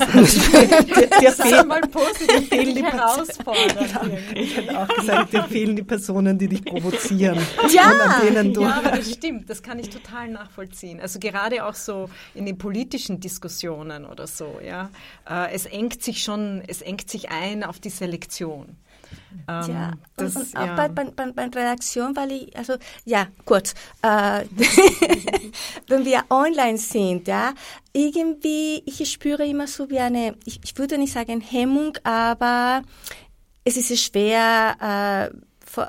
dir, 1.22 1.32
fehlen 1.32 1.68
mal 1.68 1.82
positiv 1.82 2.50
die 2.50 2.84
herausfordern. 2.84 4.18
Ich 4.34 4.58
hätte 4.58 4.80
auch 4.80 4.88
gesagt, 4.88 5.34
dir 5.34 5.44
fehlen 5.44 5.76
die 5.76 5.84
Personen, 5.84 6.38
die 6.38 6.48
dich 6.48 6.66
provozieren. 6.66 7.40
Ja, 7.72 7.94
ja, 8.32 8.76
aber 8.78 8.98
das 8.98 9.12
stimmt. 9.12 9.50
Das 9.50 9.62
kann 9.62 9.78
ich 9.78 9.90
total 9.90 10.30
nachvollziehen. 10.30 11.00
Also 11.00 11.20
gerade 11.20 11.64
auch 11.66 11.76
so 11.76 12.10
in 12.34 12.46
den 12.46 12.58
politischen 12.58 13.20
Diskussionen 13.20 14.06
oder 14.06 14.26
so. 14.26 14.60
Ja, 14.66 14.90
äh, 15.30 15.54
es 15.54 15.68
engt 15.68 16.02
sich 16.02 16.24
schon, 16.24 16.64
es 16.68 16.82
engt 16.82 17.10
sich 17.10 17.30
ein 17.30 17.64
auf 17.64 17.80
die 17.80 17.90
Selektion. 17.90 18.78
Ähm, 19.48 19.72
ja, 19.72 19.92
das, 20.16 20.36
und, 20.36 20.44
und 20.44 20.58
auch 20.58 20.66
ja. 20.66 20.76
bei, 20.76 20.88
bei, 20.90 21.04
bei, 21.06 21.32
bei 21.32 21.44
Redaktion, 21.44 22.16
weil 22.16 22.32
ich, 22.32 22.58
also, 22.58 22.76
ja, 23.06 23.28
kurz, 23.46 23.74
äh, 24.02 24.46
wenn 25.88 26.06
wir 26.06 26.24
online 26.30 26.78
sind, 26.78 27.28
ja, 27.28 27.54
irgendwie, 27.94 28.84
ich 28.86 29.12
spüre 29.12 29.46
immer 29.46 29.68
so 29.68 29.90
wie 29.90 30.00
eine, 30.00 30.36
ich, 30.46 30.60
ich 30.64 30.78
würde 30.78 30.98
nicht 30.98 31.14
sagen 31.14 31.42
Hemmung, 31.42 31.98
aber 32.04 32.84
es 33.64 33.78
ist 33.78 34.04
schwer, 34.04 35.32
äh, 35.32 35.82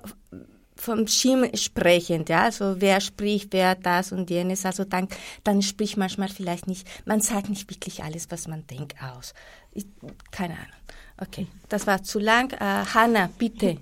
vom 0.83 1.07
Schirm 1.07 1.49
sprechend, 1.55 2.29
ja, 2.29 2.43
also 2.43 2.81
wer 2.81 3.01
spricht, 3.01 3.53
wer 3.53 3.77
das 3.77 4.11
und 4.11 4.31
jenes, 4.31 4.67
also 4.67 4.85
dann, 4.85 5.07
dann 5.45 5.63
spricht 5.63 5.97
manchmal 5.97 6.29
vielleicht 6.29 6.67
nicht, 6.67 6.89
man 7.07 7.21
sagt 7.21 7.49
nicht 7.49 7.71
wirklich 7.71 8.03
alles, 8.03 8.31
was 8.31 8.49
man 8.49 8.67
denkt 8.67 8.97
aus. 9.01 9.33
Ich, 9.73 9.87
keine 10.33 10.55
Ahnung. 10.55 10.82
Okay, 11.23 11.47
das 11.69 11.87
war 11.87 12.03
zu 12.03 12.19
lang. 12.19 12.53
Äh, 12.53 12.85
Hanna, 12.95 13.31
bitte, 13.39 13.77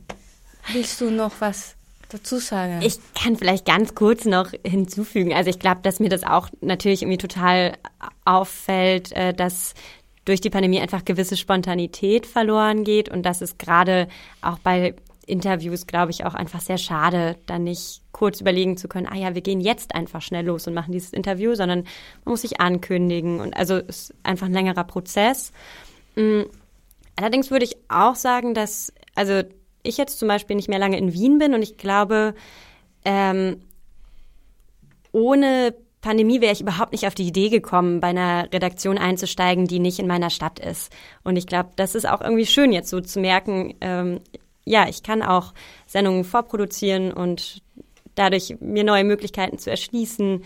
willst 0.72 1.00
du 1.00 1.10
noch 1.10 1.32
was 1.40 1.74
dazu 2.10 2.36
sagen? 2.38 2.82
Ich 2.82 2.98
kann 3.14 3.36
vielleicht 3.36 3.64
ganz 3.64 3.94
kurz 3.94 4.26
noch 4.26 4.52
hinzufügen. 4.64 5.32
Also 5.32 5.48
ich 5.48 5.58
glaube, 5.58 5.80
dass 5.82 6.00
mir 6.00 6.10
das 6.10 6.22
auch 6.22 6.48
natürlich 6.60 7.02
irgendwie 7.02 7.18
total 7.18 7.78
auffällt, 8.26 9.12
äh, 9.12 9.32
dass 9.32 9.74
durch 10.26 10.42
die 10.42 10.50
Pandemie 10.50 10.80
einfach 10.80 11.04
gewisse 11.04 11.36
Spontanität 11.36 12.26
verloren 12.26 12.84
geht 12.84 13.08
und 13.08 13.22
dass 13.22 13.40
es 13.40 13.56
gerade 13.56 14.06
auch 14.42 14.58
bei 14.58 14.94
Interviews, 15.26 15.86
glaube 15.86 16.10
ich, 16.10 16.26
auch 16.26 16.34
einfach 16.34 16.60
sehr 16.60 16.76
schade, 16.76 17.36
dann 17.46 17.64
nicht 17.64 18.02
kurz 18.12 18.40
überlegen 18.40 18.76
zu 18.76 18.86
können, 18.86 19.06
ah 19.06 19.16
ja, 19.16 19.34
wir 19.34 19.40
gehen 19.40 19.60
jetzt 19.60 19.94
einfach 19.94 20.20
schnell 20.20 20.44
los 20.44 20.66
und 20.66 20.74
machen 20.74 20.92
dieses 20.92 21.12
Interview, 21.12 21.54
sondern 21.54 21.84
man 22.24 22.32
muss 22.32 22.42
sich 22.42 22.60
ankündigen 22.60 23.40
und 23.40 23.56
also 23.56 23.76
es 23.76 24.10
ist 24.10 24.14
einfach 24.24 24.46
ein 24.46 24.52
längerer 24.52 24.84
Prozess. 24.84 25.52
Allerdings 27.20 27.50
würde 27.50 27.66
ich 27.66 27.76
auch 27.90 28.14
sagen, 28.14 28.54
dass, 28.54 28.94
also 29.14 29.42
ich 29.82 29.98
jetzt 29.98 30.18
zum 30.18 30.26
Beispiel 30.26 30.56
nicht 30.56 30.70
mehr 30.70 30.78
lange 30.78 30.96
in 30.96 31.12
Wien 31.12 31.38
bin 31.38 31.52
und 31.52 31.60
ich 31.60 31.76
glaube, 31.76 32.34
ähm, 33.04 33.60
ohne 35.12 35.74
Pandemie 36.00 36.40
wäre 36.40 36.54
ich 36.54 36.62
überhaupt 36.62 36.92
nicht 36.92 37.06
auf 37.06 37.14
die 37.14 37.26
Idee 37.26 37.50
gekommen, 37.50 38.00
bei 38.00 38.08
einer 38.08 38.50
Redaktion 38.50 38.96
einzusteigen, 38.96 39.66
die 39.66 39.80
nicht 39.80 39.98
in 39.98 40.06
meiner 40.06 40.30
Stadt 40.30 40.60
ist. 40.60 40.90
Und 41.22 41.36
ich 41.36 41.46
glaube, 41.46 41.68
das 41.76 41.94
ist 41.94 42.08
auch 42.08 42.22
irgendwie 42.22 42.46
schön 42.46 42.72
jetzt 42.72 42.88
so 42.88 43.02
zu 43.02 43.20
merken, 43.20 43.74
ähm, 43.82 44.20
ja, 44.64 44.88
ich 44.88 45.02
kann 45.02 45.22
auch 45.22 45.52
Sendungen 45.84 46.24
vorproduzieren 46.24 47.12
und 47.12 47.60
dadurch 48.14 48.56
mir 48.60 48.84
neue 48.84 49.04
Möglichkeiten 49.04 49.58
zu 49.58 49.68
erschließen. 49.68 50.42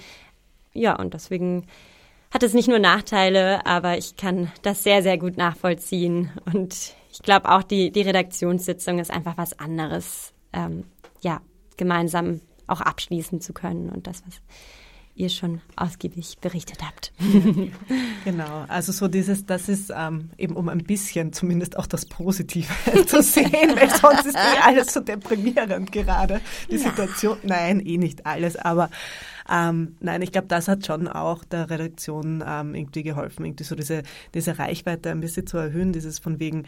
Ja, 0.73 0.97
und 0.97 1.15
deswegen 1.15 1.67
hat 2.35 2.43
es 2.43 2.53
nicht 2.53 2.67
nur 2.67 2.81
Nachteile, 2.81 3.65
aber 3.65 3.97
ich 3.97 4.17
kann 4.17 4.51
das 4.63 4.83
sehr, 4.83 5.05
sehr 5.05 5.19
gut 5.19 5.37
nachvollziehen. 5.37 6.33
Und 6.53 6.75
ich 7.13 7.23
glaube 7.23 7.49
auch, 7.49 7.63
die, 7.63 7.93
die 7.93 8.03
Redaktionssitzung 8.03 8.99
ist 8.99 9.13
einfach 9.13 9.39
was 9.39 9.57
anderes, 9.61 10.33
ähm, 10.53 10.83
ja, 11.21 11.41
gemeinsam 11.77 12.41
auch 12.67 12.81
abschließen 12.81 13.41
zu 13.41 13.53
können 13.53 13.89
und 13.89 14.09
das, 14.09 14.25
was 14.27 14.41
ihr 15.15 15.29
schon 15.29 15.61
ausgiebig 15.77 16.39
berichtet 16.41 16.81
habt. 16.85 17.13
Genau, 18.25 18.65
also 18.69 18.91
so 18.91 19.07
dieses, 19.07 19.45
das 19.45 19.69
ist 19.69 19.93
ähm, 19.95 20.31
eben 20.39 20.57
um 20.57 20.71
ein 20.71 20.83
bisschen 20.83 21.35
zumindest 21.35 21.77
auch 21.77 21.87
das 21.87 22.07
Positive 22.07 22.73
zu 23.07 23.23
sehen, 23.23 23.77
weil 23.77 23.91
sonst 23.91 24.25
ist 24.25 24.35
eh 24.35 24.61
alles 24.63 24.95
so 24.95 25.01
deprimierend 25.01 25.93
gerade, 25.93 26.41
die 26.71 26.79
Situation. 26.79 27.37
Nein, 27.43 27.81
eh 27.85 27.99
nicht 27.99 28.25
alles, 28.25 28.57
aber 28.57 28.89
ähm, 29.51 29.97
nein, 30.01 30.23
ich 30.23 30.33
glaube, 30.33 30.49
das 30.49 30.69
hat 30.69 30.87
schon 30.87 31.09
auch 31.09 31.45
der 31.45 31.71
Redaktion 31.71 32.43
ähm, 32.47 32.75
irgendwie 32.75 33.03
geholfen, 33.03 33.45
irgendwie 33.45 33.65
so 33.65 33.75
diese, 33.75 34.03
diese 34.35 34.59
Reichweite 34.59 35.11
ein 35.11 35.21
bisschen 35.21 35.47
zu 35.47 35.59
erhöhen, 35.59 35.93
dieses 35.93 36.19
von 36.19 36.41
wegen, 36.41 36.65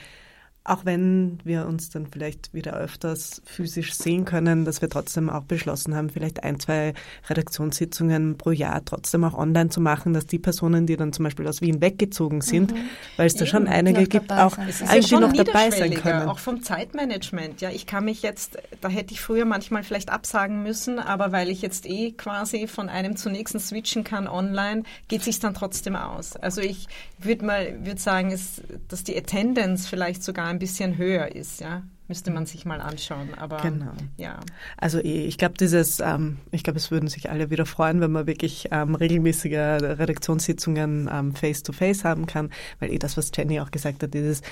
auch 0.68 0.84
wenn 0.84 1.38
wir 1.44 1.66
uns 1.66 1.90
dann 1.90 2.06
vielleicht 2.06 2.52
wieder 2.52 2.74
öfters 2.74 3.40
physisch 3.44 3.94
sehen 3.94 4.24
können, 4.24 4.64
dass 4.64 4.82
wir 4.82 4.88
trotzdem 4.88 5.30
auch 5.30 5.44
beschlossen 5.44 5.94
haben, 5.94 6.10
vielleicht 6.10 6.42
ein, 6.42 6.58
zwei 6.58 6.92
Redaktionssitzungen 7.28 8.36
pro 8.36 8.50
Jahr 8.50 8.84
trotzdem 8.84 9.24
auch 9.24 9.34
online 9.34 9.70
zu 9.70 9.80
machen, 9.80 10.12
dass 10.12 10.26
die 10.26 10.38
Personen, 10.38 10.86
die 10.86 10.96
dann 10.96 11.12
zum 11.12 11.24
Beispiel 11.24 11.46
aus 11.46 11.60
Wien 11.60 11.80
weggezogen 11.80 12.40
sind, 12.40 12.72
Mhm. 12.72 12.78
weil 13.16 13.26
es 13.26 13.34
da 13.34 13.46
schon 13.46 13.68
einige 13.68 14.06
gibt, 14.06 14.32
auch 14.32 14.58
ja 14.58 14.64
eigentlich 14.88 15.06
schon 15.08 15.20
noch 15.20 15.32
dabei 15.32 15.70
sein 15.70 15.94
können. 15.94 16.28
Auch 16.28 16.38
vom 16.38 16.62
Zeitmanagement. 16.62 17.60
Ja, 17.60 17.70
ich 17.70 17.86
kann 17.86 18.04
mich 18.04 18.22
jetzt, 18.22 18.58
da 18.80 18.88
hätte 18.88 19.14
ich 19.14 19.20
früher 19.20 19.44
manchmal 19.44 19.84
vielleicht 19.84 20.10
absagen 20.10 20.62
müssen, 20.62 20.98
aber 20.98 21.30
weil 21.32 21.48
ich 21.48 21.62
jetzt 21.62 21.86
eh 21.86 22.12
quasi 22.12 22.66
von 22.66 22.88
einem 22.88 23.16
zum 23.16 23.32
nächsten 23.32 23.60
switchen 23.60 24.02
kann 24.04 24.26
online, 24.26 24.82
geht 25.08 25.22
sich 25.22 25.38
dann 25.38 25.54
trotzdem 25.54 25.94
aus. 25.96 26.36
Also 26.36 26.60
ich 26.60 26.88
würde 27.18 27.44
mal, 27.44 27.74
würde 27.84 28.00
sagen, 28.00 28.30
ist, 28.30 28.62
dass 28.88 29.04
die 29.04 29.16
Attendance 29.16 29.88
vielleicht 29.88 30.22
sogar 30.22 30.46
ein 30.57 30.59
bisschen 30.59 30.96
höher 30.96 31.34
ist. 31.34 31.61
Ja, 31.61 31.82
müsste 32.09 32.30
man 32.30 32.46
sich 32.46 32.64
mal 32.64 32.80
anschauen. 32.80 33.34
Aber 33.36 33.59
Genau. 33.59 33.92
ja. 34.16 34.40
Also 34.76 34.98
eh, 34.98 35.26
ich 35.26 35.38
glaube, 35.38 35.54
dieses, 35.59 36.00
ähm, 36.00 36.38
ich 36.50 36.62
glaube, 36.62 36.78
es 36.78 36.90
würden 36.90 37.09
sich 37.09 37.30
alle 37.30 37.50
wieder 37.50 37.66
freuen, 37.66 38.00
wenn 38.00 38.12
man 38.12 38.26
wirklich 38.26 38.68
ähm, 38.70 38.94
regelmäßige 38.94 39.52
Redaktionssitzungen 39.52 41.09
ähm, 41.12 41.34
face-to-face 41.34 42.04
haben 42.04 42.26
kann, 42.26 42.50
weil 42.80 42.92
eh 42.92 42.98
das, 42.98 43.16
was 43.16 43.30
Jenny 43.34 43.61
auch 43.61 43.70
gesagt 43.70 44.02
hat, 44.02 44.14
dieses, 44.14 44.42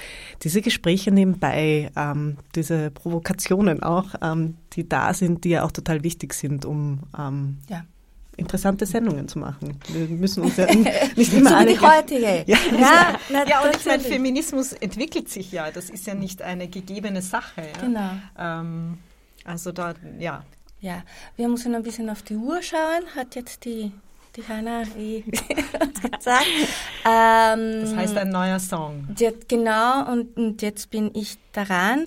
diese 0.43 0.61
Gespräche 0.63 1.11
nebenbei, 1.11 1.91
ähm, 1.97 2.37
diese 2.55 2.91
Provokationen 2.91 3.83
auch, 3.83 4.15
ähm, 4.23 4.57
die 4.75 4.89
da 4.89 5.15
sind, 5.15 5.45
die 5.45 5.51
ja 5.51 5.65
auch 5.65 5.73
total 5.73 6.03
wichtig 6.03 6.35
sind, 6.35 6.65
um 6.65 7.01
ähm, 7.19 7.59
Ja. 7.69 7.85
Interessante 8.37 8.87
Sendungen 8.87 9.29
zu 9.29 9.39
machen. 9.39 9.79
Wir 9.89 10.07
müssen 10.09 10.43
uns 10.43 10.57
ja 10.57 10.67
nicht 11.17 11.33
immer 11.33 11.51
So 11.51 11.55
wie 11.57 11.59
alle 11.59 11.73
die 11.73 11.81
heutige. 11.81 12.45
Ja, 12.47 12.59
Ja, 12.79 13.19
na, 13.31 13.47
ja, 13.47 13.61
und 13.63 13.77
ich 13.77 13.85
meine. 13.87 14.03
Feminismus 14.03 14.73
entwickelt 14.73 15.29
sich 15.29 15.53
ja. 15.53 15.71
Das 15.71 15.91
ist 15.91 16.07
ja 16.07 16.15
nicht 16.15 16.43
eine 16.43 16.69
gegebene 16.69 17.23
Sache. 17.23 17.63
Ja? 17.63 17.81
Genau. 17.81 18.11
Ähm, 18.39 18.99
also 19.45 19.73
da, 19.73 19.95
ja. 20.19 20.45
Ja, 20.81 21.03
wir 21.37 21.49
müssen 21.49 21.75
ein 21.75 21.83
bisschen 21.83 22.11
auf 22.11 22.23
die 22.23 22.37
Uhr 22.37 22.61
schauen, 22.63 23.05
hat 23.17 23.35
jetzt 23.37 23.65
die, 23.65 23.91
die 24.37 24.43
Hanna 24.47 24.83
eh 24.99 25.21
gesagt. 25.23 26.47
Ähm, 27.07 27.81
Das 27.83 27.97
heißt 27.97 28.17
ein 28.19 28.29
neuer 28.31 28.59
Song. 28.61 29.09
Jetzt, 29.17 29.49
genau, 29.49 30.11
und, 30.13 30.37
und 30.37 30.61
jetzt 30.63 30.91
bin 30.91 31.11
ich 31.15 31.39
daran. 31.53 32.05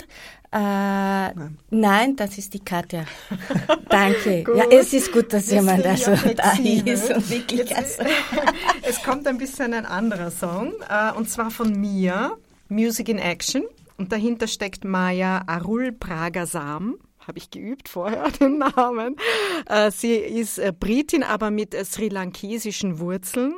Äh, 0.52 1.34
nein. 1.70 2.16
das 2.16 2.38
ist 2.38 2.54
die 2.54 2.60
Katja. 2.60 3.04
Danke. 3.90 4.46
Ja, 4.56 4.66
es 4.72 4.94
ist 4.94 5.12
gut, 5.12 5.34
dass 5.34 5.48
Jetzt 5.52 5.56
jemand 5.56 5.86
also 5.86 6.12
ja 6.12 6.34
da 6.34 6.52
ist 6.54 7.12
und 7.12 7.30
wirklich 7.30 7.70
Jetzt- 7.70 8.00
also, 8.00 8.04
es 8.84 9.04
kommt 9.04 9.28
ein 9.28 9.38
bisschen 9.38 9.74
ein 9.74 9.86
anderer 9.86 10.32
Song, 10.32 10.74
äh, 10.90 11.12
und 11.14 11.30
zwar 11.30 11.52
von 11.52 11.72
mir, 11.74 12.38
Music 12.70 13.10
in 13.10 13.18
Action. 13.20 13.64
Und 13.98 14.12
dahinter 14.12 14.48
steckt 14.48 14.86
Maya 14.86 15.42
Arul 15.48 15.92
Pragasam. 15.92 16.98
Habe 17.28 17.40
ich 17.40 17.52
geübt 17.52 17.90
vorher 17.90 18.32
den 18.40 18.60
Namen. 18.60 19.18
Äh, 19.66 19.92
sie 19.92 20.16
ist 20.16 20.60
äh, 20.60 20.72
Britin, 20.78 21.24
aber 21.24 21.52
mit 21.52 21.74
äh, 21.74 21.84
sri-lankesischen 21.84 23.00
Wurzeln. 23.00 23.54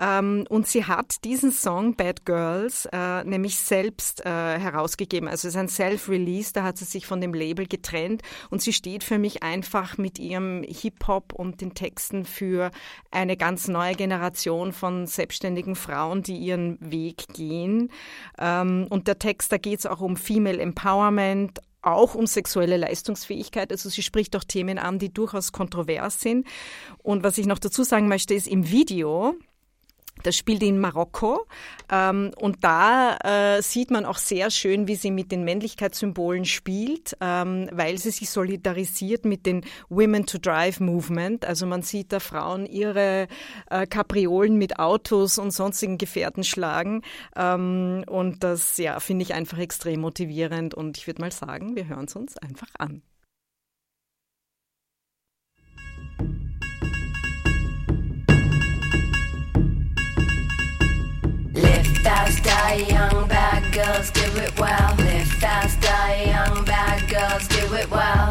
Ähm, 0.00 0.46
und 0.48 0.66
sie 0.66 0.86
hat 0.86 1.22
diesen 1.24 1.52
Song 1.52 1.94
Bad 1.94 2.24
Girls 2.24 2.88
nämlich 3.24 3.56
selbst 3.56 4.24
herausgegeben. 4.24 5.28
Also 5.28 5.48
es 5.48 5.54
ist 5.54 5.60
ein 5.60 5.68
Self-Release, 5.68 6.52
da 6.52 6.62
hat 6.62 6.78
sie 6.78 6.84
sich 6.84 7.06
von 7.06 7.20
dem 7.20 7.34
Label 7.34 7.66
getrennt 7.66 8.22
und 8.50 8.62
sie 8.62 8.72
steht 8.72 9.04
für 9.04 9.18
mich 9.18 9.42
einfach 9.42 9.98
mit 9.98 10.18
ihrem 10.18 10.62
Hip-Hop 10.62 11.32
und 11.32 11.60
den 11.60 11.74
Texten 11.74 12.24
für 12.24 12.70
eine 13.10 13.36
ganz 13.36 13.68
neue 13.68 13.94
Generation 13.94 14.72
von 14.72 15.06
selbstständigen 15.06 15.76
Frauen, 15.76 16.22
die 16.22 16.36
ihren 16.36 16.78
Weg 16.80 17.28
gehen. 17.32 17.90
Ähm, 18.38 18.86
und 18.90 19.08
der 19.08 19.18
Text, 19.18 19.52
da 19.52 19.58
geht 19.58 19.80
es 19.80 19.86
auch 19.86 20.00
um 20.00 20.16
Female 20.16 20.60
Empowerment, 20.60 21.60
auch 21.86 22.14
um 22.14 22.26
sexuelle 22.26 22.76
Leistungsfähigkeit. 22.76 23.70
Also 23.72 23.88
sie 23.88 24.02
spricht 24.02 24.36
auch 24.36 24.44
Themen 24.44 24.78
an, 24.78 24.98
die 24.98 25.12
durchaus 25.12 25.52
kontrovers 25.52 26.20
sind. 26.20 26.46
Und 26.98 27.22
was 27.22 27.38
ich 27.38 27.46
noch 27.46 27.58
dazu 27.58 27.82
sagen 27.82 28.08
möchte, 28.08 28.34
ist 28.34 28.46
im 28.46 28.70
Video, 28.70 29.34
das 30.24 30.36
spielt 30.36 30.62
in 30.62 30.80
Marokko 30.80 31.46
ähm, 31.90 32.32
und 32.36 32.64
da 32.64 33.16
äh, 33.18 33.62
sieht 33.62 33.90
man 33.90 34.04
auch 34.04 34.18
sehr 34.18 34.50
schön, 34.50 34.88
wie 34.88 34.96
sie 34.96 35.10
mit 35.10 35.30
den 35.30 35.44
Männlichkeitssymbolen 35.44 36.44
spielt, 36.44 37.16
ähm, 37.20 37.68
weil 37.72 37.98
sie 37.98 38.10
sich 38.10 38.30
solidarisiert 38.30 39.24
mit 39.24 39.46
den 39.46 39.64
Women 39.88 40.26
to 40.26 40.38
Drive 40.38 40.80
Movement. 40.80 41.44
Also 41.44 41.66
man 41.66 41.82
sieht 41.82 42.12
da 42.12 42.20
Frauen 42.20 42.66
ihre 42.66 43.28
äh, 43.70 43.86
Kapriolen 43.86 44.56
mit 44.56 44.78
Autos 44.78 45.38
und 45.38 45.50
sonstigen 45.52 45.98
Gefährten 45.98 46.42
schlagen 46.42 47.02
ähm, 47.36 48.04
und 48.08 48.42
das 48.42 48.78
ja 48.78 48.98
finde 49.00 49.22
ich 49.22 49.34
einfach 49.34 49.58
extrem 49.58 50.00
motivierend 50.00 50.74
und 50.74 50.96
ich 50.96 51.06
würde 51.06 51.20
mal 51.20 51.32
sagen, 51.32 51.76
wir 51.76 51.86
hören 51.86 52.06
es 52.06 52.16
uns 52.16 52.38
einfach 52.38 52.68
an. 52.78 53.02
Fast, 62.04 62.44
die 62.44 62.84
young, 62.90 63.26
bad 63.28 63.62
girls 63.72 64.10
do 64.10 64.26
it 64.44 64.52
well. 64.60 64.94
Live 64.98 65.26
fast, 65.40 65.80
die 65.80 66.26
young, 66.26 66.64
bad 66.64 67.00
girls 67.08 67.48
do 67.48 67.74
it 67.74 67.90
well. 67.90 68.23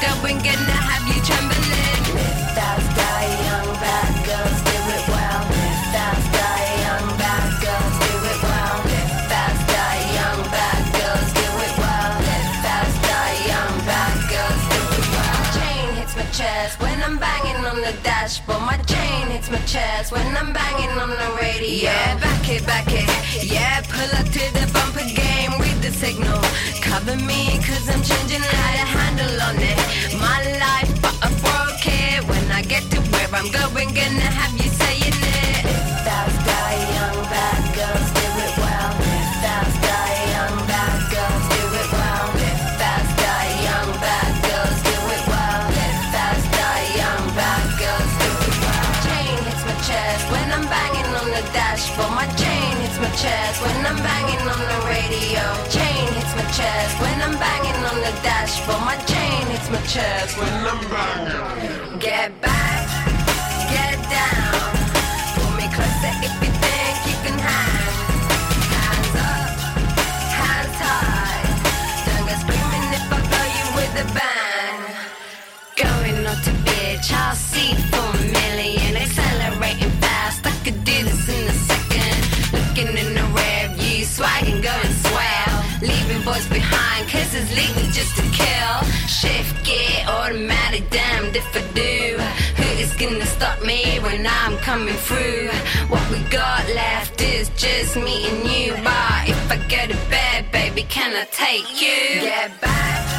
Going, 0.00 0.38
gonna 0.38 0.78
have 0.88 1.06
you 1.08 1.20
trembling. 1.24 1.96
Die 2.56 3.32
young, 3.46 3.68
bad 3.80 4.14
girls 4.28 4.58
do 4.68 4.76
it 4.96 5.04
well. 5.08 5.42
Young, 6.84 7.08
bad 7.20 7.50
girls 7.64 7.96
do 8.04 8.12
it 8.30 8.40
well. 8.44 8.76
Young, 10.16 10.42
bad 10.52 10.82
girls 10.96 11.28
do 11.32 11.48
it 11.66 11.74
well. 11.80 12.12
Young, 13.50 13.74
bad 13.88 14.16
girls 14.32 14.62
do 14.72 14.80
it 14.96 15.06
well. 15.12 15.36
My 15.36 15.48
chain 15.56 15.88
hits 15.96 16.14
my 16.16 16.26
chest 16.32 16.80
when 16.80 16.98
I'm 17.02 17.18
banging 17.18 17.64
on 17.64 17.80
the 17.80 17.94
dashboard. 18.02 18.62
My 18.62 18.76
chain 18.92 19.28
hits 19.28 19.50
my 19.50 19.60
chest 19.64 20.12
when 20.12 20.26
I'm 20.36 20.52
banging 20.52 20.94
on 20.98 21.10
the 21.10 21.30
radio. 21.40 21.90
Yeah, 21.90 22.18
back 22.18 22.48
it, 22.48 22.66
back 22.66 22.86
it. 22.88 23.08
Yeah, 23.44 23.80
pull 23.82 24.12
up 24.18 24.26
to 24.26 24.44
the 24.58 24.66
bumper 24.72 25.06
game. 25.14 25.52
Read 25.60 25.80
the 25.82 25.92
signal. 25.92 26.45
Cover 26.88 27.16
me, 27.16 27.58
cause 27.66 27.88
I'm 27.88 28.02
changing 28.02 28.40
how 28.40 28.72
to 28.78 28.84
handle 28.96 29.40
on 29.48 29.56
it. 29.58 29.78
My 30.20 30.38
life, 30.64 30.90
but 31.02 31.16
I 31.22 31.28
broke 31.42 31.86
it. 31.86 32.28
When 32.28 32.50
I 32.50 32.62
get 32.62 32.82
to 32.92 33.00
where 33.12 33.28
I'm 33.32 33.50
going, 33.50 33.88
gonna 33.88 34.30
have 34.40 34.54
you 34.64 34.70
chest 53.26 53.62
when 53.62 53.78
I'm 53.90 53.98
banging 54.08 54.44
on 54.54 54.60
the 54.72 54.80
radio. 54.94 55.42
Chain 55.76 56.04
hits 56.16 56.32
my 56.38 56.46
chest 56.58 56.92
when 57.02 57.16
I'm 57.26 57.36
banging 57.44 57.80
on 57.90 57.98
the 58.06 58.12
dashboard. 58.22 58.82
My 58.90 58.96
chain 59.10 59.42
hits 59.52 59.68
my 59.74 59.82
chest 59.94 60.38
when 60.38 60.54
I'm 60.70 60.82
banging. 60.94 61.98
Get 61.98 62.28
back, 62.40 62.85
coming 94.66 94.96
through. 94.96 95.48
What 95.86 96.02
we 96.10 96.18
got 96.24 96.66
left 96.74 97.22
is 97.22 97.50
just 97.50 97.94
me 97.94 98.28
and 98.28 98.42
you. 98.50 98.72
But 98.82 99.28
if 99.28 99.40
I 99.48 99.58
go 99.68 99.86
to 99.92 100.10
bed, 100.10 100.50
baby, 100.50 100.82
can 100.82 101.14
I 101.14 101.24
take 101.30 101.68
you? 101.80 102.20
Get 102.22 102.60
back, 102.60 103.15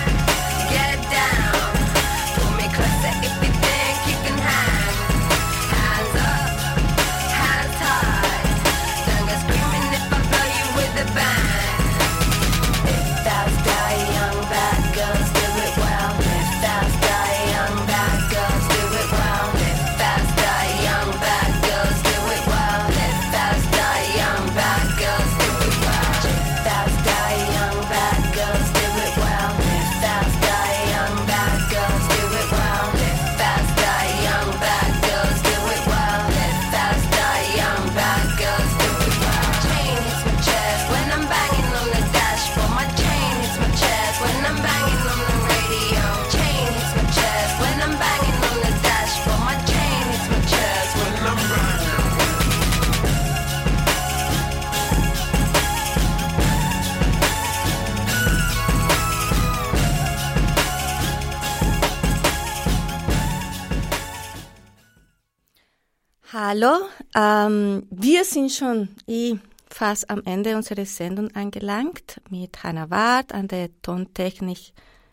Hallo, 66.50 66.88
ähm, 67.14 67.86
wir 67.90 68.24
sind 68.24 68.54
schon 68.54 68.88
eh 69.06 69.36
fast 69.70 70.10
am 70.10 70.22
Ende 70.24 70.56
unserer 70.56 70.86
Sendung 70.86 71.30
angelangt 71.36 72.22
mit 72.30 72.64
Hanna 72.64 72.90
Ward 72.90 73.34
an 73.34 73.50
der 73.50 73.70
Tontechnik 73.82 74.72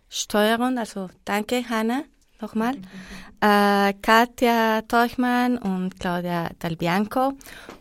Steuerung. 0.09 0.79
Also 0.79 1.11
danke, 1.25 1.69
Hanna, 1.69 2.05
nochmal. 2.41 2.77
Äh, 3.41 3.95
Katja 3.95 4.83
Teuchmann 4.83 5.59
und 5.59 5.99
Claudia 5.99 6.51
Dalbianco. 6.61 7.33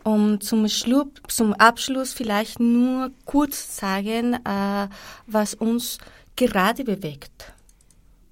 Um 0.02 0.40
zum, 0.40 0.68
Schlu 0.68 1.04
zum 1.28 1.52
Abschluss 1.52 2.12
vielleicht 2.12 2.58
nur 2.58 3.12
kurz 3.24 3.76
sagen, 3.76 4.34
äh, 4.34 4.88
was 5.28 5.54
uns 5.54 5.98
gerade 6.34 6.82
bewegt. 6.82 7.52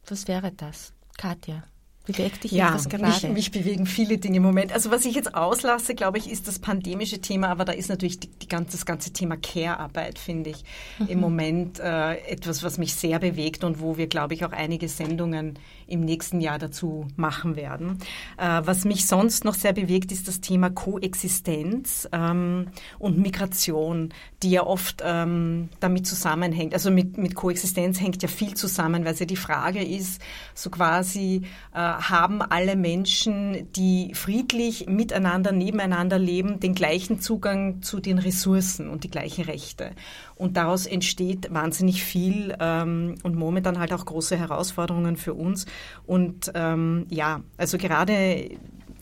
Was 0.09 0.27
wäre 0.27 0.51
das, 0.51 0.93
Katja? 1.16 1.62
Bewegt 2.05 2.42
dich 2.42 2.50
Ja, 2.50 2.70
etwas 2.70 2.84
mich, 2.88 3.00
gerade? 3.00 3.28
mich 3.28 3.50
bewegen 3.53 3.86
viele 3.86 4.18
Dinge 4.18 4.38
im 4.38 4.42
Moment. 4.42 4.72
Also 4.72 4.90
was 4.90 5.05
ich 5.05 5.14
jetzt 5.14 5.36
auslasse, 5.36 5.94
glaube 5.94 6.18
ich, 6.18 6.28
ist 6.30 6.48
das 6.48 6.59
pandemische 6.59 7.20
Thema, 7.20 7.48
aber 7.48 7.64
da 7.64 7.72
ist 7.72 7.88
natürlich 7.88 8.18
die, 8.18 8.28
die 8.28 8.48
ganze, 8.48 8.72
das 8.72 8.84
ganze 8.86 9.12
Thema 9.12 9.36
Care-Arbeit, 9.36 10.18
finde 10.18 10.50
ich, 10.50 10.64
im 10.98 11.07
Mhm. 11.18 11.20
Moment 11.20 11.78
äh, 11.80 12.14
etwas, 12.26 12.64
was 12.64 12.76
mich 12.78 12.94
sehr 12.94 13.20
bewegt 13.20 13.62
und 13.62 13.80
wo 13.80 13.96
wir, 13.98 14.09
glaube 14.09 14.34
ich, 14.34 14.44
auch 14.44 14.53
einige 14.53 14.88
Sendungen 14.88 15.59
im 15.93 16.01
nächsten 16.01 16.40
Jahr 16.40 16.59
dazu 16.59 17.07
machen 17.16 17.55
werden. 17.55 17.99
Äh, 18.38 18.62
was 18.64 18.84
mich 18.84 19.07
sonst 19.07 19.45
noch 19.45 19.55
sehr 19.55 19.72
bewegt, 19.72 20.11
ist 20.11 20.26
das 20.26 20.40
Thema 20.40 20.70
Koexistenz 20.70 22.09
ähm, 22.12 22.68
und 22.99 23.18
Migration, 23.18 24.12
die 24.43 24.51
ja 24.51 24.66
oft 24.66 25.03
ähm, 25.05 25.68
damit 25.80 26.07
zusammenhängt. 26.07 26.72
Also 26.72 26.90
mit, 26.90 27.18
mit 27.18 27.34
Koexistenz 27.34 28.01
hängt 28.01 28.22
ja 28.22 28.28
viel 28.28 28.55
zusammen, 28.55 29.05
weil 29.05 29.12
es 29.12 29.20
ja 29.20 29.26
die 29.26 29.36
Frage 29.36 29.84
ist, 29.84 30.20
so 30.55 30.70
quasi 30.70 31.43
äh, 31.74 31.78
haben 31.78 32.40
alle 32.40 32.74
Menschen, 32.74 33.70
die 33.72 34.14
friedlich 34.14 34.86
miteinander, 34.88 35.53
nebeneinander 35.53 36.18
leben, 36.18 36.59
den 36.59 36.74
gleichen 36.74 37.20
Zugang 37.20 37.82
zu 37.82 38.01
den 38.01 38.18
Ressourcen 38.18 38.88
und 38.88 39.05
die 39.05 39.11
gleichen 39.11 39.45
Rechte. 39.45 39.93
Und 40.35 40.57
daraus 40.57 40.87
entsteht 40.87 41.53
wahnsinnig 41.53 42.03
viel 42.03 42.55
ähm, 42.59 43.16
und 43.22 43.37
momentan 43.37 43.78
halt 43.78 43.93
auch 43.93 44.05
große 44.05 44.37
Herausforderungen 44.37 45.16
für 45.16 45.35
uns. 45.35 45.66
Und 46.07 46.51
ähm, 46.55 47.07
ja, 47.11 47.43
also 47.57 47.78
gerade 47.78 48.51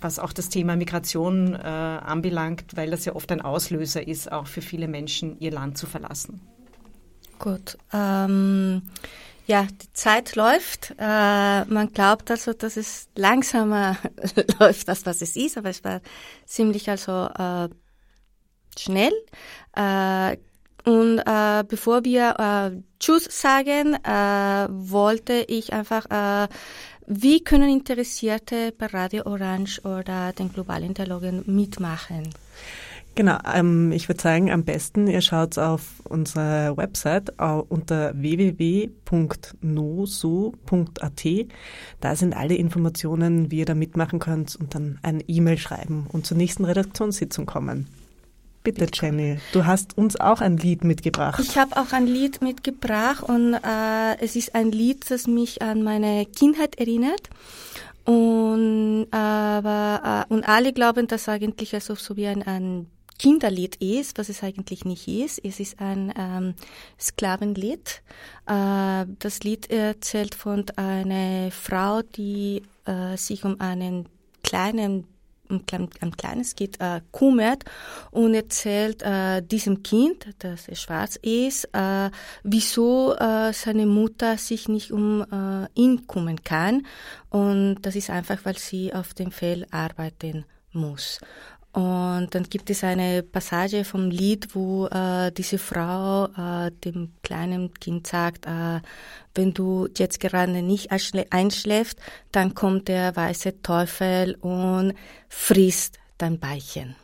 was 0.02 0.18
auch 0.18 0.32
das 0.32 0.48
Thema 0.48 0.76
Migration 0.76 1.54
äh, 1.54 1.58
anbelangt, 1.58 2.76
weil 2.76 2.90
das 2.90 3.04
ja 3.04 3.14
oft 3.14 3.30
ein 3.32 3.40
Auslöser 3.40 4.06
ist, 4.06 4.32
auch 4.32 4.46
für 4.46 4.62
viele 4.62 4.88
Menschen 4.88 5.38
ihr 5.40 5.50
Land 5.50 5.78
zu 5.78 5.86
verlassen. 5.86 6.40
Gut. 7.38 7.78
Ähm, 7.92 8.82
ja, 9.46 9.64
die 9.64 9.92
Zeit 9.92 10.36
läuft. 10.36 10.94
Äh, 10.98 11.64
man 11.64 11.92
glaubt 11.92 12.30
also, 12.30 12.52
dass 12.52 12.76
es 12.76 13.08
langsamer 13.16 13.96
läuft, 14.60 14.88
als 14.88 15.06
was 15.06 15.22
es 15.22 15.36
ist, 15.36 15.58
aber 15.58 15.70
es 15.70 15.82
war 15.82 16.00
ziemlich 16.46 16.88
also 16.88 17.26
äh, 17.26 17.68
schnell. 18.78 19.12
Äh, 19.74 20.36
und 20.84 21.18
äh, 21.18 21.64
bevor 21.66 22.04
wir 22.04 22.34
äh, 22.38 22.82
Tschüss 22.98 23.28
sagen, 23.30 23.94
äh, 24.04 24.68
wollte 24.70 25.44
ich 25.48 25.72
einfach, 25.72 26.06
äh, 26.10 26.48
wie 27.06 27.42
können 27.42 27.70
Interessierte 27.70 28.72
bei 28.76 28.86
Radio 28.86 29.26
Orange 29.26 29.80
oder 29.84 30.32
den 30.32 30.52
globalen 30.52 30.94
Dialogen 30.94 31.42
mitmachen? 31.46 32.30
Genau, 33.16 33.38
ähm, 33.52 33.90
ich 33.92 34.08
würde 34.08 34.22
sagen, 34.22 34.50
am 34.50 34.64
besten, 34.64 35.08
ihr 35.08 35.20
schaut 35.20 35.58
auf 35.58 36.00
unsere 36.04 36.76
Website 36.76 37.38
unter 37.68 38.12
www.noso.at. 38.14 38.96
Da 42.00 42.16
sind 42.16 42.36
alle 42.36 42.54
Informationen, 42.54 43.50
wie 43.50 43.58
ihr 43.58 43.66
da 43.66 43.74
mitmachen 43.74 44.20
könnt 44.20 44.54
und 44.56 44.74
dann 44.74 45.00
eine 45.02 45.22
E-Mail 45.22 45.58
schreiben 45.58 46.06
und 46.12 46.24
zur 46.24 46.36
nächsten 46.36 46.64
Redaktionssitzung 46.64 47.46
kommen. 47.46 47.88
Bitte, 48.62 48.86
Jenny, 48.92 49.38
du 49.52 49.64
hast 49.64 49.96
uns 49.96 50.20
auch 50.20 50.42
ein 50.42 50.58
Lied 50.58 50.84
mitgebracht. 50.84 51.40
Ich 51.42 51.56
habe 51.56 51.76
auch 51.78 51.92
ein 51.92 52.06
Lied 52.06 52.42
mitgebracht 52.42 53.22
und 53.22 53.54
äh, 53.54 54.18
es 54.20 54.36
ist 54.36 54.54
ein 54.54 54.70
Lied, 54.70 55.10
das 55.10 55.26
mich 55.26 55.62
an 55.62 55.82
meine 55.82 56.26
Kindheit 56.26 56.78
erinnert. 56.78 57.30
Und 58.04 59.06
aber 59.12 60.26
äh, 60.28 60.32
und 60.32 60.46
alle 60.46 60.72
glauben, 60.72 61.06
dass 61.06 61.28
eigentlich 61.28 61.74
also 61.74 61.94
so 61.94 62.16
wie 62.16 62.26
ein, 62.26 62.42
ein 62.42 62.86
Kinderlied 63.18 63.76
ist, 63.76 64.18
was 64.18 64.28
es 64.28 64.42
eigentlich 64.42 64.84
nicht 64.84 65.06
ist. 65.06 65.44
Es 65.44 65.60
ist 65.60 65.80
ein 65.80 66.12
ähm, 66.18 66.54
Sklavenlied. 66.98 68.02
Äh, 68.46 69.06
das 69.18 69.42
Lied 69.42 69.70
erzählt 69.70 70.34
von 70.34 70.64
einer 70.76 71.50
Frau, 71.50 72.00
die 72.02 72.62
äh, 72.86 73.16
sich 73.16 73.44
um 73.44 73.60
einen 73.60 74.06
kleinen 74.42 75.04
ein, 75.50 75.66
klein, 75.66 75.88
ein 76.00 76.16
kleines 76.16 76.54
Kind 76.54 76.80
äh, 76.80 77.00
kümmert 77.12 77.64
und 78.10 78.34
erzählt 78.34 79.02
äh, 79.02 79.42
diesem 79.42 79.82
Kind, 79.82 80.26
das 80.38 80.66
schwarz 80.78 81.16
ist, 81.16 81.64
äh, 81.72 82.10
wieso 82.42 83.14
äh, 83.14 83.52
seine 83.52 83.86
Mutter 83.86 84.36
sich 84.36 84.68
nicht 84.68 84.92
um 84.92 85.22
äh, 85.22 85.68
ihn 85.74 86.06
kümmern 86.06 86.42
kann. 86.42 86.86
Und 87.28 87.82
das 87.82 87.96
ist 87.96 88.10
einfach, 88.10 88.38
weil 88.44 88.58
sie 88.58 88.94
auf 88.94 89.14
dem 89.14 89.30
Feld 89.32 89.72
arbeiten 89.72 90.44
muss. 90.72 91.18
Und 91.72 92.28
dann 92.32 92.42
gibt 92.44 92.68
es 92.68 92.82
eine 92.82 93.22
Passage 93.22 93.84
vom 93.84 94.10
Lied, 94.10 94.56
wo 94.56 94.86
äh, 94.86 95.30
diese 95.30 95.58
Frau 95.58 96.24
äh, 96.26 96.72
dem 96.84 97.12
kleinen 97.22 97.72
Kind 97.74 98.08
sagt, 98.08 98.46
äh, 98.46 98.80
wenn 99.36 99.54
du 99.54 99.88
jetzt 99.96 100.18
gerade 100.18 100.50
nicht 100.62 100.90
einschläfst, 100.90 101.98
dann 102.32 102.54
kommt 102.54 102.88
der 102.88 103.14
weiße 103.14 103.62
Teufel 103.62 104.34
und 104.40 104.94
frisst 105.28 105.98
dein 106.18 106.40
Beichen. 106.40 106.96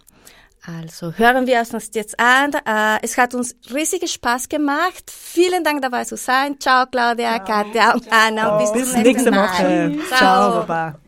Also 0.67 1.13
hören 1.13 1.47
wir 1.47 1.61
uns 1.61 1.91
jetzt 1.93 2.19
an. 2.19 2.53
Äh, 2.53 2.99
es 3.03 3.17
hat 3.17 3.35
uns 3.35 3.55
riesig 3.73 4.11
Spaß 4.11 4.49
gemacht. 4.49 5.13
Vielen 5.13 5.63
Dank 5.63 5.81
dabei 5.81 6.05
zu 6.05 6.17
sein. 6.17 6.59
Ciao 6.59 6.87
Claudia, 6.87 7.39
Katja 7.39 7.95
und 7.95 8.13
Anna. 8.13 8.59
Bis, 8.59 8.73
bis 8.73 8.97
nächste 8.97 9.31
Woche. 9.31 9.97
Ciao, 10.09 10.19
Ciao 10.19 10.67
Baba. 10.67 10.99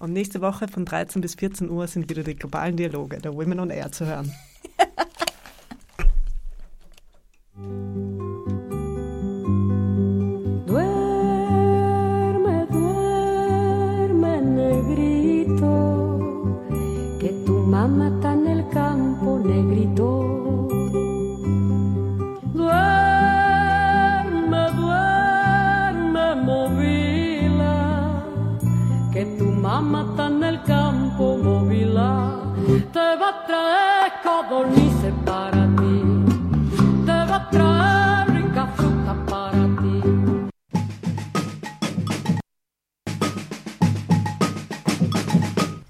Und 0.00 0.12
nächste 0.14 0.40
Woche 0.40 0.66
von 0.66 0.84
13 0.84 1.20
bis 1.20 1.34
14 1.36 1.70
Uhr 1.70 1.86
sind 1.86 2.10
wieder 2.10 2.24
die 2.24 2.34
globalen 2.34 2.76
Dialoge 2.76 3.18
der 3.18 3.34
Women 3.34 3.60
on 3.60 3.70
Air 3.70 3.92
zu 3.92 4.06
hören. 4.06 4.32
mamá 17.70 18.08
está 18.08 18.32
en 18.32 18.46
el 18.46 18.68
campo, 18.68 19.38
negrito. 19.38 20.19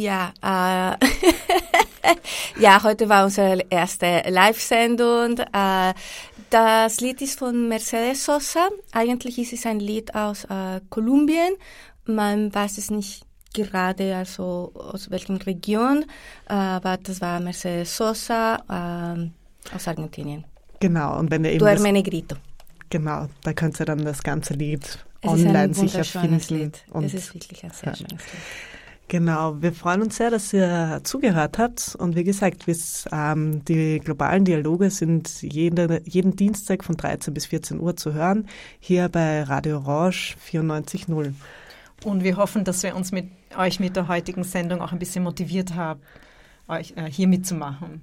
Ja, 0.00 0.32
äh, 0.40 0.96
ja, 2.58 2.82
heute 2.82 3.10
war 3.10 3.24
unsere 3.24 3.66
erste 3.68 4.22
Live-Sendung. 4.26 5.36
Äh, 5.36 5.92
das 6.48 7.02
Lied 7.02 7.20
ist 7.20 7.38
von 7.38 7.68
Mercedes 7.68 8.24
Sosa. 8.24 8.70
Eigentlich 8.92 9.38
ist 9.38 9.52
es 9.52 9.66
ein 9.66 9.78
Lied 9.78 10.14
aus 10.14 10.44
äh, 10.44 10.80
Kolumbien. 10.88 11.54
Man 12.06 12.54
weiß 12.54 12.78
es 12.78 12.90
nicht 12.90 13.26
gerade, 13.52 14.16
also 14.16 14.72
aus 14.74 15.10
welchem 15.10 15.36
Region, 15.36 16.06
äh, 16.48 16.54
aber 16.54 16.96
das 16.96 17.20
war 17.20 17.38
Mercedes 17.38 17.94
Sosa 17.94 18.56
äh, 18.70 19.74
aus 19.74 19.86
Argentinien. 19.86 20.46
Genau, 20.80 21.18
und 21.18 21.30
wenn 21.30 21.44
ihr 21.44 21.50
eben 21.50 21.58
Duerme 21.58 21.82
das, 21.82 21.92
Negrito. 21.92 22.36
genau, 22.88 23.28
da 23.42 23.52
könnt 23.52 23.78
ihr 23.78 23.84
dann 23.84 24.02
das 24.02 24.22
ganze 24.22 24.54
Lied 24.54 24.98
Es 25.20 25.28
online 25.28 25.74
sicher 25.74 26.04
finden. 26.04 26.40
Lied. 26.48 26.84
und 26.88 27.04
Es 27.04 27.12
ist 27.12 27.34
wirklich 27.34 27.62
ein 27.64 27.70
sehr 27.72 27.94
schönes 27.94 28.12
Lied. 28.12 28.40
Genau, 29.10 29.60
wir 29.60 29.72
freuen 29.72 30.02
uns 30.02 30.18
sehr, 30.18 30.30
dass 30.30 30.52
ihr 30.52 31.00
zugehört 31.02 31.58
habt. 31.58 31.96
Und 31.98 32.14
wie 32.14 32.22
gesagt, 32.22 32.64
ähm, 33.10 33.64
die 33.64 33.98
globalen 33.98 34.44
Dialoge 34.44 34.88
sind 34.90 35.42
jede, 35.42 36.00
jeden 36.04 36.36
Dienstag 36.36 36.84
von 36.84 36.96
13 36.96 37.34
bis 37.34 37.46
14 37.46 37.80
Uhr 37.80 37.96
zu 37.96 38.14
hören, 38.14 38.46
hier 38.78 39.08
bei 39.08 39.42
Radio 39.42 39.78
Orange 39.78 40.36
94.0. 40.48 41.32
Und 42.04 42.22
wir 42.22 42.36
hoffen, 42.36 42.62
dass 42.62 42.84
wir 42.84 42.94
uns 42.94 43.10
mit 43.10 43.26
euch 43.58 43.80
mit 43.80 43.96
der 43.96 44.06
heutigen 44.06 44.44
Sendung 44.44 44.80
auch 44.80 44.92
ein 44.92 45.00
bisschen 45.00 45.24
motiviert 45.24 45.74
haben, 45.74 46.00
euch 46.68 46.92
äh, 46.94 47.10
hier 47.10 47.26
mitzumachen. 47.26 48.02